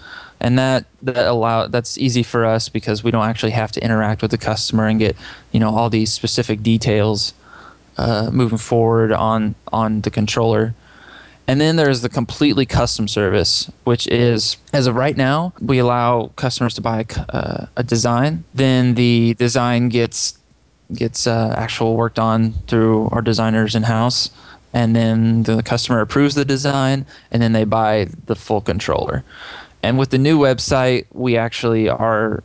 and 0.44 0.60
that 0.60 0.86
that 1.02 1.26
allow 1.26 1.68
that's 1.68 1.98
easy 1.98 2.22
for 2.22 2.46
us 2.46 2.70
because 2.70 3.04
we 3.04 3.10
don't 3.10 3.26
actually 3.26 3.52
have 3.52 3.72
to 3.72 3.84
interact 3.84 4.22
with 4.22 4.30
the 4.30 4.38
customer 4.38 4.88
and 4.88 5.00
get 5.00 5.16
you 5.52 5.60
know 5.60 5.70
all 5.70 5.90
these 5.90 6.12
specific 6.12 6.62
details 6.62 7.34
uh, 7.98 8.30
moving 8.32 8.58
forward 8.58 9.12
on 9.12 9.56
on 9.72 10.02
the 10.02 10.12
controller. 10.12 10.76
And 11.46 11.60
then 11.60 11.76
there's 11.76 12.00
the 12.02 12.08
completely 12.08 12.66
custom 12.66 13.08
service, 13.08 13.70
which 13.84 14.08
is 14.08 14.58
as 14.72 14.88
of 14.88 14.96
right 14.96 15.16
now, 15.18 15.54
we 15.60 15.78
allow 15.78 16.32
customers 16.38 16.74
to 16.76 16.82
buy 16.82 17.06
uh, 17.30 17.66
a 17.76 17.84
design. 17.84 18.46
Then 18.54 18.96
the 18.96 19.34
design 19.34 19.90
gets 19.90 20.38
gets 20.94 21.28
uh, 21.28 21.54
actual 21.58 21.96
worked 21.96 22.20
on 22.20 22.54
through 22.68 23.10
our 23.12 23.22
designers 23.22 23.76
in 23.76 23.84
house, 23.84 24.30
and 24.74 24.96
then 24.96 25.44
the 25.44 25.62
customer 25.62 26.02
approves 26.02 26.36
the 26.36 26.46
design, 26.46 27.06
and 27.32 27.42
then 27.42 27.54
they 27.54 27.64
buy 27.64 28.08
the 28.26 28.36
full 28.36 28.62
controller. 28.62 29.24
And 29.84 30.00
with 30.00 30.10
the 30.10 30.18
new 30.18 30.40
website, 30.40 31.06
we 31.12 31.38
actually 31.38 31.90
are 31.90 32.44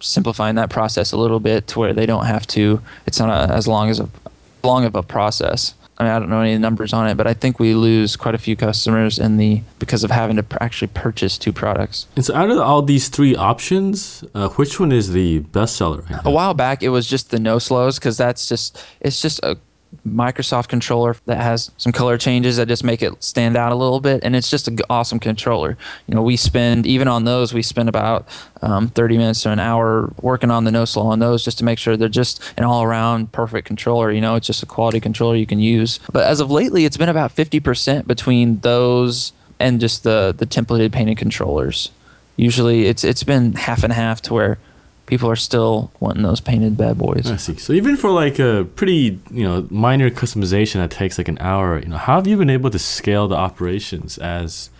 simplifying 0.00 0.54
that 0.56 0.70
process 0.70 1.12
a 1.12 1.16
little 1.16 1.40
bit 1.40 1.66
to 1.68 1.78
where 1.78 1.92
they 1.92 2.06
don't 2.06 2.26
have 2.26 2.46
to. 2.46 2.80
It's 3.06 3.18
not 3.18 3.30
a, 3.30 3.52
as 3.52 3.66
long 3.66 3.90
as 3.90 4.00
a 4.00 4.08
long 4.62 4.84
of 4.84 4.94
a 4.94 5.02
process. 5.02 5.74
I 5.98 6.04
mean, 6.04 6.12
I 6.12 6.18
don't 6.18 6.28
know 6.28 6.42
any 6.42 6.58
numbers 6.58 6.92
on 6.92 7.08
it, 7.08 7.16
but 7.16 7.26
I 7.26 7.32
think 7.32 7.58
we 7.58 7.72
lose 7.72 8.16
quite 8.16 8.34
a 8.34 8.38
few 8.38 8.54
customers 8.54 9.18
in 9.18 9.38
the 9.38 9.62
because 9.78 10.04
of 10.04 10.10
having 10.10 10.36
to 10.36 10.42
pr- 10.42 10.58
actually 10.60 10.88
purchase 10.88 11.38
two 11.38 11.54
products. 11.54 12.06
And 12.16 12.24
so, 12.24 12.34
out 12.34 12.50
of 12.50 12.58
all 12.58 12.82
these 12.82 13.08
three 13.08 13.34
options, 13.34 14.22
uh, 14.34 14.50
which 14.50 14.78
one 14.78 14.92
is 14.92 15.12
the 15.12 15.38
best 15.38 15.74
seller? 15.74 16.04
A 16.24 16.30
while 16.30 16.52
back, 16.52 16.82
it 16.82 16.90
was 16.90 17.06
just 17.06 17.30
the 17.30 17.38
no 17.38 17.58
slows 17.58 17.98
because 17.98 18.18
that's 18.18 18.46
just 18.46 18.84
it's 19.00 19.22
just 19.22 19.40
a 19.42 19.56
Microsoft 20.06 20.68
controller 20.68 21.16
that 21.26 21.38
has 21.38 21.70
some 21.76 21.92
color 21.92 22.18
changes 22.18 22.56
that 22.56 22.68
just 22.68 22.84
make 22.84 23.02
it 23.02 23.22
stand 23.22 23.56
out 23.56 23.72
a 23.72 23.74
little 23.74 24.00
bit, 24.00 24.22
and 24.24 24.34
it's 24.34 24.50
just 24.50 24.68
an 24.68 24.78
awesome 24.90 25.18
controller. 25.18 25.76
You 26.06 26.14
know, 26.14 26.22
we 26.22 26.36
spend 26.36 26.86
even 26.86 27.08
on 27.08 27.24
those, 27.24 27.54
we 27.54 27.62
spend 27.62 27.88
about 27.88 28.26
um, 28.62 28.88
30 28.88 29.18
minutes 29.18 29.42
to 29.42 29.50
an 29.50 29.58
hour 29.58 30.12
working 30.20 30.50
on 30.50 30.64
the 30.64 30.70
no 30.70 30.84
slow 30.84 31.06
on 31.06 31.18
those 31.18 31.44
just 31.44 31.58
to 31.58 31.64
make 31.64 31.78
sure 31.78 31.96
they're 31.96 32.08
just 32.08 32.42
an 32.56 32.64
all 32.64 32.82
around 32.82 33.32
perfect 33.32 33.66
controller. 33.66 34.10
You 34.10 34.20
know, 34.20 34.34
it's 34.34 34.46
just 34.46 34.62
a 34.62 34.66
quality 34.66 35.00
controller 35.00 35.36
you 35.36 35.46
can 35.46 35.60
use. 35.60 36.00
But 36.12 36.24
as 36.24 36.40
of 36.40 36.50
lately, 36.50 36.84
it's 36.84 36.96
been 36.96 37.08
about 37.08 37.34
50% 37.34 38.06
between 38.06 38.60
those 38.60 39.32
and 39.58 39.80
just 39.80 40.02
the 40.04 40.34
the 40.36 40.46
templated 40.46 40.92
painted 40.92 41.16
controllers. 41.16 41.90
Usually, 42.36 42.86
it's 42.86 43.04
it's 43.04 43.24
been 43.24 43.54
half 43.54 43.82
and 43.82 43.92
half 43.92 44.20
to 44.22 44.34
where 44.34 44.58
people 45.06 45.30
are 45.30 45.36
still 45.36 45.90
wanting 46.00 46.22
those 46.22 46.40
painted 46.40 46.76
bad 46.76 46.98
boys. 46.98 47.30
I 47.30 47.36
see. 47.36 47.56
So 47.56 47.72
even 47.72 47.96
for 47.96 48.10
like 48.10 48.38
a 48.38 48.66
pretty, 48.76 49.18
you 49.30 49.44
know, 49.44 49.66
minor 49.70 50.10
customization 50.10 50.74
that 50.74 50.90
takes 50.90 51.16
like 51.16 51.28
an 51.28 51.38
hour, 51.40 51.78
you 51.78 51.88
know, 51.88 51.96
how 51.96 52.16
have 52.16 52.26
you 52.26 52.36
been 52.36 52.50
able 52.50 52.70
to 52.70 52.78
scale 52.78 53.28
the 53.28 53.36
operations 53.36 54.18
as, 54.18 54.70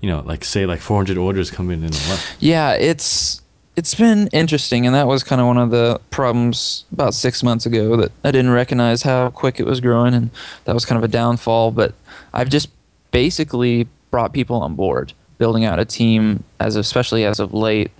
you 0.00 0.08
know, 0.08 0.20
like 0.20 0.44
say 0.44 0.66
like 0.66 0.80
400 0.80 1.16
orders 1.16 1.50
come 1.50 1.70
in 1.70 1.78
in 1.78 1.90
a 1.90 2.08
month? 2.08 2.36
Yeah, 2.38 2.72
it's 2.72 3.40
it's 3.76 3.94
been 3.94 4.28
interesting, 4.28 4.84
and 4.84 4.94
that 4.94 5.06
was 5.06 5.22
kind 5.22 5.40
of 5.40 5.46
one 5.46 5.56
of 5.56 5.70
the 5.70 6.00
problems 6.10 6.84
about 6.92 7.14
six 7.14 7.42
months 7.42 7.64
ago 7.64 7.96
that 7.96 8.12
I 8.22 8.30
didn't 8.30 8.50
recognize 8.50 9.02
how 9.02 9.30
quick 9.30 9.58
it 9.58 9.64
was 9.64 9.80
growing, 9.80 10.12
and 10.12 10.30
that 10.64 10.74
was 10.74 10.84
kind 10.84 10.98
of 10.98 11.04
a 11.04 11.08
downfall. 11.08 11.70
But 11.70 11.94
I've 12.34 12.50
just 12.50 12.68
basically 13.10 13.88
brought 14.10 14.32
people 14.32 14.56
on 14.56 14.74
board, 14.74 15.14
building 15.38 15.64
out 15.64 15.78
a 15.78 15.84
team 15.84 16.44
as 16.58 16.76
especially 16.76 17.24
as 17.24 17.40
of 17.40 17.54
late 17.54 17.90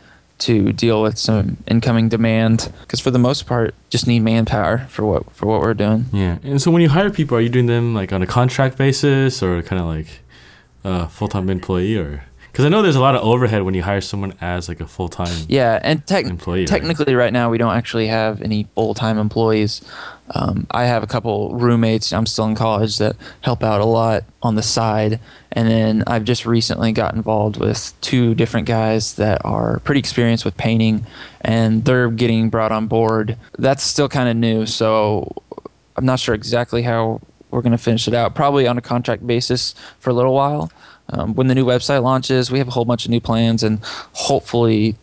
to 0.41 0.73
deal 0.73 1.03
with 1.03 1.19
some 1.19 1.57
incoming 1.67 2.09
demand 2.09 2.73
because 2.81 3.01
for 3.01 3.11
the 3.11 3.19
most 3.19 3.47
part 3.47 3.75
just 3.91 4.07
need 4.07 4.21
manpower 4.21 4.87
for 4.89 5.05
what 5.05 5.31
for 5.35 5.47
what 5.47 5.61
we're 5.61 5.75
doing. 5.75 6.07
Yeah 6.13 6.39
and 6.43 6.61
so 6.61 6.71
when 6.71 6.83
you 6.83 6.89
hire 6.89 7.11
people 7.11 7.37
are 7.37 7.41
you 7.41 7.49
doing 7.49 7.67
them 7.67 7.95
like 7.95 8.13
on 8.13 8.23
a 8.23 8.27
contract 8.27 8.77
basis 8.79 9.43
or 9.43 9.63
kind 9.63 9.81
of 9.81 9.87
like 9.87 10.21
a 10.85 11.09
full-time 11.09 11.51
employee 11.51 11.97
or 11.97 12.25
because 12.51 12.65
I 12.65 12.69
know 12.69 12.83
there's 12.83 12.97
a 12.97 13.01
lot 13.01 13.15
of 13.15 13.23
overhead 13.23 13.63
when 13.63 13.75
you 13.75 13.83
hire 13.83 14.01
someone 14.01 14.35
as 14.41 14.69
like 14.69 14.81
a 14.81 14.87
full 14.87 15.09
time 15.09 15.47
yeah 15.49 15.79
and 15.83 16.07
tech- 16.07 16.27
employee. 16.27 16.67
Technically, 16.67 17.15
right? 17.15 17.25
right? 17.25 17.33
now 17.33 17.51
we 17.51 17.59
don't 17.59 17.75
actually 17.75 18.09
have 18.09 18.43
any 18.43 18.65
full 18.75 18.95
time 18.95 19.19
employees. 19.19 19.83
Um, 20.33 20.67
I 20.71 20.85
have 20.85 21.03
a 21.03 21.09
couple 21.09 21.55
roommates. 21.55 22.13
I'm 22.13 22.27
still 22.27 22.45
in 22.47 22.55
college 22.55 22.99
that 22.99 23.17
help 23.41 23.65
out 23.65 23.81
a 23.81 23.85
lot 23.85 24.25
on 24.43 24.55
the 24.55 24.63
side, 24.63 25.19
and 25.51 25.69
then 25.69 26.05
I've 26.07 26.25
just 26.25 26.47
recently 26.47 26.93
got 26.93 27.15
involved 27.15 27.57
with 27.57 27.93
two 28.01 28.35
different 28.35 28.69
guys 28.69 29.15
that 29.15 29.45
are 29.45 29.81
pretty 29.81 29.99
experienced 29.99 30.45
with 30.45 30.57
painting, 30.57 31.05
and 31.41 31.85
they're 31.85 32.11
getting 32.11 32.49
brought 32.49 32.71
on 32.71 32.87
board. 32.87 33.37
That's 33.59 33.83
still 33.83 34.09
kind 34.09 34.29
of 34.29 34.37
new, 34.37 34.67
so 34.67 35.35
I'm 35.97 36.07
not 36.07 36.21
sure 36.21 36.35
exactly 36.35 36.83
how 36.83 37.21
we're 37.51 37.63
going 37.63 37.73
to 37.73 37.79
finish 37.79 38.07
it 38.07 38.15
out. 38.15 38.35
Probably 38.35 38.67
on 38.69 38.79
a 38.79 38.81
contract 38.81 39.27
basis 39.27 39.75
for 39.99 40.11
a 40.11 40.13
little 40.13 40.35
while 40.35 40.71
um, 41.11 41.35
when 41.35 41.47
the 41.47 41.55
new 41.55 41.65
website 41.65 42.03
launches, 42.03 42.51
we 42.51 42.59
have 42.59 42.69
a 42.69 42.73
whole 42.73 42.85
bunch 42.85 43.05
of 43.05 43.11
new 43.11 43.21
plans, 43.21 43.63
and 43.63 43.81
hopefully, 44.13 44.97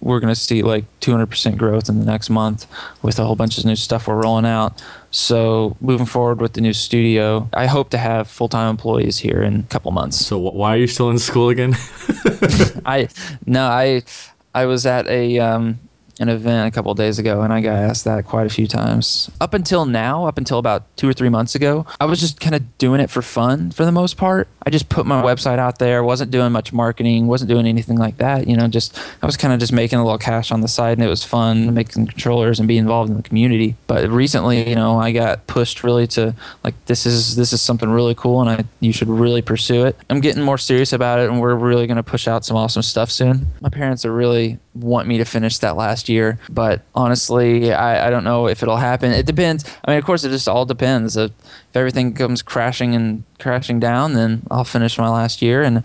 we're 0.00 0.18
going 0.18 0.34
to 0.34 0.38
see 0.38 0.62
like 0.62 0.84
200% 1.00 1.56
growth 1.56 1.88
in 1.88 2.00
the 2.00 2.04
next 2.04 2.28
month 2.28 2.66
with 3.02 3.20
a 3.20 3.24
whole 3.24 3.36
bunch 3.36 3.56
of 3.56 3.64
new 3.64 3.76
stuff 3.76 4.08
we're 4.08 4.20
rolling 4.20 4.44
out. 4.44 4.82
So, 5.12 5.76
moving 5.80 6.06
forward 6.06 6.40
with 6.40 6.54
the 6.54 6.60
new 6.60 6.72
studio, 6.72 7.48
I 7.52 7.66
hope 7.66 7.90
to 7.90 7.98
have 7.98 8.28
full 8.28 8.48
time 8.48 8.70
employees 8.70 9.18
here 9.18 9.42
in 9.42 9.60
a 9.60 9.62
couple 9.64 9.92
months. 9.92 10.24
So, 10.24 10.38
why 10.38 10.74
are 10.74 10.78
you 10.78 10.86
still 10.86 11.10
in 11.10 11.18
school 11.18 11.50
again? 11.50 11.74
I 12.84 13.08
no, 13.46 13.66
I 13.66 14.02
I 14.54 14.66
was 14.66 14.86
at 14.86 15.06
a 15.06 15.38
um, 15.38 15.78
an 16.20 16.28
event 16.28 16.68
a 16.68 16.70
couple 16.70 16.92
days 16.94 17.18
ago, 17.18 17.42
and 17.42 17.52
I 17.52 17.60
got 17.60 17.76
asked 17.76 18.04
that 18.04 18.24
quite 18.24 18.46
a 18.46 18.50
few 18.50 18.66
times. 18.66 19.30
Up 19.40 19.54
until 19.54 19.86
now, 19.86 20.26
up 20.26 20.38
until 20.38 20.58
about 20.58 20.94
two 20.96 21.08
or 21.08 21.12
three 21.12 21.28
months 21.28 21.54
ago, 21.54 21.86
I 22.00 22.04
was 22.04 22.20
just 22.20 22.40
kind 22.40 22.54
of 22.54 22.78
doing 22.78 23.00
it 23.00 23.10
for 23.10 23.22
fun 23.22 23.70
for 23.70 23.84
the 23.84 23.92
most 23.92 24.16
part. 24.16 24.48
I 24.64 24.70
just 24.70 24.88
put 24.88 25.06
my 25.06 25.22
website 25.22 25.58
out 25.58 25.78
there, 25.78 26.04
wasn't 26.04 26.30
doing 26.30 26.52
much 26.52 26.72
marketing, 26.72 27.26
wasn't 27.26 27.48
doing 27.48 27.66
anything 27.66 27.98
like 27.98 28.18
that. 28.18 28.46
You 28.46 28.56
know, 28.56 28.68
just 28.68 28.98
I 29.22 29.26
was 29.26 29.36
kind 29.36 29.52
of 29.52 29.60
just 29.60 29.72
making 29.72 29.98
a 29.98 30.04
little 30.04 30.18
cash 30.18 30.52
on 30.52 30.60
the 30.60 30.68
side, 30.68 30.98
and 30.98 31.06
it 31.06 31.10
was 31.10 31.24
fun 31.24 31.74
making 31.74 32.06
controllers 32.06 32.58
and 32.58 32.68
be 32.68 32.78
involved 32.78 33.10
in 33.10 33.16
the 33.16 33.22
community. 33.22 33.76
But 33.86 34.08
recently, 34.10 34.68
you 34.68 34.76
know, 34.76 34.98
I 34.98 35.12
got 35.12 35.46
pushed 35.46 35.82
really 35.82 36.06
to 36.08 36.34
like 36.62 36.74
this 36.86 37.06
is 37.06 37.36
this 37.36 37.52
is 37.52 37.62
something 37.62 37.90
really 37.90 38.14
cool, 38.14 38.40
and 38.40 38.50
I 38.50 38.64
you 38.80 38.92
should 38.92 39.08
really 39.08 39.42
pursue 39.42 39.86
it. 39.86 39.96
I'm 40.10 40.20
getting 40.20 40.42
more 40.42 40.58
serious 40.58 40.92
about 40.92 41.18
it, 41.18 41.30
and 41.30 41.40
we're 41.40 41.54
really 41.54 41.86
going 41.86 41.96
to 41.96 42.02
push 42.02 42.28
out 42.28 42.44
some 42.44 42.56
awesome 42.56 42.82
stuff 42.82 43.10
soon. 43.10 43.46
My 43.60 43.68
parents 43.68 44.04
are 44.04 44.12
really 44.12 44.58
want 44.74 45.06
me 45.06 45.18
to 45.18 45.24
finish 45.24 45.58
that 45.58 45.76
last 45.76 46.01
year. 46.08 46.38
But 46.48 46.82
honestly, 46.94 47.72
I, 47.72 48.06
I 48.06 48.10
don't 48.10 48.24
know 48.24 48.46
if 48.46 48.62
it'll 48.62 48.76
happen. 48.76 49.12
It 49.12 49.26
depends. 49.26 49.64
I 49.84 49.90
mean, 49.90 49.98
of 49.98 50.04
course, 50.04 50.24
it 50.24 50.30
just 50.30 50.48
all 50.48 50.64
depends. 50.64 51.16
If, 51.16 51.30
if 51.30 51.76
everything 51.76 52.14
comes 52.14 52.42
crashing 52.42 52.94
and 52.94 53.24
crashing 53.38 53.80
down, 53.80 54.14
then 54.14 54.42
I'll 54.50 54.64
finish 54.64 54.98
my 54.98 55.08
last 55.08 55.42
year. 55.42 55.62
And 55.62 55.84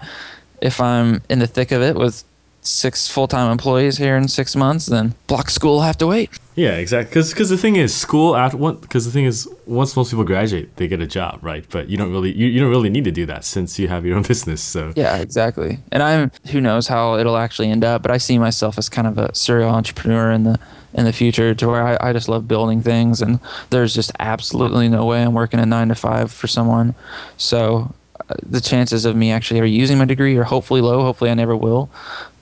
if 0.62 0.82
I'm 0.82 1.21
in 1.30 1.39
the 1.39 1.47
thick 1.47 1.71
of 1.71 1.82
it 1.82 1.95
with 1.95 2.23
six 2.67 3.08
full-time 3.08 3.51
employees 3.51 3.97
here 3.97 4.15
in 4.15 4.27
six 4.27 4.56
months, 4.56 4.86
then 4.86 5.15
Bloch 5.27 5.49
school 5.49 5.75
will 5.75 5.82
have 5.82 5.97
to 5.99 6.08
wait. 6.08 6.30
Yeah, 6.58 6.77
exactly. 6.77 7.12
Because 7.12 7.30
because 7.30 7.49
the 7.49 7.58
thing 7.58 7.75
is, 7.75 7.93
school 7.93 8.36
after. 8.36 8.58
Because 8.58 9.06
the 9.06 9.12
thing 9.12 9.25
is, 9.25 9.47
once 9.67 9.95
most 9.95 10.10
people 10.10 10.25
graduate, 10.25 10.75
they 10.77 10.88
get 10.88 10.99
a 10.99 11.06
job, 11.06 11.38
right? 11.43 11.63
But 11.69 11.88
you 11.88 11.97
don't 11.97 12.12
really 12.12 12.32
you, 12.34 12.47
you 12.47 12.60
don't 12.60 12.71
really 12.71 12.89
need 12.89 13.03
to 13.03 13.12
do 13.12 13.27
that 13.27 13.45
since 13.45 13.77
you 13.77 13.88
have 13.89 14.08
your 14.08 14.17
own 14.17 14.23
business. 14.27 14.62
So 14.62 14.91
yeah, 14.95 15.17
exactly. 15.17 15.77
And 15.91 16.01
I'm 16.01 16.32
who 16.51 16.60
knows 16.60 16.88
how 16.88 17.15
it'll 17.17 17.38
actually 17.38 17.69
end 17.69 17.84
up, 17.84 18.01
but 18.01 18.10
I 18.10 18.17
see 18.17 18.39
myself 18.39 18.80
as 18.80 18.89
kind 18.89 19.08
of 19.08 19.19
a 19.19 19.34
serial 19.36 19.69
entrepreneur 19.69 20.32
in 20.32 20.45
the 20.45 20.60
in 20.95 21.06
the 21.06 21.13
future 21.13 21.53
to 21.53 21.67
where 21.67 21.86
I, 21.86 22.10
I 22.10 22.13
just 22.13 22.27
love 22.27 22.47
building 22.47 22.82
things 22.82 23.21
and 23.21 23.39
there's 23.69 23.93
just 23.93 24.12
absolutely 24.19 24.89
no 24.89 25.06
way 25.06 25.21
I'm 25.21 25.34
working 25.34 25.60
a 25.60 25.65
nine 25.65 25.89
to 25.89 25.95
five 25.95 26.32
for 26.32 26.47
someone. 26.47 26.95
So 27.36 27.93
uh, 28.30 28.36
the 28.41 28.62
chances 28.62 29.06
of 29.06 29.15
me 29.15 29.32
actually 29.32 29.60
ever 29.60 29.67
using 29.67 29.99
my 29.99 30.06
degree 30.06 30.36
are 30.38 30.45
hopefully 30.45 30.82
low. 30.82 31.01
Hopefully 31.01 31.30
I 31.30 31.36
never 31.36 31.56
will 31.56 31.91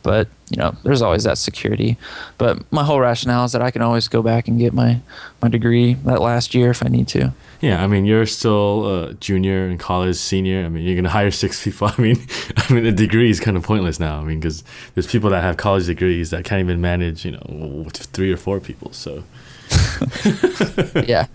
but 0.05 0.27
you 0.51 0.57
know 0.57 0.75
there's 0.83 1.01
always 1.01 1.23
that 1.23 1.39
security. 1.39 1.97
But 2.37 2.71
my 2.71 2.83
whole 2.83 2.99
rationale 2.99 3.45
is 3.45 3.51
that 3.53 3.61
i 3.63 3.71
can 3.71 3.81
always 3.81 4.07
go 4.07 4.21
back 4.21 4.47
and 4.47 4.59
get 4.59 4.71
my 4.71 5.01
my 5.41 5.49
degree 5.49 5.95
that 6.05 6.21
last 6.21 6.53
year 6.53 6.69
if 6.69 6.85
i 6.85 6.87
need 6.87 7.07
to. 7.09 7.33
Yeah 7.59 7.83
i 7.83 7.87
mean 7.87 8.05
you're 8.05 8.27
still 8.27 8.87
a 8.95 9.13
junior 9.15 9.67
in 9.67 9.79
college 9.79 10.15
senior. 10.15 10.63
I 10.63 10.69
mean 10.69 10.83
you're 10.83 11.01
to 11.01 11.09
hire 11.09 11.31
six 11.31 11.63
people. 11.63 11.87
I 11.97 11.99
mean 11.99 12.17
i 12.57 12.73
mean 12.73 12.85
a 12.85 12.91
degree 12.91 13.31
is 13.31 13.39
kind 13.39 13.57
of 13.57 13.63
pointless 13.63 13.99
now. 13.99 14.19
I 14.19 14.23
mean 14.23 14.39
because 14.39 14.63
there's 14.93 15.07
people 15.07 15.31
that 15.31 15.41
have 15.41 15.57
college 15.57 15.87
degrees 15.87 16.29
that 16.29 16.45
can't 16.45 16.59
even 16.59 16.79
manage 16.79 17.25
you 17.25 17.31
know 17.31 17.87
three 17.89 18.31
or 18.31 18.37
four 18.37 18.59
people. 18.59 18.93
So 18.93 19.23
yeah. 21.07 21.27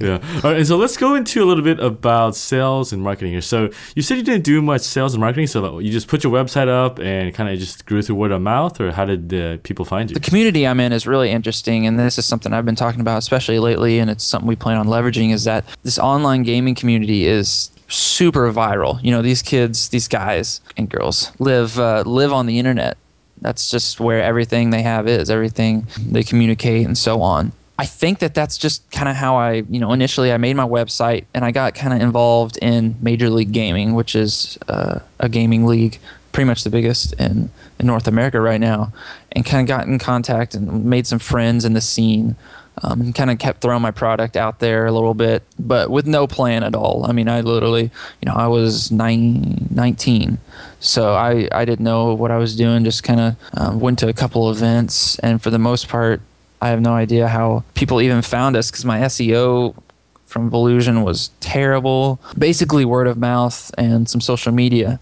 yeah. 0.00 0.18
All 0.42 0.50
right. 0.50 0.58
And 0.58 0.66
so 0.66 0.76
let's 0.76 0.96
go 0.96 1.14
into 1.14 1.42
a 1.42 1.46
little 1.46 1.64
bit 1.64 1.78
about 1.80 2.36
sales 2.36 2.92
and 2.92 3.02
marketing 3.02 3.32
here. 3.32 3.40
So 3.40 3.70
you 3.94 4.02
said 4.02 4.16
you 4.16 4.22
didn't 4.22 4.44
do 4.44 4.62
much 4.62 4.82
sales 4.82 5.14
and 5.14 5.20
marketing. 5.20 5.46
So 5.46 5.78
you 5.78 5.90
just 5.90 6.08
put 6.08 6.24
your 6.24 6.32
website 6.32 6.68
up 6.68 6.98
and 6.98 7.34
kind 7.34 7.48
of 7.48 7.58
just 7.58 7.86
grew 7.86 8.02
through 8.02 8.16
word 8.16 8.32
of 8.32 8.40
mouth, 8.40 8.80
or 8.80 8.92
how 8.92 9.04
did 9.04 9.32
uh, 9.34 9.58
people 9.62 9.84
find 9.84 10.10
you? 10.10 10.14
The 10.14 10.20
community 10.20 10.66
I'm 10.66 10.80
in 10.80 10.92
is 10.92 11.06
really 11.06 11.30
interesting, 11.30 11.86
and 11.86 11.98
this 11.98 12.18
is 12.18 12.26
something 12.26 12.52
I've 12.52 12.64
been 12.64 12.76
talking 12.76 13.00
about, 13.00 13.18
especially 13.18 13.58
lately, 13.58 13.98
and 13.98 14.10
it's 14.10 14.24
something 14.24 14.46
we 14.46 14.56
plan 14.56 14.76
on 14.76 14.86
leveraging. 14.86 15.32
Is 15.32 15.44
that 15.44 15.64
this 15.82 15.98
online 15.98 16.42
gaming 16.42 16.74
community 16.74 17.26
is 17.26 17.70
super 17.88 18.52
viral. 18.52 19.02
You 19.02 19.10
know, 19.10 19.22
these 19.22 19.42
kids, 19.42 19.88
these 19.88 20.08
guys 20.08 20.60
and 20.76 20.88
girls 20.88 21.32
live 21.38 21.78
uh, 21.78 22.02
live 22.06 22.32
on 22.32 22.46
the 22.46 22.58
internet. 22.58 22.96
That's 23.40 23.70
just 23.70 24.00
where 24.00 24.22
everything 24.22 24.70
they 24.70 24.82
have 24.82 25.06
is, 25.06 25.28
everything 25.28 25.86
they 25.98 26.22
communicate 26.22 26.86
and 26.86 26.96
so 26.96 27.20
on. 27.20 27.52
I 27.78 27.86
think 27.86 28.20
that 28.20 28.34
that's 28.34 28.56
just 28.56 28.88
kind 28.92 29.08
of 29.08 29.16
how 29.16 29.36
I, 29.36 29.64
you 29.68 29.80
know, 29.80 29.92
initially 29.92 30.32
I 30.32 30.36
made 30.36 30.54
my 30.54 30.66
website 30.66 31.24
and 31.34 31.44
I 31.44 31.50
got 31.50 31.74
kind 31.74 31.92
of 31.92 32.00
involved 32.00 32.56
in 32.62 32.96
Major 33.00 33.28
League 33.30 33.52
Gaming, 33.52 33.94
which 33.94 34.14
is 34.14 34.56
uh, 34.68 35.00
a 35.18 35.28
gaming 35.28 35.66
league, 35.66 35.98
pretty 36.30 36.46
much 36.46 36.62
the 36.62 36.70
biggest 36.70 37.14
in, 37.14 37.50
in 37.80 37.86
North 37.86 38.06
America 38.06 38.40
right 38.40 38.60
now, 38.60 38.92
and 39.32 39.44
kind 39.44 39.60
of 39.60 39.66
got 39.66 39.88
in 39.88 39.98
contact 39.98 40.54
and 40.54 40.84
made 40.84 41.06
some 41.06 41.18
friends 41.18 41.64
in 41.64 41.72
the 41.72 41.80
scene. 41.80 42.36
Um, 42.82 43.00
and 43.00 43.14
kind 43.14 43.30
of 43.30 43.38
kept 43.38 43.60
throwing 43.60 43.82
my 43.82 43.92
product 43.92 44.36
out 44.36 44.58
there 44.58 44.84
a 44.86 44.90
little 44.90 45.14
bit, 45.14 45.44
but 45.60 45.90
with 45.90 46.08
no 46.08 46.26
plan 46.26 46.64
at 46.64 46.74
all. 46.74 47.06
I 47.06 47.12
mean, 47.12 47.28
I 47.28 47.40
literally, 47.40 47.84
you 47.84 48.26
know, 48.26 48.34
I 48.34 48.48
was 48.48 48.90
nine, 48.90 49.68
19, 49.70 50.38
so 50.80 51.14
I, 51.14 51.48
I 51.52 51.64
didn't 51.64 51.84
know 51.84 52.14
what 52.14 52.32
I 52.32 52.36
was 52.36 52.56
doing. 52.56 52.82
Just 52.82 53.04
kind 53.04 53.20
of 53.20 53.36
um, 53.56 53.78
went 53.78 54.00
to 54.00 54.08
a 54.08 54.12
couple 54.12 54.50
events, 54.50 55.20
and 55.20 55.40
for 55.40 55.50
the 55.50 55.58
most 55.58 55.86
part, 55.86 56.20
I 56.64 56.68
have 56.68 56.80
no 56.80 56.94
idea 56.94 57.28
how 57.28 57.62
people 57.74 58.00
even 58.00 58.22
found 58.22 58.56
us 58.56 58.70
because 58.70 58.86
my 58.86 59.00
SEO 59.00 59.76
from 60.24 60.50
Volusion 60.50 61.04
was 61.04 61.28
terrible. 61.40 62.18
Basically, 62.38 62.86
word 62.86 63.06
of 63.06 63.18
mouth 63.18 63.70
and 63.76 64.08
some 64.08 64.22
social 64.22 64.50
media 64.50 64.98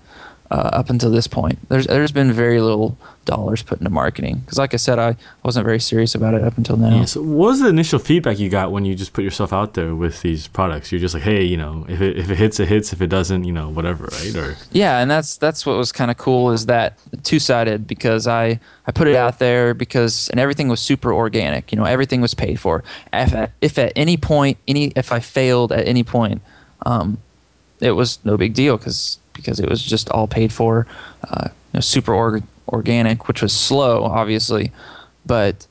uh, 0.52 0.68
up 0.74 0.90
until 0.90 1.10
this 1.10 1.26
point. 1.26 1.58
There's 1.70 1.86
there's 1.86 2.12
been 2.12 2.30
very 2.30 2.60
little 2.60 2.98
dollars 3.24 3.62
put 3.62 3.78
into 3.78 3.88
marketing 3.88 4.40
because, 4.40 4.58
like 4.58 4.74
I 4.74 4.76
said, 4.76 4.98
I 4.98 5.16
wasn't 5.42 5.64
very 5.64 5.80
serious 5.80 6.14
about 6.14 6.34
it 6.34 6.44
up 6.44 6.58
until 6.58 6.76
now. 6.76 6.94
Yeah, 6.94 7.04
so 7.06 7.22
what 7.22 7.46
was 7.46 7.60
the 7.60 7.68
initial 7.68 7.98
feedback 7.98 8.38
you 8.38 8.50
got 8.50 8.70
when 8.70 8.84
you 8.84 8.94
just 8.94 9.14
put 9.14 9.24
yourself 9.24 9.50
out 9.50 9.72
there 9.72 9.94
with 9.94 10.20
these 10.20 10.48
products? 10.48 10.92
You're 10.92 11.00
just 11.00 11.14
like, 11.14 11.22
hey, 11.22 11.42
you 11.42 11.56
know, 11.56 11.86
if 11.88 12.02
it, 12.02 12.18
if 12.18 12.28
it 12.30 12.36
hits, 12.36 12.60
it 12.60 12.68
hits. 12.68 12.92
If 12.92 13.00
it 13.00 13.06
doesn't, 13.06 13.44
you 13.44 13.52
know, 13.52 13.70
whatever, 13.70 14.04
right? 14.04 14.36
Or 14.36 14.56
yeah, 14.72 14.98
and 14.98 15.10
that's 15.10 15.38
that's 15.38 15.64
what 15.64 15.78
was 15.78 15.90
kind 15.90 16.10
of 16.10 16.18
cool 16.18 16.52
is 16.52 16.66
that 16.66 16.98
two 17.22 17.38
sided 17.38 17.86
because 17.86 18.26
I 18.26 18.60
I 18.86 18.92
put 18.92 19.08
it 19.08 19.16
out 19.16 19.38
there 19.38 19.72
because 19.72 20.28
and 20.28 20.38
everything 20.38 20.68
was 20.68 20.80
super 20.80 21.14
organic. 21.14 21.72
You 21.72 21.78
know, 21.78 21.84
everything 21.84 22.20
was 22.20 22.34
paid 22.34 22.60
for. 22.60 22.84
If 23.10 23.32
at, 23.32 23.52
if 23.62 23.78
at 23.78 23.94
any 23.96 24.18
point 24.18 24.58
any 24.68 24.92
if 24.96 25.12
I 25.12 25.20
failed 25.20 25.72
at 25.72 25.88
any 25.88 26.04
point, 26.04 26.42
um, 26.84 27.16
it 27.80 27.92
was 27.92 28.18
no 28.22 28.36
big 28.36 28.52
deal 28.52 28.76
because 28.76 29.18
because 29.32 29.60
it 29.60 29.68
was 29.68 29.82
just 29.82 30.08
all 30.10 30.26
paid 30.26 30.52
for, 30.52 30.86
uh, 31.28 31.48
you 31.48 31.54
know, 31.74 31.80
super 31.80 32.14
org- 32.14 32.44
organic, 32.68 33.28
which 33.28 33.42
was 33.42 33.52
slow, 33.52 34.04
obviously, 34.04 34.72
but 35.24 35.66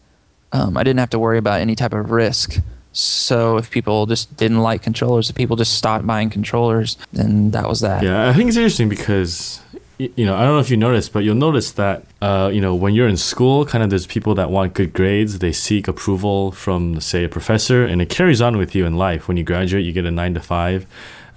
um, 0.51 0.77
I 0.77 0.83
didn't 0.83 0.99
have 0.99 1.09
to 1.11 1.19
worry 1.19 1.37
about 1.37 1.61
any 1.61 1.75
type 1.75 1.93
of 1.93 2.11
risk. 2.11 2.57
So 2.93 3.57
if 3.57 3.71
people 3.71 4.05
just 4.05 4.35
didn't 4.35 4.59
like 4.59 4.83
controllers, 4.83 5.29
if 5.29 5.35
people 5.35 5.55
just 5.55 5.73
stopped 5.77 6.05
buying 6.05 6.29
controllers, 6.29 6.97
then 7.13 7.51
that 7.51 7.67
was 7.67 7.79
that. 7.79 8.03
Yeah, 8.03 8.29
I 8.29 8.33
think 8.33 8.49
it's 8.49 8.57
interesting 8.57 8.89
because 8.89 9.61
you 9.97 10.25
know 10.25 10.35
I 10.35 10.43
don't 10.43 10.55
know 10.55 10.59
if 10.59 10.69
you 10.69 10.75
noticed, 10.75 11.13
but 11.13 11.23
you'll 11.23 11.35
notice 11.35 11.71
that 11.73 12.03
uh, 12.21 12.49
you 12.51 12.59
know 12.59 12.75
when 12.75 12.93
you're 12.93 13.07
in 13.07 13.15
school, 13.15 13.65
kind 13.65 13.81
of 13.81 13.89
there's 13.89 14.07
people 14.07 14.35
that 14.35 14.49
want 14.51 14.73
good 14.73 14.91
grades. 14.91 15.39
They 15.39 15.53
seek 15.53 15.87
approval 15.87 16.51
from 16.51 16.99
say 16.99 17.23
a 17.23 17.29
professor, 17.29 17.85
and 17.85 18.01
it 18.01 18.09
carries 18.09 18.41
on 18.41 18.57
with 18.57 18.75
you 18.75 18.85
in 18.85 18.97
life. 18.97 19.29
When 19.29 19.37
you 19.37 19.45
graduate, 19.45 19.85
you 19.85 19.93
get 19.93 20.05
a 20.05 20.11
nine 20.11 20.33
to 20.33 20.41
five 20.41 20.85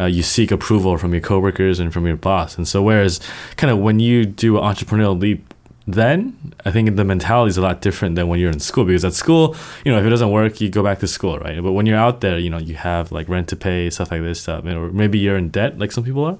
uh, 0.00 0.06
you 0.06 0.22
seek 0.22 0.50
approval 0.50 0.98
from 0.98 1.12
your 1.12 1.20
coworkers 1.20 1.78
and 1.80 1.92
from 1.92 2.06
your 2.06 2.16
boss. 2.16 2.56
And 2.56 2.66
so, 2.66 2.82
whereas 2.82 3.20
kind 3.56 3.70
of 3.70 3.78
when 3.78 4.00
you 4.00 4.24
do 4.24 4.58
an 4.58 4.64
entrepreneurial 4.64 5.18
leap, 5.18 5.54
then 5.86 6.54
I 6.64 6.70
think 6.70 6.96
the 6.96 7.04
mentality 7.04 7.50
is 7.50 7.58
a 7.58 7.62
lot 7.62 7.82
different 7.82 8.16
than 8.16 8.28
when 8.28 8.40
you're 8.40 8.50
in 8.50 8.60
school 8.60 8.84
because 8.86 9.04
at 9.04 9.12
school, 9.12 9.54
you 9.84 9.92
know, 9.92 9.98
if 9.98 10.06
it 10.06 10.10
doesn't 10.10 10.30
work, 10.30 10.60
you 10.60 10.70
go 10.70 10.82
back 10.82 11.00
to 11.00 11.06
school, 11.06 11.38
right? 11.38 11.62
But 11.62 11.72
when 11.72 11.84
you're 11.84 11.98
out 11.98 12.22
there, 12.22 12.38
you 12.38 12.48
know, 12.48 12.58
you 12.58 12.74
have 12.76 13.12
like 13.12 13.28
rent 13.28 13.48
to 13.48 13.56
pay, 13.56 13.90
stuff 13.90 14.10
like 14.10 14.22
this 14.22 14.40
stuff, 14.40 14.64
or 14.64 14.90
maybe 14.92 15.18
you're 15.18 15.36
in 15.36 15.50
debt, 15.50 15.78
like 15.78 15.92
some 15.92 16.04
people 16.04 16.24
are. 16.24 16.38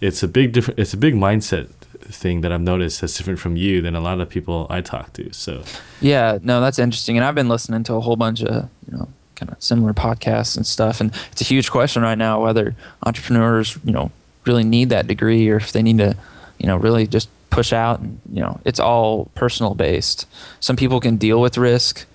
It's 0.00 0.22
a 0.22 0.28
big 0.28 0.52
different. 0.52 0.78
It's 0.78 0.92
a 0.92 0.98
big 0.98 1.14
mindset 1.14 1.68
thing 2.00 2.42
that 2.42 2.52
I've 2.52 2.60
noticed 2.60 3.00
that's 3.00 3.16
different 3.16 3.38
from 3.38 3.56
you 3.56 3.80
than 3.80 3.96
a 3.96 4.00
lot 4.00 4.20
of 4.20 4.28
people 4.28 4.66
I 4.68 4.82
talk 4.82 5.14
to. 5.14 5.32
So, 5.32 5.62
yeah, 6.00 6.38
no, 6.42 6.60
that's 6.60 6.78
interesting, 6.78 7.16
and 7.16 7.24
I've 7.24 7.34
been 7.34 7.48
listening 7.48 7.84
to 7.84 7.94
a 7.94 8.00
whole 8.00 8.16
bunch 8.16 8.42
of 8.42 8.68
you 8.86 8.98
know 8.98 9.08
kind 9.36 9.50
of 9.50 9.62
similar 9.62 9.92
podcasts 9.92 10.56
and 10.56 10.66
stuff. 10.66 11.00
And 11.00 11.12
it's 11.32 11.40
a 11.40 11.44
huge 11.44 11.70
question 11.70 12.02
right 12.02 12.18
now 12.18 12.42
whether 12.42 12.74
entrepreneurs, 13.04 13.78
you 13.84 13.92
know, 13.92 14.10
really 14.46 14.64
need 14.64 14.90
that 14.90 15.06
degree 15.06 15.48
or 15.48 15.56
if 15.56 15.72
they 15.72 15.82
need 15.82 15.98
to, 15.98 16.16
you 16.58 16.66
know, 16.66 16.76
really 16.76 17.06
just 17.06 17.28
push 17.50 17.72
out. 17.72 18.00
And, 18.00 18.20
you 18.32 18.40
know, 18.40 18.60
it's 18.64 18.80
all 18.80 19.26
personal 19.34 19.74
based. 19.74 20.26
Some 20.60 20.76
people 20.76 21.00
can 21.00 21.16
deal 21.16 21.40
with 21.40 21.56
risk 21.56 22.06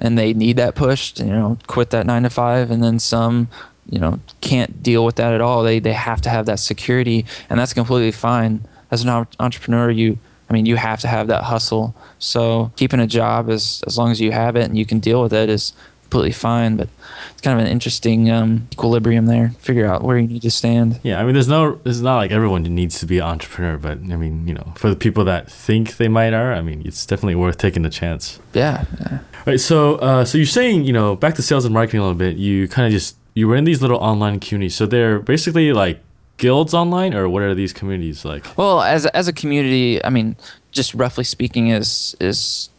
and 0.00 0.18
they 0.18 0.32
need 0.32 0.56
that 0.56 0.74
pushed, 0.74 1.20
you 1.20 1.26
know, 1.26 1.58
quit 1.66 1.90
that 1.90 2.06
nine 2.06 2.22
to 2.22 2.30
five. 2.30 2.70
And 2.70 2.82
then 2.82 2.98
some, 2.98 3.48
you 3.88 3.98
know, 3.98 4.20
can't 4.40 4.82
deal 4.82 5.04
with 5.04 5.16
that 5.16 5.32
at 5.32 5.40
all. 5.40 5.62
They, 5.62 5.78
they 5.78 5.92
have 5.92 6.20
to 6.22 6.30
have 6.30 6.46
that 6.46 6.58
security 6.58 7.24
and 7.48 7.58
that's 7.58 7.74
completely 7.74 8.12
fine. 8.12 8.66
As 8.90 9.04
an 9.04 9.26
entrepreneur, 9.38 9.90
you, 9.90 10.18
I 10.48 10.54
mean, 10.54 10.64
you 10.64 10.76
have 10.76 11.00
to 11.00 11.08
have 11.08 11.26
that 11.26 11.44
hustle. 11.44 11.94
So 12.18 12.72
keeping 12.76 13.00
a 13.00 13.06
job 13.06 13.50
as 13.50 13.82
as 13.86 13.98
long 13.98 14.10
as 14.10 14.20
you 14.20 14.32
have 14.32 14.56
it 14.56 14.64
and 14.64 14.78
you 14.78 14.86
can 14.86 14.98
deal 14.98 15.22
with 15.22 15.32
it 15.32 15.50
is 15.50 15.74
completely 16.08 16.32
fine. 16.32 16.76
But 16.76 16.88
it's 17.32 17.42
kind 17.42 17.58
of 17.58 17.66
an 17.66 17.70
interesting 17.70 18.30
um, 18.30 18.68
equilibrium 18.72 19.26
there. 19.26 19.50
Figure 19.58 19.86
out 19.86 20.02
where 20.02 20.18
you 20.18 20.26
need 20.26 20.42
to 20.42 20.50
stand. 20.50 21.00
Yeah, 21.02 21.20
I 21.20 21.24
mean, 21.24 21.34
there's 21.34 21.48
no, 21.48 21.80
it's 21.84 22.00
not 22.00 22.16
like 22.16 22.30
everyone 22.30 22.62
needs 22.62 22.98
to 23.00 23.06
be 23.06 23.18
an 23.18 23.24
entrepreneur, 23.24 23.76
but 23.76 23.98
I 23.98 24.16
mean, 24.16 24.48
you 24.48 24.54
know, 24.54 24.72
for 24.76 24.90
the 24.90 24.96
people 24.96 25.24
that 25.24 25.50
think 25.50 25.96
they 25.96 26.08
might 26.08 26.32
are, 26.32 26.52
I 26.52 26.62
mean, 26.62 26.82
it's 26.84 27.04
definitely 27.06 27.34
worth 27.34 27.58
taking 27.58 27.82
the 27.82 27.90
chance. 27.90 28.40
Yeah. 28.54 28.84
yeah. 29.00 29.18
Right. 29.46 29.60
So, 29.60 29.96
uh, 29.96 30.24
so 30.24 30.38
you're 30.38 30.46
saying, 30.46 30.84
you 30.84 30.92
know, 30.92 31.16
back 31.16 31.34
to 31.36 31.42
sales 31.42 31.64
and 31.64 31.74
marketing 31.74 32.00
a 32.00 32.02
little 32.02 32.18
bit. 32.18 32.36
You 32.36 32.68
kind 32.68 32.86
of 32.86 32.92
just 32.92 33.16
you 33.34 33.46
were 33.46 33.56
in 33.56 33.64
these 33.64 33.80
little 33.80 33.98
online 33.98 34.40
communities. 34.40 34.74
So 34.74 34.86
they're 34.86 35.20
basically 35.20 35.72
like 35.72 36.00
guilds 36.38 36.74
online, 36.74 37.14
or 37.14 37.28
what 37.28 37.42
are 37.42 37.54
these 37.54 37.72
communities 37.72 38.24
like? 38.24 38.44
Well, 38.56 38.82
as 38.82 39.06
as 39.06 39.28
a 39.28 39.32
community, 39.32 40.04
I 40.04 40.10
mean, 40.10 40.36
just 40.72 40.94
roughly 40.94 41.24
speaking, 41.24 41.68
is 41.68 42.16
is 42.20 42.70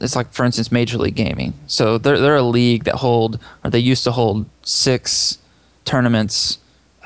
it's 0.00 0.16
like 0.16 0.32
for 0.32 0.44
instance 0.44 0.70
Major 0.70 0.98
League 0.98 1.14
Gaming. 1.14 1.54
So 1.66 1.98
they're 1.98 2.18
they're 2.18 2.36
a 2.36 2.42
league 2.42 2.84
that 2.84 2.96
hold 2.96 3.38
or 3.64 3.70
they 3.70 3.78
used 3.78 4.04
to 4.04 4.12
hold 4.12 4.46
six 4.62 5.38
tournaments 5.84 6.58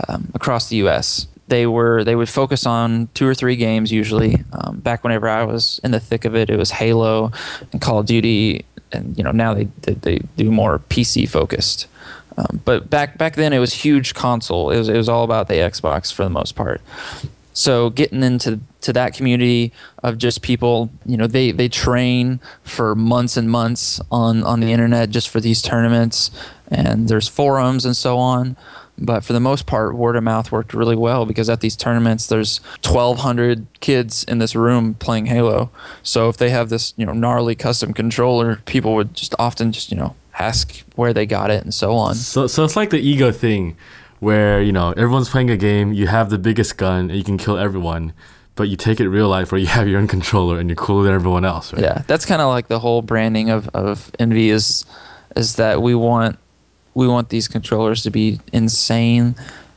um, 0.09 0.31
across 0.35 0.69
the 0.69 0.77
U.S. 0.77 1.27
They 1.49 1.67
were 1.67 2.05
they 2.05 2.17
would 2.17 2.29
focus 2.29 2.67
on 2.67 3.09
two 3.15 3.27
or 3.27 3.35
three 3.35 3.57
games 3.57 3.93
usually. 3.93 4.45
Um, 4.53 4.81
back 4.81 5.05
whenever 5.05 5.29
I 5.29 5.45
was 5.45 5.81
in 5.85 5.91
the 5.91 6.01
thick 6.01 6.25
of 6.25 6.35
it, 6.35 6.51
it 6.51 6.57
was 6.57 6.73
Halo 6.73 7.33
and 7.73 7.81
Call 7.81 7.99
of 7.99 8.07
Duty, 8.07 8.65
and 8.93 9.17
you 9.17 9.25
know 9.25 9.33
now 9.33 9.55
they 9.55 9.65
they, 9.83 9.95
they 9.95 10.19
do 10.37 10.51
more 10.51 10.79
PC 10.79 11.29
focused. 11.29 11.87
Um, 12.37 12.61
but 12.65 12.91
back 12.91 13.19
back 13.19 13.37
then 13.37 13.53
it 13.53 13.59
was 13.59 13.73
huge 13.75 14.15
console. 14.15 14.71
It 14.71 14.79
was 14.79 14.89
it 14.89 14.97
was 14.97 15.09
all 15.09 15.25
about 15.25 15.49
the 15.49 15.55
Xbox 15.55 16.13
for 16.13 16.25
the 16.25 16.31
most 16.31 16.57
part. 16.57 16.81
So 17.55 17.89
getting 17.89 18.23
into 18.23 18.61
to 18.83 18.93
that 18.93 19.15
community 19.15 19.73
of 20.03 20.19
just 20.19 20.43
people, 20.43 20.91
you 21.07 21.17
know, 21.17 21.27
they 21.27 21.53
they 21.53 21.69
train 21.69 22.41
for 22.65 22.95
months 22.95 23.37
and 23.37 23.49
months 23.49 24.01
on 24.11 24.43
on 24.43 24.61
the 24.61 24.73
internet 24.73 25.11
just 25.11 25.29
for 25.29 25.41
these 25.41 25.63
tournaments, 25.63 26.31
and 26.69 27.09
there's 27.09 27.29
forums 27.29 27.87
and 27.87 27.97
so 27.97 28.19
on. 28.19 28.57
But 28.99 29.25
for 29.25 29.33
the 29.33 29.41
most 29.41 29.67
part, 29.67 29.97
word 29.97 30.15
of 30.15 30.23
mouth 30.23 30.53
worked 30.53 30.73
really 30.73 30.95
well 30.95 31.27
because 31.27 31.51
at 31.51 31.61
these 31.61 31.75
tournaments, 31.75 32.29
there's 32.29 32.59
1,200 32.85 33.67
kids 33.81 34.23
in 34.25 34.39
this 34.39 34.55
room 34.55 34.95
playing 34.95 35.27
Halo. 35.27 35.71
So 36.05 36.29
if 36.29 36.37
they 36.37 36.51
have 36.51 36.69
this, 36.69 36.95
you 36.97 37.05
know, 37.05 37.13
gnarly 37.13 37.57
custom 37.57 37.93
controller, 37.93 38.61
people 38.67 38.95
would 38.95 39.15
just 39.15 39.35
often 39.37 39.73
just, 39.73 39.91
you 39.91 39.97
know, 39.97 40.15
ask 40.39 40.85
where 40.95 41.13
they 41.13 41.27
got 41.27 41.51
it 41.51 41.65
and 41.65 41.75
so 41.75 41.95
on. 41.95 42.15
So, 42.15 42.47
so 42.47 42.65
it's 42.65 42.77
like 42.77 42.91
the 42.91 43.01
ego 43.01 43.33
thing 43.33 43.77
where 44.21 44.63
you 44.63 44.73
know 44.73 44.93
everyone's 44.93 45.29
playing 45.29 45.51
a 45.51 45.57
game 45.57 45.93
you 45.93 46.07
have 46.07 46.31
the 46.31 46.39
biggest 46.39 46.77
gun 46.77 47.11
and 47.11 47.17
you 47.17 47.25
can 47.25 47.39
kill 47.39 47.59
everyone 47.59 48.13
but 48.57 48.69
you 48.69 48.77
take 48.77 49.01
it 49.01 49.09
real 49.09 49.29
life 49.29 49.51
where 49.51 49.61
you 49.61 49.67
have 49.67 49.89
your 49.89 49.99
own 49.99 50.07
controller 50.07 50.59
and 50.59 50.69
you're 50.69 50.77
cooler 50.77 51.05
than 51.05 51.15
everyone 51.15 51.45
else 51.45 51.73
right? 51.73 51.83
yeah 51.83 52.03
that's 52.07 52.25
kind 52.25 52.41
of 52.41 52.49
like 52.49 52.69
the 52.69 52.79
whole 52.79 53.03
branding 53.03 53.51
of, 53.51 53.69
of 53.75 54.11
envy 54.19 54.51
is 54.51 54.85
is 55.37 55.57
that 55.57 55.83
we 55.83 55.95
want 55.95 56.39
we 56.95 57.09
want 57.09 57.29
these 57.29 57.49
controllers 57.49 58.03
to 58.03 58.11
be 58.11 58.41
insane 58.53 59.35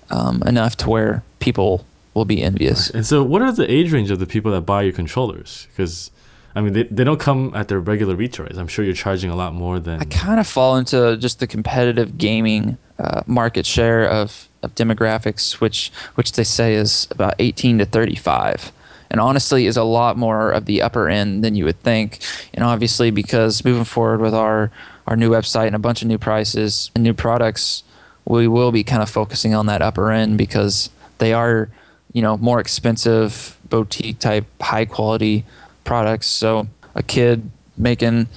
um, 0.10 0.42
enough 0.46 0.78
to 0.78 0.90
where 0.90 1.24
people 1.40 1.86
will 2.14 2.26
be 2.26 2.42
envious 2.42 2.90
and 2.92 3.06
so 3.06 3.24
what 3.24 3.42
are 3.42 3.52
the 3.52 3.70
age 3.72 3.92
range 3.92 4.12
of 4.12 4.20
the 4.20 4.28
people 4.28 4.52
that 4.52 4.62
buy 4.62 4.82
your 4.82 4.94
controllers 4.94 5.68
because 5.72 6.12
I 6.58 6.62
mean, 6.62 6.74
they, 6.74 6.84
they 6.84 7.04
don't 7.04 7.20
come 7.20 7.52
at 7.54 7.68
their 7.68 7.80
regular 7.80 8.16
retail 8.16 8.48
I'm 8.58 8.68
sure 8.68 8.84
you're 8.84 8.96
charging 8.96 9.30
a 9.30 9.36
lot 9.36 9.54
more 9.54 9.80
than. 9.80 10.02
I 10.02 10.06
kind 10.06 10.40
of 10.40 10.48
fall 10.48 10.76
into 10.76 11.16
just 11.18 11.40
the 11.40 11.46
competitive 11.46 12.18
gaming 12.18 12.80
uh, 12.98 13.22
market 13.28 13.64
share 13.64 14.10
of, 14.10 14.50
of 14.64 14.74
demographics, 14.74 15.62
which 15.62 15.92
which 16.16 16.32
they 16.32 16.44
say 16.44 16.74
is 16.74 17.08
about 17.12 17.36
18 17.38 17.78
to 17.78 17.86
35 17.86 18.72
and 19.12 19.22
honestly 19.22 19.68
is 19.68 19.78
a 19.78 19.84
lot 19.84 20.18
more 20.18 20.52
of 20.52 20.66
the 20.66 20.82
upper 20.82 21.08
end 21.10 21.44
than 21.44 21.54
you 21.54 21.64
would 21.64 21.80
think. 21.82 22.20
And 22.56 22.64
obviously, 22.64 23.12
because 23.12 23.64
moving 23.64 23.84
forward 23.84 24.20
with 24.20 24.34
our 24.34 24.72
our 25.06 25.16
new 25.16 25.30
website 25.30 25.68
and 25.68 25.76
a 25.76 25.80
bunch 25.80 26.02
of 26.02 26.08
new 26.08 26.18
prices 26.18 26.90
and 26.96 27.04
new 27.04 27.14
products, 27.14 27.84
we 28.26 28.48
will 28.48 28.72
be 28.72 28.84
kind 28.84 29.04
of 29.04 29.12
focusing 29.12 29.54
on 29.54 29.68
that 29.68 29.84
upper 29.84 30.12
end 30.12 30.40
because 30.40 30.90
they 31.20 31.34
are, 31.34 31.70
you 32.14 32.24
know, 32.24 32.36
more 32.38 32.60
expensive 32.60 33.60
boutique 33.70 34.18
type 34.18 34.46
high 34.60 34.86
quality 34.86 35.46
products. 35.88 36.28
So 36.28 36.68
a 36.94 37.02
kid 37.02 37.50
making, 37.78 38.28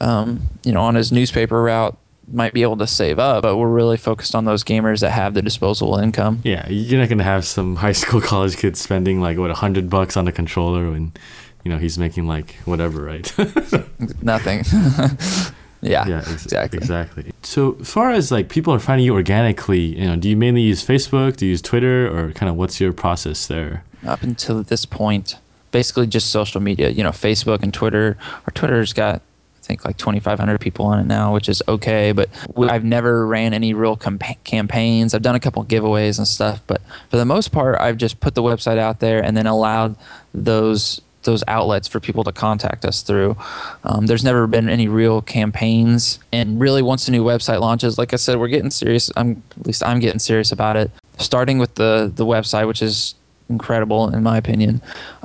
um, 0.00 0.42
you 0.62 0.72
know, 0.72 0.82
on 0.82 0.94
his 0.94 1.10
newspaper 1.10 1.60
route 1.62 1.96
might 2.30 2.52
be 2.52 2.62
able 2.62 2.76
to 2.76 2.86
save 2.86 3.18
up, 3.18 3.42
but 3.42 3.56
we're 3.56 3.68
really 3.68 3.96
focused 3.96 4.34
on 4.34 4.44
those 4.44 4.62
gamers 4.62 5.00
that 5.00 5.10
have 5.10 5.34
the 5.34 5.42
disposable 5.42 5.96
income. 5.96 6.40
Yeah, 6.44 6.68
you're 6.68 7.00
not 7.00 7.08
gonna 7.08 7.24
have 7.24 7.44
some 7.44 7.76
high 7.76 7.92
school 7.92 8.20
college 8.32 8.56
kid 8.56 8.76
spending 8.76 9.20
like 9.20 9.38
what 9.38 9.50
a 9.50 9.54
hundred 9.54 9.88
bucks 9.90 10.16
on 10.16 10.28
a 10.28 10.32
controller 10.32 10.90
when, 10.90 11.12
you 11.64 11.72
know, 11.72 11.78
he's 11.78 11.98
making 11.98 12.26
like 12.28 12.56
whatever, 12.64 13.02
right? 13.02 13.32
Nothing. 14.22 14.64
yeah, 15.80 16.06
yeah, 16.06 16.18
ex- 16.18 16.44
exactly. 16.44 16.76
exactly. 16.76 17.32
So, 17.42 17.76
as 17.80 17.90
far 17.90 18.10
as 18.10 18.30
like 18.30 18.48
people 18.48 18.74
are 18.74 18.78
finding 18.78 19.06
you 19.06 19.14
organically, 19.14 19.98
you 19.98 20.06
know, 20.06 20.16
do 20.16 20.28
you 20.28 20.36
mainly 20.36 20.62
use 20.62 20.84
Facebook? 20.84 21.36
Do 21.36 21.46
you 21.46 21.50
use 21.50 21.62
Twitter, 21.62 22.06
or 22.08 22.32
kind 22.32 22.50
of 22.50 22.56
what's 22.56 22.80
your 22.80 22.92
process 22.92 23.46
there? 23.46 23.84
Up 24.06 24.22
until 24.22 24.62
this 24.62 24.84
point, 24.84 25.36
basically 25.70 26.06
just 26.06 26.30
social 26.30 26.60
media. 26.60 26.90
You 26.90 27.02
know, 27.02 27.10
Facebook 27.10 27.62
and 27.62 27.72
Twitter. 27.72 28.16
Our 28.46 28.52
Twitter's 28.54 28.92
got 28.92 29.22
I 29.62 29.66
think 29.68 29.84
like 29.84 29.98
2,500 29.98 30.60
people 30.60 30.86
on 30.86 30.98
it 30.98 31.06
now, 31.06 31.34
which 31.34 31.48
is 31.48 31.62
okay. 31.68 32.12
But 32.12 32.30
I've 32.56 32.84
never 32.84 33.26
ran 33.26 33.52
any 33.52 33.74
real 33.74 33.96
campa- 33.98 34.42
campaigns. 34.42 35.12
I've 35.12 35.22
done 35.22 35.34
a 35.34 35.40
couple 35.40 35.62
giveaways 35.64 36.16
and 36.16 36.26
stuff, 36.26 36.62
but 36.66 36.80
for 37.10 37.18
the 37.18 37.26
most 37.26 37.52
part, 37.52 37.78
I've 37.78 37.98
just 37.98 38.18
put 38.20 38.34
the 38.34 38.42
website 38.42 38.78
out 38.78 39.00
there 39.00 39.22
and 39.22 39.36
then 39.36 39.46
allowed 39.46 39.96
those 40.32 41.02
those 41.24 41.44
outlets 41.46 41.86
for 41.86 42.00
people 42.00 42.24
to 42.24 42.32
contact 42.32 42.84
us 42.86 43.02
through. 43.02 43.36
Um, 43.84 44.06
there's 44.06 44.24
never 44.24 44.46
been 44.46 44.68
any 44.68 44.88
real 44.88 45.20
campaigns, 45.20 46.18
and 46.32 46.58
really, 46.58 46.80
once 46.80 47.06
a 47.06 47.10
new 47.10 47.22
website 47.22 47.60
launches, 47.60 47.98
like 47.98 48.14
I 48.14 48.16
said, 48.16 48.38
we're 48.38 48.48
getting 48.48 48.70
serious. 48.70 49.10
I'm 49.16 49.42
at 49.58 49.66
least 49.66 49.82
I'm 49.84 50.00
getting 50.00 50.20
serious 50.20 50.50
about 50.50 50.76
it. 50.76 50.90
Starting 51.18 51.58
with 51.58 51.74
the 51.74 52.10
the 52.14 52.24
website, 52.24 52.66
which 52.66 52.80
is 52.80 53.14
incredible 53.48 54.12
in 54.12 54.22
my 54.22 54.36
opinion, 54.36 54.82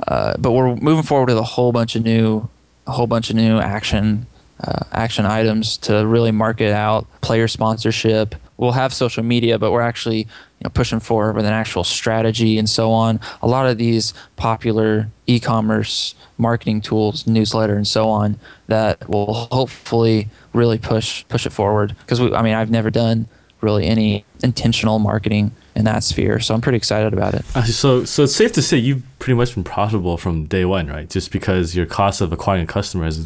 uh, 0.08 0.34
but 0.38 0.52
we're 0.52 0.74
moving 0.76 1.02
forward 1.02 1.28
with 1.28 1.38
a 1.38 1.42
whole 1.42 1.72
bunch 1.72 1.96
of 1.96 2.04
new, 2.04 2.48
a 2.86 2.92
whole 2.92 3.06
bunch 3.06 3.30
of 3.30 3.36
new 3.36 3.58
action 3.58 4.26
uh, 4.60 4.84
action 4.92 5.26
items 5.26 5.76
to 5.76 6.06
really 6.06 6.30
market 6.30 6.72
out 6.72 7.06
player 7.20 7.48
sponsorship. 7.48 8.34
We'll 8.56 8.72
have 8.72 8.94
social 8.94 9.24
media, 9.24 9.58
but 9.58 9.72
we're 9.72 9.82
actually 9.82 10.18
you 10.18 10.64
know, 10.64 10.70
pushing 10.70 11.00
forward 11.00 11.34
with 11.34 11.44
an 11.44 11.52
actual 11.52 11.82
strategy 11.82 12.56
and 12.56 12.70
so 12.70 12.92
on. 12.92 13.20
A 13.42 13.48
lot 13.48 13.66
of 13.66 13.78
these 13.78 14.14
popular 14.36 15.08
e-commerce 15.26 16.14
marketing 16.38 16.80
tools, 16.80 17.26
newsletter, 17.26 17.74
and 17.74 17.86
so 17.86 18.08
on, 18.08 18.38
that 18.68 19.08
will 19.08 19.34
hopefully 19.50 20.28
really 20.52 20.78
push 20.78 21.24
push 21.28 21.46
it 21.46 21.50
forward. 21.50 21.96
Because 22.00 22.20
I 22.20 22.42
mean, 22.42 22.54
I've 22.54 22.70
never 22.70 22.90
done 22.90 23.26
really 23.60 23.86
any 23.86 24.24
intentional 24.42 24.98
marketing 24.98 25.52
in 25.76 25.84
that 25.84 26.04
sphere, 26.04 26.40
so 26.40 26.54
I'm 26.54 26.60
pretty 26.60 26.76
excited 26.76 27.12
about 27.12 27.34
it. 27.34 27.44
Uh, 27.54 27.64
so, 27.64 28.04
so 28.04 28.24
it's 28.24 28.36
safe 28.36 28.52
to 28.52 28.62
say 28.62 28.76
you've 28.76 29.02
pretty 29.18 29.36
much 29.36 29.54
been 29.54 29.64
profitable 29.64 30.16
from 30.16 30.46
day 30.46 30.64
one, 30.64 30.86
right? 30.86 31.10
Just 31.10 31.32
because 31.32 31.74
your 31.74 31.86
cost 31.86 32.20
of 32.20 32.32
acquiring 32.32 32.62
a 32.62 32.66
customer 32.66 33.04
has 33.04 33.18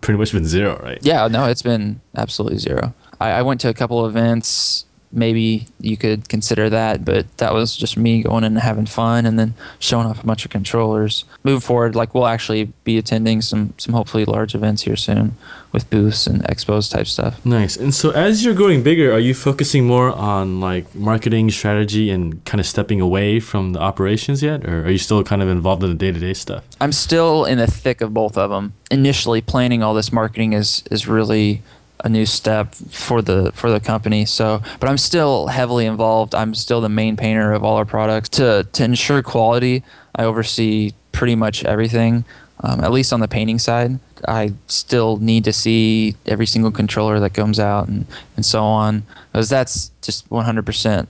pretty 0.00 0.18
much 0.18 0.32
been 0.32 0.44
zero, 0.44 0.78
right? 0.82 0.98
Yeah, 1.02 1.26
no, 1.28 1.46
it's 1.46 1.62
been 1.62 2.00
absolutely 2.16 2.58
zero. 2.58 2.94
I, 3.20 3.30
I 3.30 3.42
went 3.42 3.60
to 3.62 3.68
a 3.68 3.74
couple 3.74 4.04
of 4.04 4.14
events. 4.14 4.84
Maybe 5.14 5.66
you 5.80 5.96
could 5.96 6.28
consider 6.28 6.68
that, 6.70 7.04
but 7.04 7.36
that 7.38 7.54
was 7.54 7.76
just 7.76 7.96
me 7.96 8.22
going 8.22 8.44
in 8.44 8.52
and 8.52 8.58
having 8.58 8.86
fun, 8.86 9.26
and 9.26 9.38
then 9.38 9.54
showing 9.78 10.06
off 10.06 10.22
a 10.22 10.26
bunch 10.26 10.44
of 10.44 10.50
controllers. 10.50 11.24
Moving 11.42 11.60
forward, 11.60 11.94
like 11.94 12.14
we'll 12.14 12.26
actually 12.26 12.72
be 12.84 12.98
attending 12.98 13.40
some 13.42 13.74
some 13.78 13.94
hopefully 13.94 14.24
large 14.24 14.54
events 14.54 14.82
here 14.82 14.96
soon 14.96 15.36
with 15.74 15.90
booths 15.90 16.26
and 16.28 16.42
expos 16.44 16.90
type 16.90 17.06
stuff. 17.06 17.44
Nice. 17.44 17.76
And 17.76 17.92
so, 17.92 18.10
as 18.12 18.44
you're 18.44 18.54
growing 18.54 18.82
bigger, 18.82 19.12
are 19.12 19.18
you 19.18 19.34
focusing 19.34 19.84
more 19.86 20.10
on 20.12 20.60
like 20.60 20.94
marketing 20.94 21.50
strategy 21.50 22.10
and 22.10 22.42
kind 22.44 22.60
of 22.60 22.66
stepping 22.66 23.00
away 23.00 23.40
from 23.40 23.72
the 23.72 23.80
operations 23.80 24.42
yet, 24.42 24.64
or 24.64 24.84
are 24.84 24.90
you 24.90 24.98
still 24.98 25.22
kind 25.24 25.42
of 25.42 25.48
involved 25.48 25.82
in 25.82 25.90
the 25.90 25.96
day 25.96 26.12
to 26.12 26.20
day 26.20 26.32
stuff? 26.32 26.64
I'm 26.80 26.92
still 26.92 27.44
in 27.44 27.58
the 27.58 27.66
thick 27.66 28.00
of 28.00 28.14
both 28.14 28.38
of 28.38 28.50
them. 28.50 28.74
Initially, 28.90 29.40
planning 29.40 29.82
all 29.82 29.94
this 29.94 30.12
marketing 30.12 30.52
is 30.52 30.84
is 30.90 31.08
really 31.08 31.62
a 32.04 32.08
new 32.08 32.26
step 32.26 32.74
for 32.74 33.22
the 33.22 33.50
for 33.52 33.70
the 33.70 33.80
company. 33.80 34.26
So, 34.26 34.62
but 34.78 34.88
I'm 34.88 34.98
still 34.98 35.48
heavily 35.48 35.86
involved. 35.86 36.34
I'm 36.34 36.54
still 36.54 36.80
the 36.80 36.88
main 36.88 37.16
painter 37.16 37.52
of 37.52 37.64
all 37.64 37.76
our 37.76 37.86
products. 37.86 38.28
To 38.30 38.68
to 38.72 38.84
ensure 38.84 39.22
quality, 39.22 39.82
I 40.14 40.24
oversee 40.24 40.92
pretty 41.12 41.34
much 41.34 41.64
everything. 41.64 42.24
Um, 42.60 42.84
at 42.84 42.92
least 42.92 43.12
on 43.12 43.20
the 43.20 43.28
painting 43.28 43.58
side, 43.58 43.98
I 44.28 44.52
still 44.68 45.16
need 45.16 45.44
to 45.44 45.52
see 45.52 46.14
every 46.24 46.46
single 46.46 46.70
controller 46.70 47.18
that 47.20 47.34
comes 47.34 47.58
out 47.58 47.88
and, 47.88 48.06
and 48.36 48.46
so 48.46 48.62
on, 48.62 49.02
because 49.32 49.48
that's 49.48 49.90
just 50.00 50.30
100% 50.30 51.06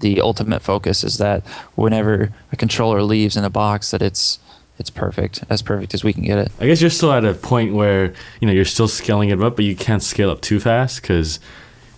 the 0.00 0.20
ultimate 0.20 0.62
focus. 0.62 1.02
Is 1.04 1.18
that 1.18 1.42
whenever 1.74 2.30
a 2.52 2.56
controller 2.56 3.02
leaves 3.02 3.36
in 3.36 3.44
a 3.44 3.50
box, 3.50 3.90
that 3.90 4.02
it's 4.02 4.38
it's 4.78 4.90
perfect, 4.90 5.44
as 5.48 5.62
perfect 5.62 5.94
as 5.94 6.02
we 6.02 6.12
can 6.12 6.24
get 6.24 6.38
it. 6.38 6.52
I 6.58 6.66
guess 6.66 6.80
you're 6.80 6.90
still 6.90 7.12
at 7.12 7.24
a 7.24 7.34
point 7.34 7.74
where 7.74 8.12
you 8.40 8.46
know 8.46 8.52
you're 8.52 8.64
still 8.64 8.88
scaling 8.88 9.28
it 9.28 9.40
up, 9.40 9.56
but 9.56 9.64
you 9.64 9.76
can't 9.76 10.02
scale 10.02 10.30
up 10.30 10.40
too 10.40 10.58
fast 10.60 11.02
because, 11.02 11.38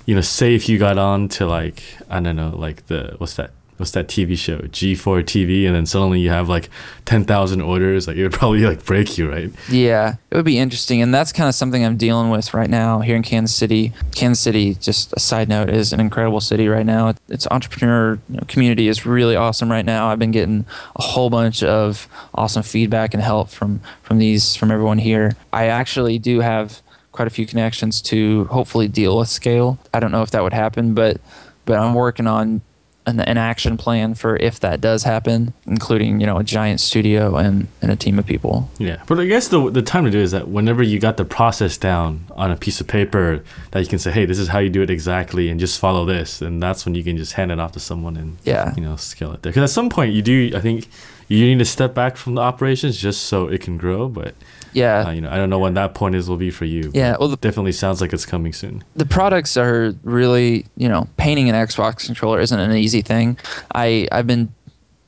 you 0.05 0.15
know, 0.15 0.21
say 0.21 0.55
if 0.55 0.69
you 0.69 0.79
got 0.79 0.99
on 0.99 1.29
to 1.29 1.47
like 1.47 1.83
I 2.11 2.21
don't 2.21 2.37
know, 2.37 2.51
like 2.51 2.87
the 2.87 3.15
what's 3.19 3.37
that 3.37 3.51
what's 3.77 3.93
that 3.93 4.09
TV 4.09 4.37
show 4.37 4.59
G4 4.59 5.23
TV, 5.23 5.67
and 5.67 5.75
then 5.75 5.87
suddenly 5.87 6.21
you 6.21 6.31
have 6.31 6.49
like 6.49 6.69
ten 7.05 7.25
thousand 7.25 7.61
orders, 7.61 8.07
like 8.07 8.17
it 8.17 8.23
would 8.23 8.33
probably 8.41 8.61
like 8.61 8.85
break 8.85 9.19
you, 9.19 9.31
right? 9.31 9.51
Yeah, 9.69 10.17
it 10.31 10.37
would 10.37 10.45
be 10.45 10.59
interesting, 10.59 11.03
and 11.03 11.13
that's 11.15 11.33
kind 11.33 11.49
of 11.49 11.55
something 11.55 11.85
I'm 11.85 11.97
dealing 11.97 12.31
with 12.31 12.55
right 12.55 12.71
now 12.71 13.01
here 13.01 13.17
in 13.17 13.23
Kansas 13.23 13.55
City. 13.55 13.93
Kansas 14.15 14.43
City, 14.43 14.75
just 14.75 15.13
a 15.13 15.21
side 15.21 15.49
note, 15.49 15.71
is 15.71 15.93
an 15.93 16.01
incredible 16.01 16.41
city 16.41 16.69
right 16.69 16.87
now. 16.87 17.15
Its 17.29 17.47
entrepreneur 17.51 18.19
community 18.49 18.89
is 18.89 19.07
really 19.07 19.37
awesome 19.37 19.71
right 19.71 19.85
now. 19.85 20.09
I've 20.09 20.19
been 20.19 20.31
getting 20.31 20.65
a 20.97 21.03
whole 21.03 21.31
bunch 21.31 21.63
of 21.63 22.09
awesome 22.35 22.63
feedback 22.63 23.15
and 23.15 23.23
help 23.23 23.51
from 23.51 23.81
from 24.03 24.19
these 24.19 24.57
from 24.57 24.71
everyone 24.71 24.99
here. 24.99 25.37
I 25.53 25.67
actually 25.67 26.19
do 26.19 26.41
have 26.41 26.83
quite 27.13 27.27
a 27.27 27.31
few 27.31 27.47
connections 27.47 28.03
to 28.03 28.45
hopefully 28.47 28.89
deal 28.89 29.19
with 29.19 29.29
scale. 29.29 29.79
I 29.93 30.01
don't 30.01 30.13
know 30.13 30.23
if 30.23 30.31
that 30.33 30.43
would 30.43 30.53
happen, 30.53 30.95
but 30.95 31.21
but 31.65 31.79
I'm 31.79 31.95
working 31.95 32.27
on 32.27 32.61
an, 33.07 33.21
an 33.21 33.39
action 33.39 33.77
plan 33.77 34.15
for 34.15 34.37
if 34.37 34.59
that 34.61 34.81
does 34.81 35.05
happen, 35.05 35.55
including 35.67 36.21
you 36.21 36.27
know 36.27 36.39
a 36.39 36.45
giant 36.45 36.81
studio 36.81 37.37
and, 37.37 37.69
and 37.81 37.91
a 37.93 37.97
team 37.97 38.19
of 38.19 38.27
people. 38.27 38.69
Yeah, 38.79 39.03
but 39.07 39.19
I 39.21 39.27
guess 39.27 39.49
the 39.49 39.71
the 39.71 39.83
time 39.83 40.05
to 40.05 40.11
do 40.11 40.19
is 40.19 40.33
that 40.33 40.49
whenever 40.49 40.83
you 40.83 40.99
got 40.99 41.17
the 41.17 41.25
process 41.25 41.79
down 41.79 42.27
on 42.33 42.51
a 42.51 42.57
piece 42.57 42.81
of 42.81 42.87
paper, 42.89 43.43
that 43.71 43.81
you 43.81 43.87
can 43.87 43.99
say, 43.99 44.11
hey, 44.11 44.25
this 44.27 44.39
is 44.39 44.49
how 44.49 44.59
you 44.59 44.71
do 44.71 44.83
it 44.83 44.91
exactly, 44.91 45.49
and 45.49 45.59
just 45.61 45.79
follow 45.79 46.05
this, 46.05 46.43
and 46.43 46.63
that's 46.63 46.85
when 46.85 46.95
you 46.95 47.05
can 47.05 47.17
just 47.17 47.35
hand 47.35 47.51
it 47.53 47.59
off 47.61 47.73
to 47.73 47.81
someone 47.81 48.17
and 48.17 48.37
Yeah. 48.45 48.75
you 48.77 48.83
know 48.83 48.97
scale 48.97 49.33
it 49.33 49.43
there. 49.43 49.53
Because 49.53 49.71
at 49.71 49.75
some 49.75 49.89
point 49.89 50.13
you 50.13 50.23
do, 50.23 50.53
I 50.55 50.61
think. 50.61 50.89
You 51.29 51.45
need 51.45 51.59
to 51.59 51.65
step 51.65 51.93
back 51.93 52.17
from 52.17 52.37
the 52.37 52.41
operations 52.41 52.97
just 52.99 53.23
so 53.23 53.49
it 53.49 53.61
can 53.61 53.77
grow, 53.77 54.09
but 54.09 54.37
Yeah, 54.77 55.09
uh, 55.09 55.11
you 55.11 55.23
know 55.23 55.31
I 55.31 55.37
don't 55.37 55.49
know 55.49 55.59
when 55.59 55.75
that 55.75 55.95
point 55.95 56.15
is 56.15 56.29
will 56.29 56.37
be 56.37 56.51
for 56.51 56.67
you. 56.67 56.91
yeah. 56.95 57.17
Well, 57.19 57.29
the, 57.29 57.37
definitely 57.37 57.73
sounds 57.73 58.03
like 58.03 58.13
it's 58.13 58.27
coming 58.27 58.53
soon. 58.53 58.85
the 58.95 59.07
products 59.07 59.57
are 59.57 59.95
really 60.03 60.67
you 60.77 60.89
know 60.89 61.09
painting 61.17 61.49
an 61.49 61.55
Xbox 61.55 62.05
controller 62.05 62.41
isn't 62.41 62.61
an 62.61 62.77
easy 62.77 63.01
thing. 63.01 63.39
I 63.75 64.07
I've 64.13 64.27
been 64.27 64.53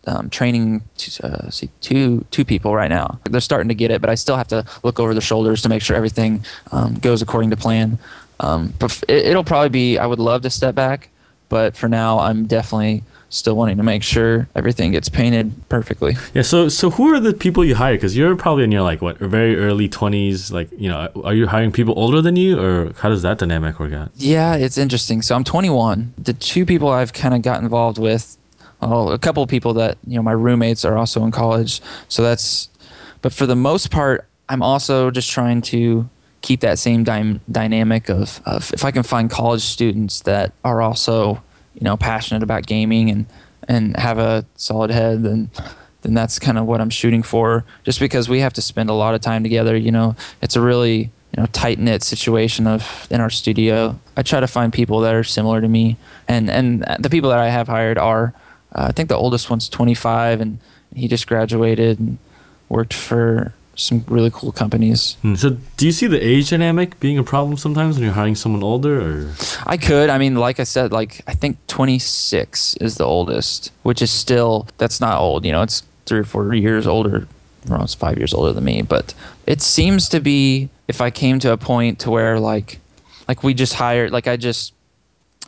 um, 0.07 0.31
training 0.31 0.83
t- 0.97 1.23
uh, 1.23 1.51
see, 1.51 1.69
two 1.83 2.25
two 2.31 2.45
people 2.45 2.75
right 2.75 2.89
now. 2.89 3.21
They're 3.25 3.43
starting 3.43 3.69
to 3.69 3.75
get 3.75 3.91
it, 3.91 4.01
but 4.01 4.09
I 4.09 4.15
still 4.15 4.37
have 4.37 4.49
to 4.49 4.65
look 4.83 4.99
over 4.99 5.13
their 5.13 5.21
shoulders 5.21 5.61
to 5.63 5.69
make 5.69 5.83
sure 5.83 5.97
everything 5.97 6.45
um, 6.73 6.95
goes 6.95 7.21
according 7.21 7.51
to 7.51 7.57
plan. 7.57 7.99
Um, 8.41 8.73
but 8.79 9.03
it, 9.07 9.27
it'll 9.27 9.45
probably 9.45 9.69
be. 9.69 9.99
I 9.99 10.07
would 10.07 10.19
love 10.19 10.43
to 10.43 10.51
step 10.51 10.75
back, 10.75 11.11
but 11.51 11.77
for 11.77 11.89
now, 11.89 12.21
I'm 12.21 12.47
definitely 12.47 13.03
still 13.31 13.57
wanting 13.57 13.77
to 13.77 13.83
make 13.83 14.03
sure 14.03 14.49
everything 14.55 14.93
gets 14.93 15.09
painted 15.09 15.53
perfectly. 15.69 16.17
Yeah. 16.35 16.43
So 16.43 16.69
so 16.69 16.91
who 16.91 17.13
are 17.15 17.21
the 17.21 17.33
people 17.33 17.65
you 17.65 17.75
hire? 17.75 17.95
Because 17.95 18.17
you're 18.17 18.35
probably 18.37 18.65
in 18.65 18.73
your 18.73 18.83
like 18.83 19.03
what 19.03 19.19
very 19.19 19.57
early 19.59 19.89
twenties. 19.89 20.51
Like 20.51 20.69
you 20.73 20.89
know, 20.89 21.09
are 21.25 21.35
you 21.35 21.47
hiring 21.47 21.73
people 21.73 21.95
older 21.97 22.23
than 22.23 22.37
you, 22.37 22.59
or 22.59 22.93
how 22.99 23.09
does 23.09 23.23
that 23.23 23.39
dynamic 23.39 23.79
work 23.79 23.93
out? 23.93 24.11
Yeah, 24.17 24.55
it's 24.57 24.79
interesting. 24.79 25.23
So 25.23 25.35
I'm 25.35 25.45
21. 25.45 26.15
The 26.19 26.33
two 26.33 26.65
people 26.65 26.89
I've 26.89 27.13
kind 27.13 27.35
of 27.35 27.43
got 27.43 27.63
involved 27.63 27.99
with, 27.99 28.37
well, 28.81 29.13
a 29.13 29.19
couple 29.19 29.43
of 29.43 29.49
people 29.49 29.75
that 29.75 29.99
you 30.07 30.17
know 30.17 30.23
my 30.23 30.33
roommates 30.33 30.85
are 30.85 30.97
also 30.97 31.25
in 31.25 31.31
college. 31.31 31.81
So 32.09 32.23
that's, 32.23 32.69
but 33.23 33.33
for 33.33 33.47
the 33.47 33.57
most 33.57 33.91
part, 33.91 34.27
I'm 34.49 34.63
also 34.63 35.11
just 35.11 35.31
trying 35.31 35.63
to 35.63 36.09
keep 36.41 36.61
that 36.61 36.79
same 36.79 37.05
dy- 37.05 37.41
dynamic 37.51 38.09
of, 38.09 38.41
of 38.47 38.73
if 38.73 38.85
I 38.85 38.91
can 38.91 39.03
find 39.03 39.29
college 39.29 39.63
students 39.63 40.21
that 40.21 40.53
are 40.65 40.81
also 40.81 41.43
you 41.79 41.85
know 41.85 41.97
passionate 41.97 42.43
about 42.43 42.67
gaming 42.67 43.11
and 43.11 43.27
and 43.67 43.97
have 43.97 44.19
a 44.19 44.45
solid 44.57 44.91
head, 44.91 45.23
then 45.23 45.51
then 46.03 46.15
that's 46.15 46.39
kind 46.39 46.59
of 46.59 46.67
what 46.67 46.81
I'm 46.81 46.91
shooting 46.91 47.23
for. 47.23 47.65
Just 47.85 48.01
because 48.01 48.29
we 48.29 48.41
have 48.41 48.53
to 48.55 48.63
spend 48.63 48.91
a 48.91 48.95
lot 48.95 49.15
of 49.15 49.21
time 49.21 49.43
together, 49.43 49.77
you 49.77 49.93
know, 49.93 50.17
it's 50.43 50.57
a 50.57 50.61
really 50.61 50.99
you 50.99 51.43
know 51.43 51.47
tight 51.47 51.79
knit 51.79 52.03
situation 52.03 52.67
of 52.67 53.07
in 53.11 53.21
our 53.21 53.31
studio. 53.31 53.99
I 54.17 54.23
try 54.23 54.41
to 54.41 54.47
find 54.47 54.73
people 54.73 55.01
that 55.01 55.15
are 55.15 55.25
similar 55.25 55.61
to 55.61 55.69
me, 55.69 55.97
and 56.27 56.51
and 56.51 56.85
the 56.99 57.11
people 57.11 57.31
that 57.31 57.39
I 57.39 57.49
have 57.49 57.69
hired 57.69 57.99
are, 57.99 58.35
uh, 58.75 58.87
I 58.89 58.93
think 58.93 59.09
the 59.09 59.17
oldest 59.17 59.51
one's 59.51 59.69
25 59.69 60.41
and 60.41 60.59
he 60.95 61.07
just 61.07 61.27
graduated 61.27 61.99
and 61.99 62.19
worked 62.69 62.95
for 62.95 63.53
some 63.79 64.05
really 64.09 64.31
cool 64.33 64.53
companies. 64.53 65.17
Hmm, 65.23 65.35
So, 65.37 65.57
do 65.77 65.87
you 65.87 65.93
see 65.93 66.07
the 66.07 66.21
age 66.21 66.51
dynamic 66.51 66.99
being 67.01 67.17
a 67.17 67.23
problem 67.25 67.57
sometimes 67.57 67.95
when 67.97 68.05
you're 68.05 68.13
hiring 68.13 68.35
someone 68.35 68.63
older? 68.63 69.01
Or 69.01 69.33
I 69.67 69.77
could. 69.77 70.11
I 70.11 70.19
mean, 70.19 70.35
like 70.35 70.61
I 70.61 70.65
said, 70.65 70.93
like 70.93 71.23
I 71.27 71.35
think 71.35 71.57
26 71.69 72.75
is 72.81 72.97
the 72.97 73.05
oldest, 73.05 73.71
which 73.85 74.03
is 74.03 74.11
still 74.11 74.67
that's 74.79 75.01
not 75.01 75.19
old. 75.21 75.45
You 75.45 75.53
know, 75.53 75.63
it's 75.63 75.83
three 76.07 76.19
or 76.21 76.25
four 76.25 76.53
years 76.55 76.87
older. 76.87 77.27
Well, 77.69 77.83
it's 77.83 77.95
five 77.95 78.19
years 78.19 78.35
older 78.35 78.53
than 78.53 78.65
me, 78.65 78.83
but 78.83 79.15
it 79.47 79.61
seems 79.63 80.09
to 80.11 80.21
be 80.21 80.69
if 80.89 81.01
I 81.01 81.11
came 81.11 81.39
to 81.41 81.53
a 81.53 81.57
point 81.57 81.99
to 82.01 82.11
where 82.11 82.41
like, 82.41 82.81
like 83.29 83.43
we 83.45 83.55
just 83.55 83.75
hired, 83.75 84.11
like 84.11 84.27
I 84.27 84.37
just 84.37 84.73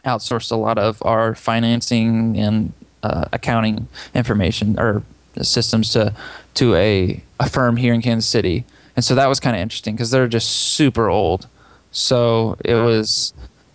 outsourced 0.05 0.53
a 0.53 0.57
lot 0.57 0.79
of 0.79 1.03
our 1.05 1.35
financing 1.35 2.39
and 2.39 2.73
uh, 3.03 3.25
accounting 3.33 3.89
information 4.15 4.79
or 4.79 5.03
systems 5.43 5.93
to 5.93 6.13
to 6.55 6.75
a, 6.75 7.23
a 7.39 7.49
firm 7.49 7.77
here 7.77 7.95
in 7.95 8.03
Kansas 8.03 8.29
City, 8.29 8.65
and 8.97 9.05
so 9.05 9.15
that 9.15 9.29
was 9.29 9.41
kind 9.41 9.57
of 9.57 9.63
interesting 9.63 9.95
because 9.95 10.11
they're 10.11 10.29
just 10.29 10.51
super 10.51 11.09
old. 11.09 11.49
So 11.91 12.57
it 12.65 12.75
was 12.75 13.33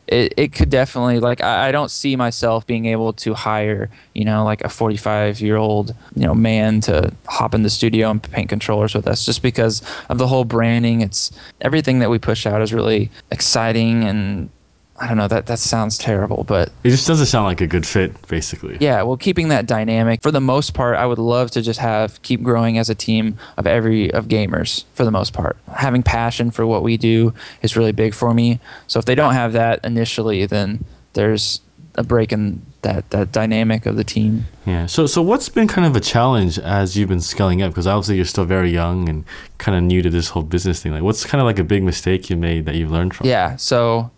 it, 0.08 0.34
it 0.38 0.54
could 0.54 0.70
definitely 0.70 1.20
like 1.20 1.42
I, 1.42 1.70
I 1.70 1.72
don't 1.72 1.90
see 1.90 2.16
myself 2.16 2.68
being 2.68 2.86
able 2.86 3.14
to 3.14 3.34
hire 3.34 3.90
you 4.14 4.24
know 4.24 4.44
like 4.44 4.64
a 4.64 4.70
45 4.70 5.42
year 5.42 5.56
old 5.56 5.96
you 6.16 6.26
know 6.26 6.36
man 6.36 6.82
to 6.82 7.12
hop 7.28 7.54
in 7.54 7.64
the 7.64 7.70
studio 7.70 8.12
and 8.12 8.22
paint 8.22 8.50
controllers 8.50 8.94
with 8.94 9.08
us 9.08 9.26
just 9.26 9.42
because 9.42 9.82
of 10.10 10.18
the 10.18 10.28
whole 10.28 10.46
branding. 10.46 11.02
It's 11.02 11.32
everything 11.62 12.00
that 12.00 12.10
we 12.10 12.20
push 12.20 12.46
out 12.46 12.62
is 12.62 12.74
really 12.74 13.10
exciting 13.32 14.04
and 14.04 14.50
I 14.98 15.08
don't 15.08 15.18
know 15.18 15.28
that 15.28 15.48
that 15.48 15.60
sounds 15.60 15.98
terrible 15.98 16.46
but 16.46 16.72
it 16.84 16.90
just 16.90 17.06
doesn't 17.06 17.26
sound 17.26 17.46
like 17.46 17.60
a 17.60 17.68
good 17.68 17.86
fit, 17.86 18.28
basically. 18.28 18.78
yeah, 18.80 19.02
well, 19.02 19.18
keeping 19.18 19.50
that 19.50 19.66
dynamic 19.66 20.22
for 20.22 20.32
the 20.32 20.40
most 20.42 20.74
part, 20.74 20.96
I 20.96 21.06
would 21.06 21.20
love 21.20 21.52
to 21.52 21.62
just 21.62 21.80
have 21.80 22.22
keep 22.22 22.42
growing 22.42 22.78
as 22.78 22.90
a 22.90 22.96
team 22.96 23.38
of 23.58 23.68
every 23.68 24.12
of 24.14 24.28
gamers 24.28 24.86
for 24.94 25.04
the 25.04 25.12
most 25.12 25.34
part. 25.34 25.58
Having 25.76 26.04
passion 26.04 26.52
for 26.52 26.66
what 26.66 26.84
we 26.84 26.98
do 26.98 27.34
is 27.62 27.76
really 27.76 27.92
big 27.92 28.14
for 28.14 28.34
me. 28.34 28.60
So 28.88 29.00
if 29.00 29.06
they 29.06 29.16
don't 29.16 29.34
have 29.34 29.54
that 29.54 29.84
initially, 29.84 30.46
then 30.46 30.86
there's 31.14 31.62
a 31.96 32.04
break 32.04 32.32
in 32.32 32.62
that 32.82 33.10
that 33.10 33.32
dynamic 33.32 33.86
of 33.86 33.96
the 33.96 34.04
team. 34.04 34.46
Yeah. 34.66 34.86
So, 34.86 35.08
so 35.08 35.22
what's 35.22 35.50
been 35.50 35.68
kind 35.68 35.88
of 35.88 35.96
a 35.96 36.00
challenge 36.00 36.60
as 36.60 36.96
you've 36.98 37.10
been 37.10 37.22
scaling 37.22 37.62
up? 37.62 37.72
Because 37.72 37.88
obviously 37.88 38.16
you're 38.18 38.26
still 38.26 38.46
very 38.46 38.70
young 38.70 39.10
and 39.10 39.26
kind 39.58 39.78
of 39.78 39.84
new 39.84 40.02
to 40.02 40.10
this 40.10 40.30
whole 40.30 40.44
business 40.44 40.82
thing. 40.82 40.92
Like, 40.92 41.04
what's 41.04 41.26
kind 41.26 41.42
of 41.42 41.46
like 41.46 41.60
a 41.60 41.64
big 41.64 41.84
mistake 41.84 42.30
you 42.30 42.38
made 42.38 42.66
that 42.66 42.76
you've 42.76 42.92
learned 42.92 43.16
from? 43.16 43.28
Yeah. 43.28 43.56
So 43.56 44.12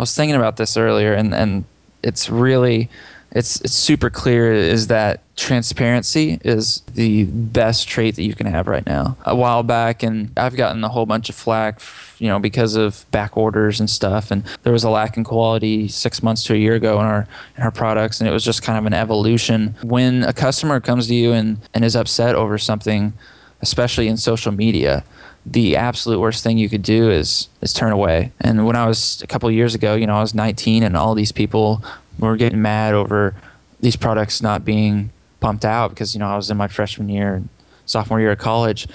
I 0.00 0.02
was 0.02 0.14
thinking 0.14 0.34
about 0.34 0.56
this 0.56 0.78
earlier, 0.78 1.12
and 1.12 1.34
and 1.34 1.66
it's 2.02 2.30
really 2.30 2.88
it's 3.32 3.60
it's 3.60 3.74
super 3.74 4.08
clear 4.08 4.50
is 4.50 4.86
that 4.86 5.20
transparency 5.36 6.40
is 6.42 6.80
the 6.94 7.24
best 7.24 7.86
trait 7.86 8.16
that 8.16 8.22
you 8.22 8.34
can 8.34 8.46
have 8.46 8.66
right 8.66 8.86
now. 8.86 9.18
A 9.26 9.36
while 9.36 9.62
back, 9.62 10.02
and 10.02 10.30
I've 10.38 10.56
gotten 10.56 10.82
a 10.84 10.88
whole 10.88 11.04
bunch 11.04 11.28
of 11.28 11.34
flack, 11.34 11.82
you 12.18 12.28
know, 12.28 12.38
because 12.38 12.76
of 12.76 13.04
back 13.10 13.36
orders 13.36 13.78
and 13.78 13.90
stuff, 13.90 14.30
and 14.30 14.42
there 14.62 14.72
was 14.72 14.84
a 14.84 14.90
lack 14.90 15.18
in 15.18 15.24
quality 15.24 15.86
six 15.86 16.22
months 16.22 16.44
to 16.44 16.54
a 16.54 16.56
year 16.56 16.76
ago 16.76 16.98
in 16.98 17.04
our 17.04 17.28
in 17.58 17.62
our 17.62 17.70
products, 17.70 18.22
and 18.22 18.26
it 18.26 18.32
was 18.32 18.42
just 18.42 18.62
kind 18.62 18.78
of 18.78 18.86
an 18.86 18.94
evolution. 18.94 19.74
When 19.82 20.22
a 20.22 20.32
customer 20.32 20.80
comes 20.80 21.08
to 21.08 21.14
you 21.14 21.32
and 21.32 21.58
and 21.74 21.84
is 21.84 21.94
upset 21.94 22.34
over 22.34 22.56
something, 22.56 23.12
especially 23.60 24.08
in 24.08 24.16
social 24.16 24.50
media 24.50 25.04
the 25.46 25.76
absolute 25.76 26.20
worst 26.20 26.42
thing 26.44 26.58
you 26.58 26.68
could 26.68 26.82
do 26.82 27.10
is 27.10 27.48
is 27.60 27.72
turn 27.72 27.92
away. 27.92 28.32
And 28.40 28.66
when 28.66 28.76
I 28.76 28.86
was 28.86 29.22
a 29.22 29.26
couple 29.26 29.50
years 29.50 29.74
ago, 29.74 29.94
you 29.94 30.06
know, 30.06 30.16
I 30.16 30.20
was 30.20 30.34
19 30.34 30.82
and 30.82 30.96
all 30.96 31.14
these 31.14 31.32
people 31.32 31.82
were 32.18 32.36
getting 32.36 32.60
mad 32.60 32.94
over 32.94 33.34
these 33.80 33.96
products 33.96 34.42
not 34.42 34.64
being 34.64 35.10
pumped 35.40 35.64
out 35.64 35.90
because 35.90 36.14
you 36.14 36.20
know 36.20 36.28
I 36.28 36.36
was 36.36 36.50
in 36.50 36.56
my 36.56 36.68
freshman 36.68 37.08
year 37.08 37.34
and 37.34 37.48
sophomore 37.86 38.20
year 38.20 38.32
of 38.32 38.38
college. 38.38 38.86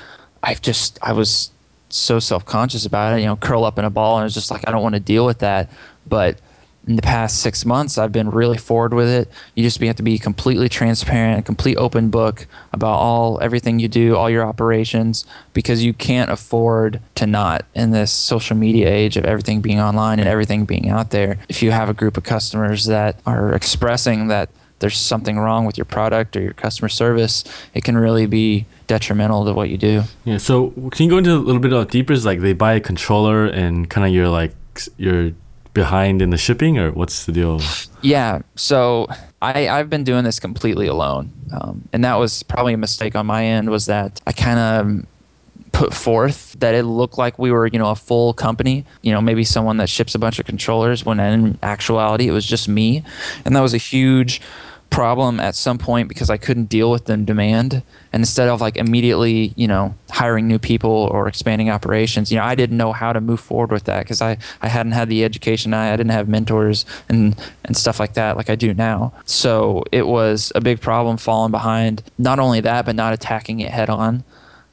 I've 0.44 0.62
just 0.62 1.00
I 1.02 1.14
was 1.14 1.52
so 1.90 2.20
self-conscious 2.20 2.86
about 2.86 3.18
it, 3.18 3.22
you 3.22 3.26
know, 3.26 3.36
curl 3.36 3.64
up 3.64 3.80
in 3.80 3.86
a 3.86 3.90
ball 3.90 4.18
and 4.18 4.22
I 4.22 4.24
was 4.26 4.34
just 4.34 4.52
like 4.52 4.68
I 4.68 4.72
don't 4.72 4.84
want 4.84 4.96
to 4.96 5.02
deal 5.02 5.26
with 5.26 5.40
that. 5.40 5.70
But 6.08 6.40
in 6.88 6.96
the 6.96 7.02
past 7.02 7.42
six 7.42 7.66
months, 7.66 7.98
I've 7.98 8.12
been 8.12 8.30
really 8.30 8.58
forward 8.58 8.94
with 8.94 9.10
it. 9.10 9.30
You 9.56 9.64
just 9.64 9.82
have 9.82 9.96
to 9.96 10.04
be 10.04 10.20
completely 10.20 10.70
transparent, 10.70 11.46
complete 11.46 11.78
open 11.78 12.10
book 12.10 12.48
about 12.74 12.96
all 12.96 13.40
everything 13.42 13.80
you 13.80 13.88
do, 13.88 14.16
all 14.16 14.30
your 14.30 14.46
operations, 14.46 15.26
because 15.54 15.84
you 15.84 15.94
can't 15.94 16.30
afford 16.30 17.02
to 17.16 17.26
not 17.26 17.66
in 17.74 17.92
this 17.92 18.12
social 18.12 18.56
media 18.56 18.90
age 18.90 19.18
of 19.18 19.26
everything 19.26 19.62
being 19.62 19.80
online 19.80 20.20
and 20.20 20.28
everything 20.28 20.66
being 20.66 20.90
out 20.90 21.10
there. 21.10 21.40
If 21.50 21.64
you 21.64 21.72
have 21.72 21.90
a 21.90 21.94
group 21.94 22.18
of 22.18 22.24
customers 22.24 22.86
that 22.86 23.20
are 23.26 23.54
expressing 23.54 24.28
that 24.28 24.50
there's 24.80 24.98
something 24.98 25.40
wrong 25.40 25.66
with 25.66 25.78
your 25.78 25.86
product 25.86 26.36
or 26.36 26.42
your 26.42 26.54
customer 26.54 26.90
service, 26.90 27.44
it 27.74 27.84
can 27.84 27.98
really 27.98 28.26
be 28.28 28.66
detrimental 28.88 29.46
to 29.46 29.54
what 29.54 29.70
you 29.70 29.78
do. 29.78 30.04
Yeah. 30.26 30.38
So, 30.38 30.72
can 30.92 31.06
you 31.06 31.10
go 31.10 31.18
into 31.18 31.34
a 31.34 31.38
little 31.38 31.62
bit 31.62 31.74
of 31.74 31.90
deeper? 31.90 32.14
Is 32.14 32.26
like 32.26 32.42
they 32.42 32.54
buy 32.54 32.74
a 32.74 32.80
controller 32.80 33.46
and 33.46 33.90
kind 33.90 34.06
of 34.06 34.14
you're 34.14 34.30
like 34.30 34.54
you're 34.98 35.32
behind 35.76 36.24
in 36.24 36.32
the 36.32 36.38
shipping, 36.38 36.80
or 36.80 36.92
what's 36.92 37.28
the 37.28 37.32
deal? 37.32 37.62
Yeah, 38.02 38.42
so 38.56 39.06
I, 39.44 39.68
I've 39.68 39.92
been 39.92 40.04
doing 40.04 40.24
this 40.24 40.40
completely 40.40 40.88
alone, 40.88 41.32
um, 41.54 41.88
and 41.94 42.04
that 42.04 42.16
was 42.16 42.42
probably 42.42 42.74
a 42.74 42.78
mistake 42.78 43.16
on 43.16 43.28
my 43.28 43.46
end. 43.46 43.70
Was 43.70 43.86
that 43.86 44.20
I 44.26 44.32
kind 44.32 44.58
of 44.58 45.06
put 45.72 45.94
forth 45.94 46.56
that 46.60 46.74
it 46.74 46.84
looked 46.84 47.18
like 47.18 47.38
we 47.38 47.52
were, 47.52 47.68
you 47.68 47.78
know, 47.78 47.92
a 47.92 47.96
full 47.96 48.34
company, 48.34 48.86
you 49.04 49.12
know, 49.12 49.22
maybe 49.22 49.44
someone 49.44 49.78
that 49.78 49.90
ships 49.90 50.16
a 50.16 50.20
bunch 50.20 50.40
of 50.40 50.46
controllers, 50.48 51.06
when 51.06 51.20
in 51.20 51.60
actuality 51.62 52.28
it 52.28 52.32
was 52.32 52.46
just 52.48 52.68
me, 52.68 53.04
and 53.44 53.56
that 53.56 53.62
was 53.62 53.76
a 53.76 53.78
huge 53.78 54.42
problem 54.90 55.40
at 55.42 55.56
some 55.56 55.78
point 55.78 56.08
because 56.08 56.30
I 56.30 56.38
couldn't 56.38 56.70
deal 56.70 56.90
with 56.90 57.06
the 57.06 57.18
demand. 57.18 57.84
And 58.16 58.22
instead 58.22 58.48
of 58.48 58.62
like 58.62 58.78
immediately, 58.78 59.52
you 59.58 59.68
know, 59.68 59.94
hiring 60.10 60.48
new 60.48 60.58
people 60.58 60.90
or 60.90 61.28
expanding 61.28 61.70
operations, 61.70 62.32
you 62.32 62.38
know, 62.38 62.46
I 62.46 62.56
didn't 62.56 62.78
know 62.78 62.94
how 62.94 63.12
to 63.12 63.20
move 63.20 63.42
forward 63.42 63.74
with 63.74 63.84
that 63.84 64.04
because 64.04 64.22
I, 64.22 64.38
I 64.62 64.70
hadn't 64.70 64.94
had 64.94 65.10
the 65.10 65.26
education 65.26 65.74
I, 65.74 65.92
I 65.92 65.98
didn't 65.98 66.14
have 66.14 66.30
mentors 66.30 66.86
and, 67.10 67.36
and 67.66 67.76
stuff 67.76 68.00
like 68.00 68.14
that 68.14 68.38
like 68.38 68.50
I 68.50 68.56
do 68.56 68.74
now. 68.74 69.12
So 69.26 69.84
it 69.92 70.08
was 70.08 70.54
a 70.56 70.62
big 70.62 70.80
problem 70.80 71.18
falling 71.18 71.52
behind. 71.52 72.04
Not 72.18 72.40
only 72.40 72.62
that, 72.62 72.86
but 72.86 72.96
not 72.96 73.14
attacking 73.14 73.60
it 73.60 73.72
head 73.72 73.90
on 73.90 74.24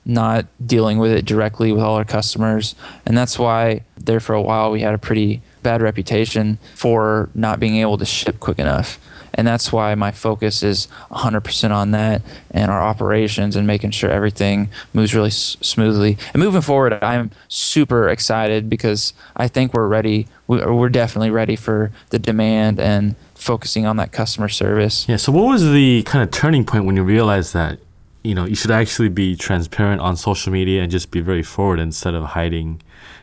not 0.04 0.46
dealing 0.64 0.98
with 0.98 1.12
it 1.12 1.24
directly 1.24 1.70
with 1.72 1.80
all 1.80 1.94
our 1.94 2.04
customers. 2.04 2.74
And 3.06 3.16
that's 3.16 3.38
why 3.38 3.82
there 3.96 4.18
for 4.18 4.34
a 4.34 4.42
while 4.42 4.72
we 4.72 4.80
had 4.80 4.94
a 4.94 4.98
pretty 4.98 5.42
bad 5.62 5.80
reputation 5.80 6.58
for 6.74 7.30
not 7.34 7.60
being 7.60 7.76
able 7.76 7.98
to 7.98 8.04
ship 8.04 8.40
quick 8.40 8.58
enough. 8.58 8.98
And 9.34 9.46
that's 9.46 9.72
why 9.72 9.94
my 9.94 10.10
focus 10.10 10.62
is 10.62 10.88
100% 11.10 11.70
on 11.70 11.90
that 11.92 12.22
and 12.50 12.70
our 12.70 12.82
operations 12.82 13.56
and 13.56 13.66
making 13.66 13.90
sure 13.92 14.10
everything 14.10 14.68
moves 14.92 15.14
really 15.14 15.28
s- 15.28 15.56
smoothly. 15.60 16.18
And 16.34 16.42
moving 16.42 16.60
forward, 16.60 16.92
I'm 17.02 17.30
super 17.48 18.08
excited 18.08 18.68
because 18.68 19.12
I 19.36 19.48
think 19.48 19.72
we're 19.74 19.88
ready. 19.88 20.26
we- 20.46 20.64
We're 20.64 20.88
definitely 20.90 21.30
ready 21.30 21.56
for 21.56 21.90
the 22.10 22.18
demand 22.18 22.78
and 22.78 23.14
focusing 23.34 23.86
on 23.86 23.96
that 23.96 24.12
customer 24.12 24.48
service. 24.48 25.06
Yeah. 25.08 25.16
So, 25.16 25.32
what 25.32 25.46
was 25.46 25.62
the 25.70 26.02
kind 26.04 26.22
of 26.22 26.30
turning 26.30 26.64
point 26.64 26.84
when 26.84 26.96
you 26.96 27.02
realized 27.02 27.54
that 27.54 27.78
you 28.22 28.34
know 28.36 28.44
you 28.44 28.54
should 28.54 28.70
actually 28.70 29.08
be 29.08 29.34
transparent 29.34 30.00
on 30.00 30.16
social 30.16 30.52
media 30.52 30.80
and 30.82 30.92
just 30.92 31.10
be 31.10 31.20
very 31.20 31.42
forward 31.42 31.80
instead 31.80 32.14
of 32.14 32.22
hiding 32.38 32.80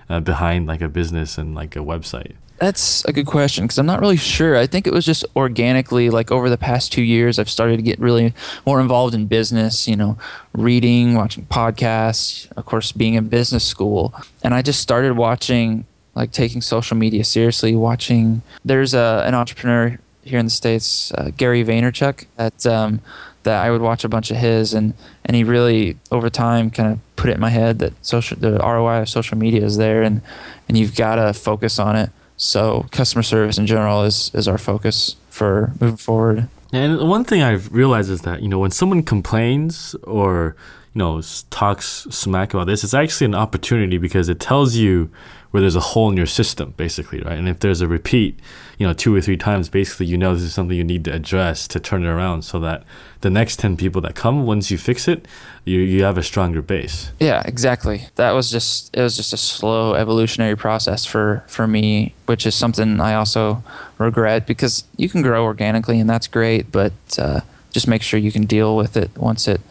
uh, 0.09 0.19
behind 0.19 0.65
like 0.67 0.81
a 0.81 0.89
business 0.89 1.37
and 1.37 1.53
like 1.55 1.75
a 1.75 1.79
website? 1.79 2.33
That's 2.59 3.05
a 3.05 3.13
good 3.13 3.25
question 3.25 3.63
because 3.63 3.77
I'm 3.77 3.85
not 3.85 4.01
really 4.01 4.17
sure. 4.17 4.57
I 4.57 4.67
think 4.67 4.85
it 4.85 4.91
was 4.91 5.05
just 5.05 5.23
organically, 5.35 6.09
like 6.09 6.29
over 6.29 6.49
the 6.49 6.57
past 6.57 6.91
two 6.91 7.01
years, 7.01 7.39
I've 7.39 7.49
started 7.49 7.77
to 7.77 7.83
get 7.83 7.99
really 7.99 8.33
more 8.65 8.81
involved 8.81 9.15
in 9.15 9.27
business, 9.27 9.87
you 9.87 9.95
know, 9.95 10.17
reading, 10.53 11.15
watching 11.15 11.45
podcasts, 11.45 12.51
of 12.57 12.65
course, 12.65 12.91
being 12.91 13.13
in 13.13 13.29
business 13.29 13.63
school. 13.63 14.13
And 14.43 14.53
I 14.53 14.61
just 14.61 14.81
started 14.81 15.15
watching, 15.15 15.85
like 16.15 16.31
taking 16.31 16.61
social 16.61 16.97
media 16.97 17.23
seriously, 17.23 17.75
watching. 17.75 18.41
There's 18.65 18.93
a, 18.93 19.23
an 19.25 19.35
entrepreneur 19.35 19.97
here 20.23 20.39
in 20.39 20.45
the 20.45 20.51
States, 20.51 21.13
uh, 21.13 21.31
Gary 21.37 21.63
Vaynerchuk, 21.63 22.25
that, 22.35 22.65
um, 22.65 22.99
that 23.43 23.63
I 23.63 23.71
would 23.71 23.81
watch 23.81 24.03
a 24.03 24.09
bunch 24.09 24.31
of 24.31 24.37
his 24.37 24.73
and, 24.73 24.93
and 25.23 25.35
he 25.35 25.45
really 25.45 25.97
over 26.11 26.29
time 26.29 26.69
kind 26.71 26.91
of 26.91 26.99
put 27.15 27.29
it 27.29 27.35
in 27.35 27.39
my 27.39 27.49
head 27.49 27.79
that 27.79 27.93
social 28.05 28.37
the 28.37 28.57
ROI 28.59 29.01
of 29.01 29.09
social 29.09 29.37
media 29.37 29.63
is 29.63 29.77
there 29.77 30.03
and, 30.03 30.21
and 30.67 30.77
you've 30.77 30.95
got 30.95 31.15
to 31.15 31.33
focus 31.33 31.79
on 31.79 31.95
it. 31.95 32.09
So 32.39 32.85
customer 32.91 33.21
service 33.21 33.57
in 33.57 33.67
general 33.67 34.03
is, 34.03 34.31
is 34.33 34.47
our 34.47 34.57
focus 34.57 35.17
for 35.29 35.73
moving 35.79 35.97
forward. 35.97 36.47
And 36.71 37.09
one 37.09 37.25
thing 37.25 37.41
I've 37.41 37.71
realized 37.73 38.09
is 38.09 38.21
that 38.21 38.41
you 38.41 38.47
know 38.47 38.59
when 38.59 38.71
someone 38.71 39.03
complains 39.03 39.93
or 40.03 40.55
you 40.93 40.99
know 40.99 41.21
talks 41.49 42.07
smack 42.09 42.53
about 42.53 42.67
this, 42.67 42.83
it's 42.83 42.93
actually 42.93 43.25
an 43.25 43.35
opportunity 43.35 43.97
because 43.97 44.29
it 44.29 44.39
tells 44.39 44.75
you 44.75 45.11
where 45.51 45.61
there's 45.61 45.75
a 45.75 45.79
hole 45.79 46.09
in 46.09 46.17
your 46.17 46.27
system, 46.27 46.73
basically, 46.77 47.21
right? 47.21 47.37
And 47.37 47.49
if 47.49 47.59
there's 47.59 47.81
a 47.81 47.87
repeat, 47.87 48.39
you 48.77 48.85
know, 48.85 48.93
two 48.93 49.15
or 49.15 49.21
three 49.21 49.37
times, 49.37 49.67
basically, 49.67 50.05
you 50.05 50.17
know 50.17 50.35
this 50.35 50.43
is 50.43 50.53
something 50.53 50.77
you 50.77 50.83
need 50.83 51.03
to 51.05 51.13
address 51.13 51.67
to 51.69 51.79
turn 51.79 52.05
it 52.05 52.07
around, 52.07 52.43
so 52.43 52.59
that 52.59 52.83
the 53.21 53.29
next 53.29 53.57
ten 53.57 53.75
people 53.75 53.99
that 54.01 54.15
come, 54.15 54.45
once 54.45 54.69
you 54.69 54.77
fix 54.77 55.07
it, 55.07 55.27
you 55.65 55.79
you 55.79 56.03
have 56.03 56.17
a 56.17 56.23
stronger 56.23 56.61
base. 56.61 57.11
Yeah, 57.19 57.41
exactly. 57.45 58.07
That 58.15 58.31
was 58.31 58.51
just 58.51 58.95
it 58.95 59.01
was 59.01 59.17
just 59.17 59.33
a 59.33 59.37
slow 59.37 59.95
evolutionary 59.95 60.55
process 60.55 61.05
for 61.05 61.43
for 61.47 61.67
me, 61.67 62.13
which 62.27 62.45
is 62.45 62.53
something 62.53 63.01
I 63.01 63.15
also 63.15 63.63
regret 63.97 64.45
because 64.45 64.83
you 64.97 65.09
can 65.09 65.21
grow 65.21 65.43
organically 65.43 65.99
and 65.99 66.09
that's 66.09 66.27
great, 66.27 66.71
but 66.71 66.93
uh, 67.17 67.41
just 67.71 67.87
make 67.87 68.01
sure 68.01 68.19
you 68.19 68.31
can 68.31 68.45
deal 68.45 68.75
with 68.75 68.95
it 68.95 69.11
once 69.17 69.47
it 69.47 69.61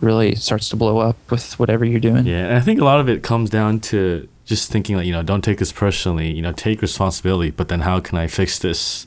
really 0.00 0.34
starts 0.34 0.68
to 0.68 0.76
blow 0.76 0.98
up 0.98 1.16
with 1.30 1.58
whatever 1.58 1.84
you're 1.84 2.00
doing. 2.00 2.26
Yeah, 2.26 2.46
and 2.46 2.56
I 2.56 2.60
think 2.60 2.80
a 2.80 2.84
lot 2.84 3.00
of 3.00 3.08
it 3.08 3.22
comes 3.22 3.50
down 3.50 3.80
to 3.80 4.28
just 4.48 4.72
thinking 4.72 4.96
like 4.96 5.06
you 5.06 5.12
know 5.12 5.22
don't 5.22 5.42
take 5.42 5.58
this 5.58 5.72
personally, 5.72 6.32
you 6.32 6.42
know 6.42 6.52
take 6.52 6.80
responsibility, 6.82 7.50
but 7.50 7.68
then 7.68 7.80
how 7.80 8.00
can 8.00 8.16
I 8.18 8.26
fix 8.26 8.58
this 8.58 9.06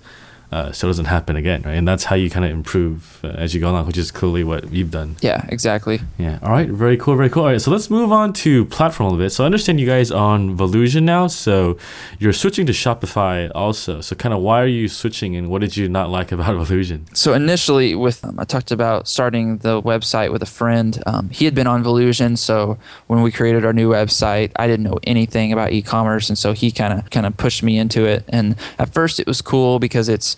uh, 0.52 0.72
so 0.72 0.88
it 0.88 0.89
doesn't 0.89 1.06
happen 1.06 1.38
again, 1.38 1.62
right? 1.62 1.76
And 1.76 1.88
that's 1.88 2.04
how 2.04 2.16
you 2.16 2.30
kind 2.30 2.43
of 2.43 2.52
improve 2.52 3.20
uh, 3.24 3.30
as 3.30 3.54
you 3.54 3.62
go 3.62 3.72
along, 3.72 3.88
which 3.88 3.97
is 3.97 4.12
clearly 4.12 4.43
what 4.43 4.72
you've 4.72 4.91
done. 4.91 5.16
Yeah, 5.22 5.45
exactly. 5.47 6.02
Yeah. 6.18 6.39
All 6.41 6.52
right. 6.52 6.68
Very 6.68 6.97
cool. 6.97 7.16
Very 7.16 7.30
cool. 7.30 7.43
All 7.43 7.49
right. 7.49 7.62
So 7.62 7.72
let's 7.72 7.89
move 7.89 8.12
on 8.12 8.34
to 8.34 8.66
platform 8.66 9.08
a 9.08 9.10
little 9.12 9.26
bit. 9.26 9.30
So 9.30 9.43
I 9.43 9.45
understand 9.45 9.80
you 9.80 9.86
guys 9.88 10.12
on 10.12 10.58
Volusion 10.58 11.04
now. 11.04 11.28
So 11.28 11.78
you're 12.20 12.34
switching 12.34 12.66
to 12.66 12.74
Shopify 12.74 13.49
also. 13.56 14.02
So 14.02 14.14
kind 14.16 14.34
of 14.34 14.41
why 14.41 14.62
are 14.62 14.68
you 14.68 14.89
switching, 14.89 15.38
and 15.38 15.49
what 15.49 15.62
did 15.62 15.78
you 15.78 15.88
not 15.88 16.10
like 16.10 16.34
about 16.34 16.56
Volusion? 16.68 17.06
So 17.16 17.34
initially, 17.34 17.95
with 17.95 18.24
um, 18.26 18.38
I 18.38 18.43
talked 18.43 18.72
about 18.72 19.08
starting 19.08 19.60
the 19.60 19.82
website 19.82 20.34
with 20.34 20.43
a 20.43 20.47
friend. 20.47 21.02
Um, 21.06 21.30
he 21.30 21.45
had 21.45 21.56
been 21.56 21.68
on 21.68 21.82
Volusion, 21.82 22.38
so 22.38 22.78
when 23.08 23.22
we 23.22 23.32
created 23.32 23.64
our 23.64 23.74
new 23.74 23.89
website, 23.89 24.52
I 24.58 24.68
didn't 24.68 24.84
know 24.84 24.99
anything 25.04 25.54
about 25.54 25.72
e-commerce, 25.72 26.28
and 26.28 26.38
so 26.38 26.52
he 26.52 26.72
kind 26.72 26.99
of 26.99 27.10
kind 27.10 27.26
of 27.26 27.38
pushed 27.38 27.64
me 27.64 27.78
into 27.78 28.06
it. 28.06 28.26
And 28.28 28.58
at 28.78 28.93
first, 28.93 29.20
it 29.20 29.28
was 29.28 29.41
cool 29.41 29.80
because 29.80 30.10
it's 30.10 30.36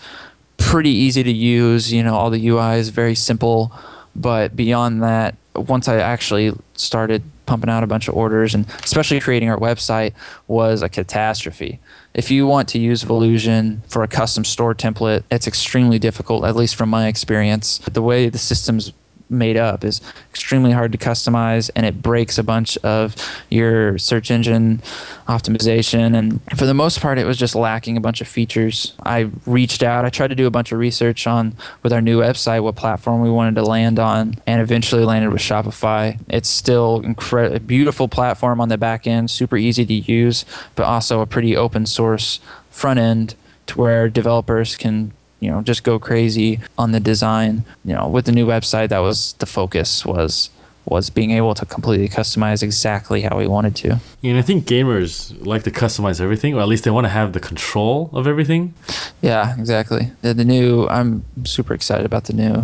pretty 0.58 0.90
easy 0.90 1.24
to 1.24 1.32
use. 1.32 1.92
You 1.92 2.04
know, 2.04 2.16
all 2.16 2.30
the 2.30 2.48
UI 2.48 2.78
is 2.78 2.90
very 2.90 3.16
simple. 3.16 3.72
But 4.16 4.56
beyond 4.56 5.02
that, 5.04 5.36
once 5.56 5.88
I 5.88 5.98
actually 5.98 6.54
started 6.76 7.24
pumping 7.46 7.70
out 7.70 7.84
a 7.84 7.88
bunch 7.88 8.08
of 8.08 8.16
orders 8.16 8.56
and 8.56 8.66
especially 8.84 9.20
creating 9.20 9.50
our 9.50 9.58
website 9.58 10.14
was 10.48 10.82
a 10.82 10.90
catastrophe. 10.90 11.80
If 12.14 12.32
you 12.32 12.48
want 12.48 12.70
to 12.70 12.80
use 12.80 13.04
Volusion 13.04 13.82
for 13.88 14.04
a 14.04 14.08
custom 14.08 14.46
store 14.46 14.74
template, 14.74 15.24
it's 15.30 15.48
extremely 15.48 16.00
difficult, 16.00 16.46
at 16.46 16.56
least 16.56 16.76
from 16.76 16.90
my 16.90 17.08
experience. 17.08 17.80
The 17.80 18.02
way 18.02 18.30
the 18.30 18.38
system's 18.38 18.94
made 19.34 19.58
up 19.58 19.84
is 19.84 20.02
extremely 20.30 20.72
hard 20.72 20.92
to 20.92 20.98
customize 20.98 21.70
and 21.76 21.86
it 21.86 22.02
breaks 22.02 22.38
a 22.38 22.44
bunch 22.44 22.78
of 22.78 23.16
your 23.50 23.98
search 23.98 24.32
engine 24.32 24.82
optimization. 25.28 26.16
And 26.18 26.42
for 26.58 26.66
the 26.66 26.74
most 26.74 27.02
part 27.02 27.18
it 27.18 27.26
was 27.26 27.38
just 27.38 27.56
lacking 27.56 27.98
a 27.98 28.02
bunch 28.02 28.22
of 28.22 28.28
features. 28.28 28.94
I 29.06 29.30
reached 29.46 29.84
out. 29.84 30.06
I 30.06 30.10
tried 30.10 30.30
to 30.30 30.36
do 30.36 30.48
a 30.48 30.52
bunch 30.52 30.72
of 30.72 30.80
research 30.80 31.28
on 31.28 31.56
with 31.82 31.94
our 31.94 32.02
new 32.02 32.20
website 32.20 32.64
what 32.64 32.76
platform 32.76 33.22
we 33.22 33.30
wanted 33.30 33.56
to 33.56 33.64
land 33.64 34.00
on 34.00 34.36
and 34.46 34.62
eventually 34.62 35.04
landed 35.04 35.32
with 35.32 35.42
shopify. 35.42 36.20
It's 36.30 36.50
still 36.50 37.02
incre- 37.02 37.56
a 37.56 37.60
beautiful 37.60 38.08
platform 38.08 38.62
on 38.62 38.70
the 38.70 38.78
back 38.78 39.08
end 39.08 39.32
super 39.32 39.58
easy 39.58 39.86
to 39.86 39.94
use 39.94 40.46
but 40.76 40.84
also 40.84 41.22
a 41.22 41.26
pretty 41.26 41.56
open 41.56 41.86
source 41.86 42.40
front 42.70 43.00
end 43.00 43.36
to 43.68 43.80
where 43.80 44.10
developers 44.10 44.76
can 44.76 45.14
you 45.44 45.52
know 45.52 45.62
just 45.62 45.84
go 45.84 46.00
crazy 46.00 46.60
on 46.78 46.92
the 46.96 47.00
design 47.12 47.54
you 47.86 47.94
know 47.96 48.08
with 48.08 48.26
the 48.26 48.32
new 48.40 48.46
website 48.56 48.88
that 48.90 49.00
was 49.10 49.34
the 49.42 49.46
focus 49.46 50.06
was 50.06 50.50
was 50.86 51.10
being 51.10 51.32
able 51.32 51.54
to 51.54 51.66
completely 51.66 52.10
customize 52.10 52.62
exactly 52.62 53.22
how 53.22 53.38
we 53.38 53.48
wanted 53.48 53.74
to 53.84 53.90
And 54.22 54.38
I 54.38 54.42
think 54.42 54.66
gamers 54.66 55.12
like 55.52 55.64
to 55.64 55.72
customize 55.72 56.20
everything, 56.20 56.52
or 56.56 56.60
at 56.62 56.68
least 56.68 56.84
they 56.84 56.92
want 56.92 57.06
to 57.06 57.14
have 57.20 57.32
the 57.32 57.40
control 57.40 58.10
of 58.14 58.24
everything. 58.28 58.74
yeah 59.22 59.56
exactly 59.60 60.04
the, 60.24 60.34
the 60.34 60.46
new 60.56 60.88
i'm 60.98 61.24
super 61.46 61.74
excited 61.80 62.06
about 62.06 62.24
the 62.30 62.34
new 62.44 62.56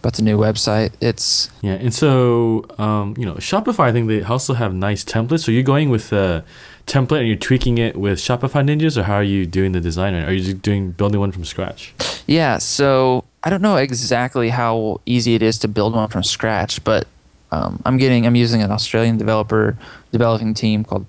about 0.00 0.14
the 0.18 0.22
new 0.22 0.38
website 0.38 0.90
it's 1.00 1.50
Yeah, 1.68 1.72
and 1.84 1.92
so 1.92 2.10
um, 2.78 3.06
you 3.18 3.26
know, 3.28 3.34
Shopify. 3.48 3.84
I 3.90 3.92
think 3.92 4.06
they 4.08 4.22
also 4.22 4.54
have 4.62 4.72
nice 4.72 5.02
templates. 5.04 5.42
So 5.44 5.50
you're 5.50 5.70
going 5.74 5.88
with 5.96 6.12
a 6.12 6.44
template 6.88 7.20
and 7.20 7.28
you're 7.28 7.36
tweaking 7.36 7.78
it 7.78 7.96
with 7.96 8.18
Shopify 8.18 8.66
ninjas, 8.66 8.96
or 8.96 9.04
how 9.04 9.14
are 9.14 9.22
you 9.22 9.46
doing 9.46 9.72
the 9.72 9.80
design? 9.80 10.14
Are 10.14 10.32
you 10.32 10.42
just 10.42 10.62
doing 10.62 10.92
building 10.92 11.20
one 11.20 11.30
from 11.30 11.44
scratch? 11.44 11.94
Yeah, 12.26 12.58
so 12.58 13.24
I 13.44 13.50
don't 13.50 13.62
know 13.62 13.76
exactly 13.76 14.48
how 14.48 15.00
easy 15.06 15.34
it 15.34 15.42
is 15.42 15.58
to 15.60 15.68
build 15.68 15.94
one 15.94 16.08
from 16.08 16.24
scratch, 16.24 16.82
but 16.82 17.06
um, 17.52 17.80
I'm 17.86 17.96
getting 17.96 18.26
I'm 18.26 18.36
using 18.36 18.62
an 18.62 18.70
Australian 18.70 19.16
developer 19.16 19.76
developing 20.10 20.54
team 20.54 20.84
called 20.84 21.06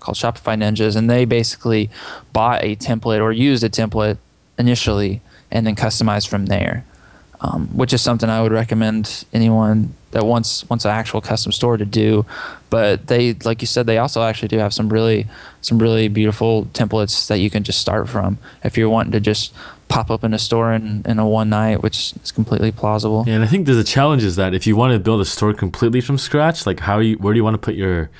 called 0.00 0.16
Shopify 0.16 0.56
Ninjas, 0.56 0.96
and 0.96 1.10
they 1.10 1.24
basically 1.24 1.90
bought 2.32 2.62
a 2.64 2.76
template 2.76 3.20
or 3.20 3.32
used 3.32 3.62
a 3.64 3.68
template 3.68 4.18
initially 4.58 5.20
and 5.50 5.66
then 5.66 5.74
customized 5.74 6.28
from 6.28 6.46
there, 6.46 6.84
um, 7.40 7.68
which 7.68 7.92
is 7.92 8.02
something 8.02 8.28
I 8.28 8.42
would 8.42 8.52
recommend 8.52 9.24
anyone 9.32 9.94
that 10.12 10.24
wants 10.24 10.68
wants 10.68 10.84
an 10.84 10.90
actual 10.90 11.20
custom 11.20 11.52
store 11.52 11.76
to 11.76 11.84
do. 11.84 12.24
But 12.70 13.06
they, 13.06 13.34
like 13.44 13.60
you 13.62 13.66
said, 13.66 13.86
they 13.86 13.98
also 13.98 14.22
actually 14.22 14.48
do 14.48 14.58
have 14.58 14.72
some 14.72 14.88
really 14.88 15.26
some 15.60 15.78
really 15.78 16.08
beautiful 16.08 16.66
templates 16.66 17.26
that 17.28 17.38
you 17.38 17.50
can 17.50 17.62
just 17.62 17.80
start 17.80 18.08
from 18.08 18.38
if 18.64 18.76
you're 18.76 18.88
wanting 18.88 19.12
to 19.12 19.20
just 19.20 19.54
pop 19.88 20.10
up 20.10 20.22
in 20.22 20.34
a 20.34 20.38
store 20.38 20.72
in, 20.72 21.02
in 21.06 21.18
a 21.18 21.26
one 21.26 21.48
night, 21.48 21.82
which 21.82 22.12
is 22.22 22.30
completely 22.30 22.70
plausible. 22.70 23.24
Yeah, 23.26 23.34
and 23.34 23.44
I 23.44 23.46
think 23.46 23.66
there's 23.66 23.78
a 23.78 23.84
challenge 23.84 24.22
is 24.22 24.36
that 24.36 24.54
if 24.54 24.66
you 24.66 24.76
want 24.76 24.92
to 24.92 24.98
build 24.98 25.20
a 25.20 25.24
store 25.24 25.54
completely 25.54 26.00
from 26.00 26.18
scratch, 26.18 26.66
like 26.66 26.80
how 26.80 26.98
you 26.98 27.16
where 27.16 27.32
do 27.34 27.38
you 27.38 27.44
want 27.44 27.54
to 27.54 27.58
put 27.58 27.74
your 27.74 28.10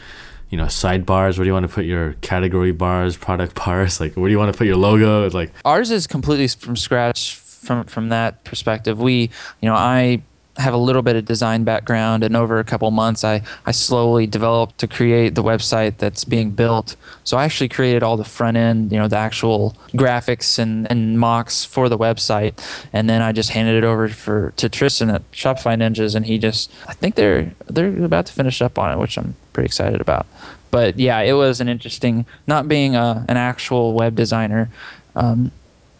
you 0.50 0.56
know 0.56 0.64
sidebars? 0.64 1.36
Where 1.38 1.44
do 1.44 1.46
you 1.46 1.52
want 1.52 1.68
to 1.68 1.72
put 1.72 1.84
your 1.84 2.14
category 2.14 2.72
bars, 2.72 3.16
product 3.16 3.54
bars? 3.54 4.00
Like 4.00 4.14
where 4.14 4.28
do 4.28 4.32
you 4.32 4.38
want 4.38 4.52
to 4.52 4.56
put 4.56 4.66
your 4.66 4.76
logo? 4.76 5.28
Like 5.30 5.52
ours 5.64 5.90
is 5.90 6.06
completely 6.06 6.48
from 6.48 6.76
scratch 6.76 7.36
from 7.36 7.84
from 7.84 8.08
that 8.08 8.44
perspective. 8.44 8.98
We, 8.98 9.30
you 9.60 9.68
know, 9.68 9.74
I 9.74 10.22
have 10.58 10.74
a 10.74 10.78
little 10.78 11.02
bit 11.02 11.14
of 11.14 11.24
design 11.24 11.62
background 11.62 12.24
and 12.24 12.36
over 12.36 12.58
a 12.58 12.64
couple 12.64 12.90
months 12.90 13.22
I, 13.22 13.42
I 13.64 13.70
slowly 13.70 14.26
developed 14.26 14.78
to 14.78 14.88
create 14.88 15.36
the 15.36 15.42
website 15.42 15.98
that's 15.98 16.24
being 16.24 16.50
built. 16.50 16.96
So 17.24 17.36
i 17.36 17.44
actually 17.44 17.68
created 17.68 18.02
all 18.02 18.16
the 18.16 18.24
front 18.24 18.56
end 18.56 18.90
you 18.90 18.98
know 18.98 19.08
the 19.08 19.16
actual 19.16 19.76
graphics 19.92 20.58
and, 20.58 20.90
and 20.90 21.18
mocks 21.18 21.64
for 21.64 21.88
the 21.88 21.96
website. 21.96 22.54
And 22.92 23.08
then 23.08 23.22
i 23.22 23.32
just 23.32 23.50
handed 23.50 23.76
it 23.76 23.84
over 23.84 24.08
for 24.08 24.52
to 24.56 24.68
tristan 24.68 25.10
at 25.10 25.30
shopify 25.30 25.76
ninjas 25.76 26.14
and 26.14 26.26
he 26.26 26.38
just 26.38 26.70
i 26.86 26.92
think 26.92 27.14
they're 27.14 27.52
they're 27.66 28.04
about 28.04 28.26
to 28.26 28.32
finish 28.32 28.60
up 28.60 28.78
on 28.78 28.92
it 28.92 28.98
which 28.98 29.16
i'm 29.16 29.36
pretty 29.52 29.66
excited 29.66 30.00
about. 30.00 30.26
But 30.70 30.98
yeah 30.98 31.20
it 31.20 31.34
was 31.34 31.60
an 31.60 31.68
interesting 31.68 32.26
not 32.46 32.66
being 32.66 32.96
a, 32.96 33.24
an 33.28 33.36
actual 33.36 33.92
web 33.92 34.16
designer 34.16 34.70
um, 35.14 35.52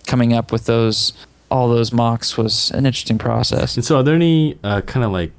coming 0.06 0.32
up 0.32 0.50
with 0.50 0.66
those 0.66 1.12
all 1.51 1.68
those 1.68 1.92
mocks 1.92 2.36
was 2.36 2.70
an 2.72 2.84
interesting 2.86 3.18
process. 3.18 3.76
and 3.76 3.84
so 3.84 3.96
are 3.99 4.03
there 4.03 4.14
any 4.14 4.59
uh, 4.62 4.80
kind 4.82 5.05
of 5.05 5.12
like 5.12 5.32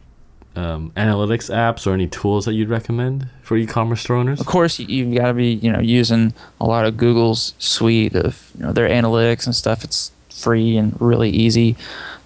um, 0.55 0.91
analytics 0.97 1.49
apps 1.53 1.85
or 1.85 1.93
any 1.93 2.07
tools 2.07 2.45
that 2.45 2.53
you'd 2.53 2.69
recommend 2.69 3.27
for 3.43 3.55
e-commerce 3.57 4.01
store 4.01 4.17
owners? 4.17 4.39
Of 4.39 4.45
course, 4.47 4.79
you- 4.79 4.87
you've 4.87 5.15
got 5.15 5.27
to 5.27 5.33
be 5.33 5.53
you 5.53 5.71
know 5.71 5.79
using 5.79 6.33
a 6.59 6.65
lot 6.65 6.85
of 6.85 6.97
Google's 6.97 7.53
suite 7.59 8.15
of 8.15 8.51
you 8.57 8.65
know 8.65 8.71
their 8.73 8.89
analytics 8.89 9.45
and 9.45 9.55
stuff. 9.55 9.83
It's 9.83 10.11
free 10.29 10.77
and 10.77 10.99
really 10.99 11.29
easy. 11.29 11.75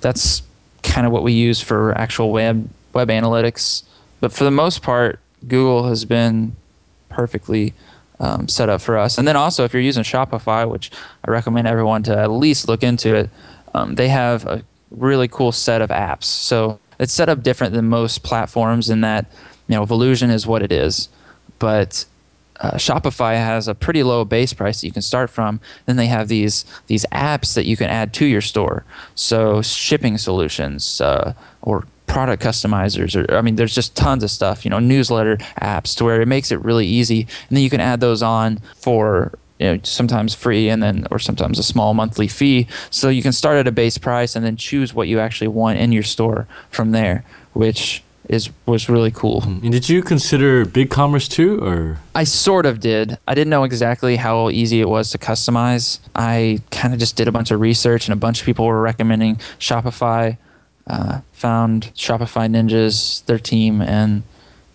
That's 0.02 0.42
kind 0.84 1.06
of 1.08 1.12
what 1.14 1.24
we 1.24 1.34
use 1.34 1.62
for 1.62 1.98
actual 1.98 2.32
web 2.32 2.70
web 2.94 3.10
analytics. 3.10 3.84
But 4.22 4.32
for 4.32 4.44
the 4.46 4.52
most 4.52 4.82
part, 4.82 5.20
Google 5.48 5.88
has 5.90 6.06
been 6.06 6.56
perfectly 7.10 7.74
um, 8.20 8.48
set 8.48 8.70
up 8.70 8.80
for 8.82 8.98
us. 8.98 9.18
And 9.18 9.28
then 9.28 9.36
also, 9.36 9.66
if 9.66 9.74
you're 9.74 9.82
using 9.82 10.04
Shopify, 10.04 10.70
which 10.70 10.92
I 11.28 11.32
recommend 11.32 11.68
everyone 11.68 12.04
to 12.04 12.18
at 12.18 12.32
least 12.32 12.68
look 12.70 12.84
into 12.84 13.14
it, 13.16 13.30
um, 13.74 13.96
they 13.96 14.10
have 14.10 14.46
a 14.46 14.64
really 14.92 15.28
cool 15.28 15.52
set 15.52 15.82
of 15.82 15.90
apps. 15.90 16.26
So 16.26 16.80
it's 17.00 17.14
set 17.14 17.30
up 17.30 17.44
different 17.44 17.74
than 17.74 17.90
most 17.90 18.24
platforms 18.24 18.90
in 18.90 19.02
that, 19.02 19.26
you 19.68 19.76
know, 19.76 19.86
Volusion 19.86 20.30
is 20.30 20.46
what 20.46 20.62
it 20.62 20.72
is, 20.72 21.10
but 21.60 22.06
uh, 22.60 22.76
Shopify 22.76 23.36
has 23.36 23.68
a 23.68 23.76
pretty 23.76 24.04
low 24.04 24.24
base 24.24 24.54
price 24.54 24.82
that 24.82 24.88
you 24.88 24.94
can 24.94 25.02
start 25.02 25.30
from. 25.30 25.60
Then 25.86 25.96
they 25.96 26.08
have 26.08 26.28
these 26.28 26.66
these 26.88 27.06
apps 27.12 27.56
that 27.56 27.66
you 27.66 27.76
can 27.76 27.90
add 27.90 28.14
to 28.14 28.26
your 28.26 28.42
store. 28.42 28.86
So 29.16 29.62
shipping 29.62 30.18
solutions 30.18 31.02
uh, 31.02 31.34
or 31.62 31.86
product 32.06 32.44
customizers, 32.44 33.16
or 33.16 33.36
I 33.36 33.42
mean, 33.42 33.56
there's 33.56 33.74
just 33.74 33.96
tons 33.96 34.24
of 34.24 34.30
stuff. 34.30 34.64
You 34.64 34.70
know, 34.70 34.80
newsletter 34.80 35.38
apps 35.60 35.98
to 35.98 36.06
where 36.06 36.22
it 36.22 36.28
makes 36.28 36.52
it 36.52 36.60
really 36.64 36.86
easy, 36.86 37.22
and 37.22 37.58
then 37.58 37.64
you 37.64 37.70
can 37.70 37.82
add 37.82 38.00
those 38.00 38.22
on 38.22 38.60
for 38.76 39.38
you 39.64 39.72
know 39.72 39.80
sometimes 39.84 40.36
free 40.36 40.68
and 40.68 40.84
then 40.84 41.08
or 41.10 41.20
sometimes 41.20 41.58
a 41.58 41.64
small 41.64 41.94
monthly 41.94 42.28
fee. 42.28 42.68
So 42.90 43.08
you 43.08 43.22
can 43.22 43.32
start 43.32 43.58
at 43.58 43.68
a 43.68 43.72
base 43.72 43.98
price 43.98 44.36
and 44.36 44.46
then 44.46 44.58
choose 44.58 44.94
what 44.94 45.08
you 45.08 45.20
actually 45.20 45.48
want 45.48 45.80
in 45.80 45.92
your 45.94 46.04
store 46.04 46.48
from 46.70 46.92
there, 46.92 47.24
which 47.54 48.04
is 48.30 48.50
was 48.66 48.90
really 48.90 49.12
cool. 49.12 49.44
And 49.44 49.72
did 49.72 49.88
you 49.88 50.02
consider 50.02 50.66
BigCommerce 50.66 51.30
too, 51.30 51.60
or 51.64 52.00
I 52.14 52.24
sort 52.24 52.66
of 52.66 52.80
did. 52.80 53.18
I 53.28 53.36
didn't 53.36 53.50
know 53.50 53.64
exactly 53.64 54.18
how 54.18 54.50
easy 54.50 54.82
it 54.82 54.90
was 54.90 55.12
to 55.12 55.18
customize. 55.18 56.00
I 56.16 56.62
kind 56.72 56.94
of 56.94 57.00
just 57.00 57.16
did 57.16 57.28
a 57.28 57.32
bunch 57.32 57.52
of 57.52 57.60
research, 57.60 58.08
and 58.08 58.14
a 58.14 58.18
bunch 58.18 58.42
of 58.42 58.46
people 58.46 58.66
were 58.66 58.82
recommending 58.82 59.38
Shopify. 59.60 60.38
Uh, 60.86 61.22
found 61.32 61.92
Shopify 61.96 62.50
Ninjas, 62.50 63.24
their 63.26 63.40
team, 63.40 63.82
and 63.82 64.24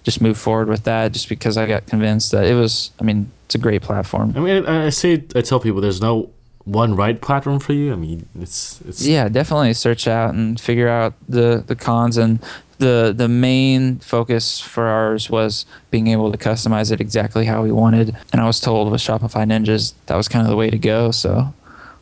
just 0.04 0.22
moved 0.22 0.40
forward 0.40 0.68
with 0.68 0.84
that. 0.84 1.12
Just 1.12 1.28
because 1.28 1.58
I 1.58 1.66
got 1.66 1.86
convinced 1.86 2.32
that 2.32 2.46
it 2.46 2.54
was. 2.54 2.90
I 3.00 3.04
mean, 3.04 3.30
it's 3.48 3.54
a 3.54 3.58
great 3.58 3.80
platform. 3.80 4.34
I 4.36 4.40
mean, 4.40 4.66
I, 4.66 4.86
I 4.86 4.90
say 4.90 5.24
I 5.34 5.40
tell 5.40 5.58
people 5.58 5.80
there's 5.80 6.02
no 6.02 6.28
one 6.64 6.94
right 6.94 7.18
platform 7.18 7.60
for 7.60 7.72
you. 7.72 7.94
I 7.94 7.96
mean, 7.96 8.28
it's 8.38 8.78
it's 8.86 9.06
Yeah, 9.06 9.30
definitely 9.30 9.72
search 9.72 10.06
out 10.06 10.34
and 10.34 10.60
figure 10.60 10.86
out 10.86 11.14
the 11.26 11.64
the 11.66 11.74
cons 11.74 12.18
and 12.18 12.40
the 12.76 13.14
the 13.16 13.26
main 13.26 14.00
focus 14.00 14.60
for 14.60 14.86
ours 14.86 15.30
was 15.30 15.64
being 15.90 16.08
able 16.08 16.30
to 16.30 16.36
customize 16.36 16.92
it 16.92 17.00
exactly 17.00 17.46
how 17.46 17.62
we 17.62 17.72
wanted. 17.72 18.14
And 18.34 18.42
I 18.42 18.46
was 18.46 18.60
told 18.60 18.92
with 18.92 19.00
Shopify 19.00 19.46
Ninjas 19.46 19.94
that 20.06 20.16
was 20.16 20.28
kind 20.28 20.44
of 20.44 20.50
the 20.50 20.56
way 20.56 20.68
to 20.68 20.78
go. 20.78 21.10
So 21.10 21.54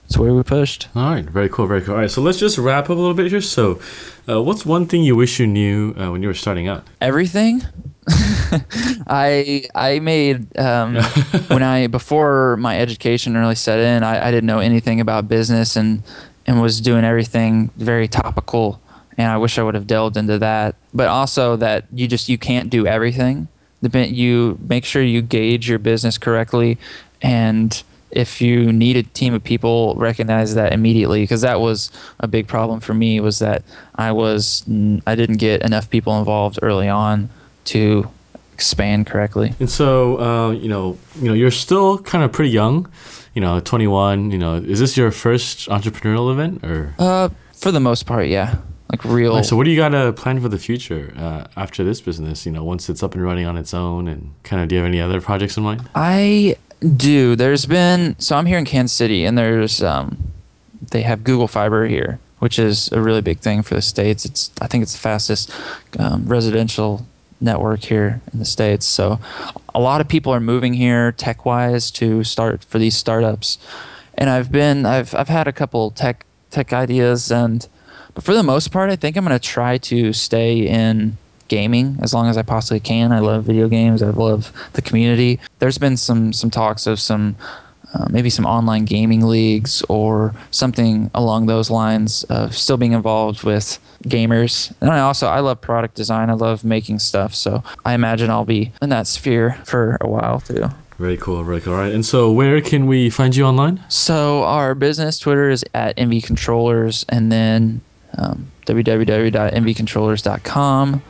that's 0.03 0.19
where 0.19 0.35
we 0.35 0.43
pushed. 0.43 0.89
All 0.97 1.15
right, 1.15 1.25
very 1.25 1.49
cool, 1.49 1.69
very 1.69 1.81
cool. 1.83 1.95
All 1.95 2.01
right, 2.01 2.11
so 2.11 2.21
let's 2.21 2.41
just 2.41 2.59
wrap 2.59 2.85
up 2.87 2.91
a 2.91 2.95
little 2.95 3.15
bit 3.15 3.31
here. 3.31 3.41
So, 3.41 3.79
uh, 4.29 4.43
what's 4.43 4.67
one 4.67 4.87
thing 4.87 5.05
you 5.05 5.15
wish 5.15 5.39
you 5.39 5.47
knew 5.47 5.95
uh, 5.97 6.11
when 6.11 6.23
you 6.23 6.29
were 6.29 6.35
starting 6.35 6.67
out? 6.67 6.83
Everything. 7.01 7.63
I 9.07 9.69
I 9.75 9.99
made 9.99 10.57
um, 10.59 10.97
when 11.49 11.63
I 11.63 11.89
before 11.89 12.57
my 12.57 12.79
education 12.79 13.37
really 13.37 13.55
set 13.55 13.81
in. 13.81 14.03
I, 14.03 14.29
I 14.29 14.31
didn't 14.31 14.47
know 14.47 14.61
anything 14.61 15.01
about 15.01 15.29
business 15.29 15.77
and 15.77 16.03
and 16.47 16.63
was 16.63 16.81
doing 16.81 17.05
everything 17.05 17.71
very 17.77 18.07
topical. 18.07 18.81
And 19.19 19.29
I 19.29 19.39
wish 19.39 19.59
I 19.59 19.63
would 19.63 19.75
have 19.75 19.87
delved 19.87 20.17
into 20.17 20.39
that. 20.39 20.77
But 20.95 21.09
also 21.09 21.57
that 21.57 21.87
you 21.93 22.07
just 22.07 22.29
you 22.29 22.39
can't 22.39 22.71
do 22.71 22.87
everything. 22.87 23.49
You 23.83 24.59
make 24.69 24.85
sure 24.85 25.03
you 25.03 25.23
gauge 25.23 25.69
your 25.69 25.79
business 25.79 26.19
correctly, 26.19 26.77
and 27.23 27.83
if 28.11 28.41
you 28.41 28.73
need 28.73 28.97
a 28.97 29.03
team 29.03 29.35
of 29.35 29.45
people, 29.45 29.95
recognize 29.97 30.55
that 30.55 30.73
immediately 30.73 31.23
because 31.23 31.43
that 31.43 31.61
was 31.61 31.91
a 32.19 32.27
big 32.27 32.47
problem 32.47 32.81
for 32.81 32.95
me. 32.95 33.21
Was 33.21 33.39
that 33.41 33.63
I 33.95 34.13
was 34.13 34.65
I 35.07 35.15
didn't 35.15 35.37
get 35.37 35.63
enough 35.63 35.91
people 35.91 36.19
involved 36.19 36.59
early 36.63 36.89
on 36.89 37.31
to 37.67 38.09
expand 38.53 39.07
correctly. 39.07 39.55
And 39.61 39.69
so, 39.69 40.19
uh, 40.19 40.51
you 40.51 40.69
know, 40.69 40.99
you 41.21 41.29
know, 41.29 41.35
you're 41.35 41.51
still 41.51 41.99
kind 41.99 42.25
of 42.25 42.33
pretty 42.33 42.51
young. 42.51 42.91
You 43.35 43.43
know, 43.43 43.61
21. 43.61 44.31
You 44.31 44.39
know, 44.39 44.55
is 44.55 44.81
this 44.81 44.97
your 44.97 45.11
first 45.11 45.69
entrepreneurial 45.69 46.33
event 46.33 46.65
or? 46.65 46.95
Uh, 46.99 47.29
for 47.53 47.71
the 47.71 47.81
most 47.81 48.07
part, 48.07 48.29
yeah. 48.29 48.57
Like 48.91 49.05
real. 49.05 49.35
Right, 49.35 49.45
so, 49.45 49.57
what 49.57 49.65
do 49.65 49.71
you 49.71 49.77
got 49.77 49.91
to 49.91 50.13
plan 50.13 50.41
for 50.41 50.49
the 50.49 50.59
future 50.59 51.13
uh, 51.17 51.47
after 51.57 51.83
this 51.85 52.01
business? 52.01 52.47
You 52.47 52.53
know, 52.53 52.65
once 52.65 52.89
it's 52.89 53.03
up 53.03 53.15
and 53.15 53.23
running 53.23 53.45
on 53.45 53.57
its 53.57 53.75
own, 53.75 54.07
and 54.09 54.33
kind 54.45 54.63
of, 54.63 54.69
do 54.69 54.77
you 54.77 54.81
have 54.81 54.89
any 54.89 55.01
other 55.01 55.21
projects 55.21 55.57
in 55.57 55.65
mind? 55.65 55.89
I 55.95 56.57
do. 56.97 57.35
There's 57.35 57.67
been 57.67 58.17
so 58.19 58.37
I'm 58.37 58.47
here 58.47 58.59
in 58.59 58.65
Kansas 58.65 58.97
City, 58.97 59.25
and 59.25 59.37
there's 59.37 59.83
um, 59.83 60.33
they 60.93 61.03
have 61.03 61.25
Google 61.25 61.49
Fiber 61.49 61.87
here, 61.87 62.21
which 62.39 62.59
is 62.59 62.91
a 62.93 63.01
really 63.01 63.23
big 63.23 63.41
thing 63.41 63.63
for 63.63 63.75
the 63.75 63.83
states. 63.83 64.25
It's 64.25 64.53
I 64.61 64.67
think 64.69 64.83
it's 64.83 64.93
the 64.93 65.01
fastest 65.01 65.51
um, 65.99 66.27
residential 66.27 67.07
network 67.41 67.85
here 67.85 68.21
in 68.33 68.39
the 68.39 68.45
states. 68.45 68.87
So 68.87 69.19
a 69.75 69.81
lot 69.81 70.01
of 70.01 70.09
people 70.09 70.33
are 70.33 70.41
moving 70.41 70.75
here 70.75 71.13
tech 71.13 71.45
wise 71.45 71.91
to 71.93 72.25
start 72.25 72.65
for 72.65 72.79
these 72.79 72.97
startups. 72.97 73.59
And 74.15 74.31
I've 74.31 74.51
been 74.51 74.87
I've 74.87 75.15
I've 75.15 75.29
had 75.29 75.47
a 75.47 75.53
couple 75.53 75.91
tech 75.91 76.25
tech 76.51 76.73
ideas 76.73 77.31
and 77.31 77.69
but 78.15 78.25
for 78.25 78.35
the 78.35 78.43
most 78.43 78.73
part 78.73 78.91
I 78.91 78.97
think 78.97 79.17
I'm 79.17 79.25
going 79.25 79.39
to 79.39 79.49
try 79.49 79.79
to 79.79 80.13
stay 80.13 80.67
in 80.67 81.19
gaming 81.49 81.99
as 82.01 82.13
long 82.13 82.29
as 82.29 82.37
I 82.37 82.43
possibly 82.43 82.81
can. 82.81 83.13
I 83.13 83.21
love 83.21 83.45
video 83.45 83.69
games. 83.69 84.03
I 84.03 84.11
love 84.11 84.53
the 84.73 84.83
community. 84.83 85.39
There's 85.59 85.79
been 85.79 85.97
some 85.97 86.33
some 86.33 86.51
talks 86.51 86.87
of 86.87 86.99
some 86.99 87.37
uh, 87.97 88.07
maybe 88.11 88.29
some 88.29 88.45
online 88.45 88.85
gaming 88.85 89.27
leagues 89.27 89.83
or 89.89 90.35
something 90.51 91.11
along 91.15 91.47
those 91.47 91.71
lines 91.71 92.25
of 92.25 92.55
still 92.57 92.77
being 92.77 92.93
involved 92.93 93.43
with 93.43 93.79
gamers. 94.05 94.71
And 94.81 94.91
I 94.91 94.99
also 95.01 95.29
I 95.29 95.41
love 95.41 95.63
product 95.63 95.95
design. 95.95 96.29
I 96.29 96.35
love 96.35 96.63
making 96.65 96.99
stuff. 96.99 97.35
So 97.35 97.65
I 97.85 97.95
imagine 97.95 98.29
I'll 98.31 98.45
be 98.45 98.73
in 98.83 98.91
that 98.91 99.07
sphere 99.07 99.59
for 99.65 99.97
a 100.01 100.09
while 100.09 100.41
too. 100.41 100.69
Very 100.99 101.17
cool, 101.17 101.43
very 101.43 101.61
cool. 101.61 101.73
All 101.75 101.81
right. 101.81 101.95
And 101.95 102.05
so 102.05 102.31
where 102.33 102.61
can 102.61 102.87
we 102.87 103.09
find 103.11 103.37
you 103.37 103.45
online? 103.45 103.83
So 103.89 104.45
our 104.45 104.75
business 104.75 105.19
Twitter 105.19 105.49
is 105.51 105.65
at 105.75 105.95
Envy 105.97 106.21
Controllers 106.21 107.07
and 107.09 107.33
then 107.33 107.81
um, 108.17 108.51
www.nvcontrollers.com. 108.67 111.03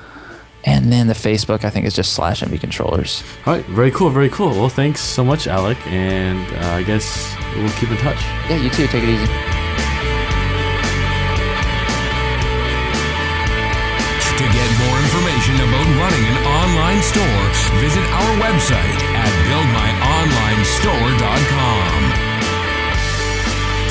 And 0.67 0.93
then 0.93 1.07
the 1.07 1.15
Facebook, 1.15 1.65
I 1.65 1.71
think, 1.71 1.87
is 1.87 1.95
just 1.95 2.13
slash 2.13 2.43
Envy 2.43 2.59
Controllers. 2.59 3.23
All 3.47 3.55
right, 3.55 3.65
very 3.67 3.93
cool, 3.93 4.11
very 4.11 4.29
cool. 4.29 4.51
Well, 4.51 4.69
thanks 4.69 5.01
so 5.01 5.25
much, 5.25 5.47
Alec, 5.47 5.79
and 5.87 6.45
uh, 6.59 6.75
I 6.75 6.83
guess 6.83 7.33
we'll 7.55 7.71
keep 7.79 7.89
in 7.89 7.97
touch. 7.99 8.21
Yeah, 8.51 8.57
you 8.57 8.69
too. 8.71 8.89
Take 8.89 9.05
it 9.05 9.09
easy. 9.09 9.27
To 14.37 14.45
get 14.53 14.69
more 14.83 14.99
information 15.07 15.55
about 15.55 15.87
running 16.03 16.27
an 16.35 16.39
online 16.45 16.99
store, 17.01 17.45
visit 17.79 18.03
our 18.11 18.33
website 18.43 18.99
at 19.15 19.31
buildmyonlinestore.com. 19.47 21.99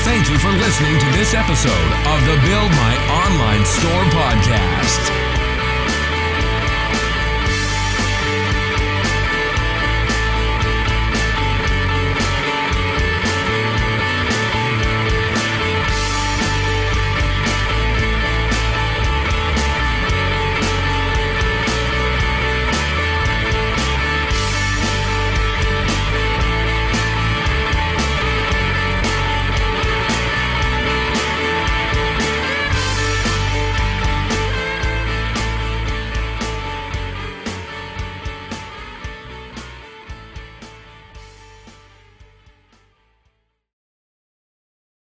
Thank 0.04 0.28
you 0.30 0.36
for 0.38 0.52
listening 0.52 1.00
to 1.00 1.06
this 1.18 1.32
episode 1.34 1.90
of 2.06 2.20
the 2.28 2.36
Build 2.46 2.70
My 2.76 2.94
Online 3.26 3.64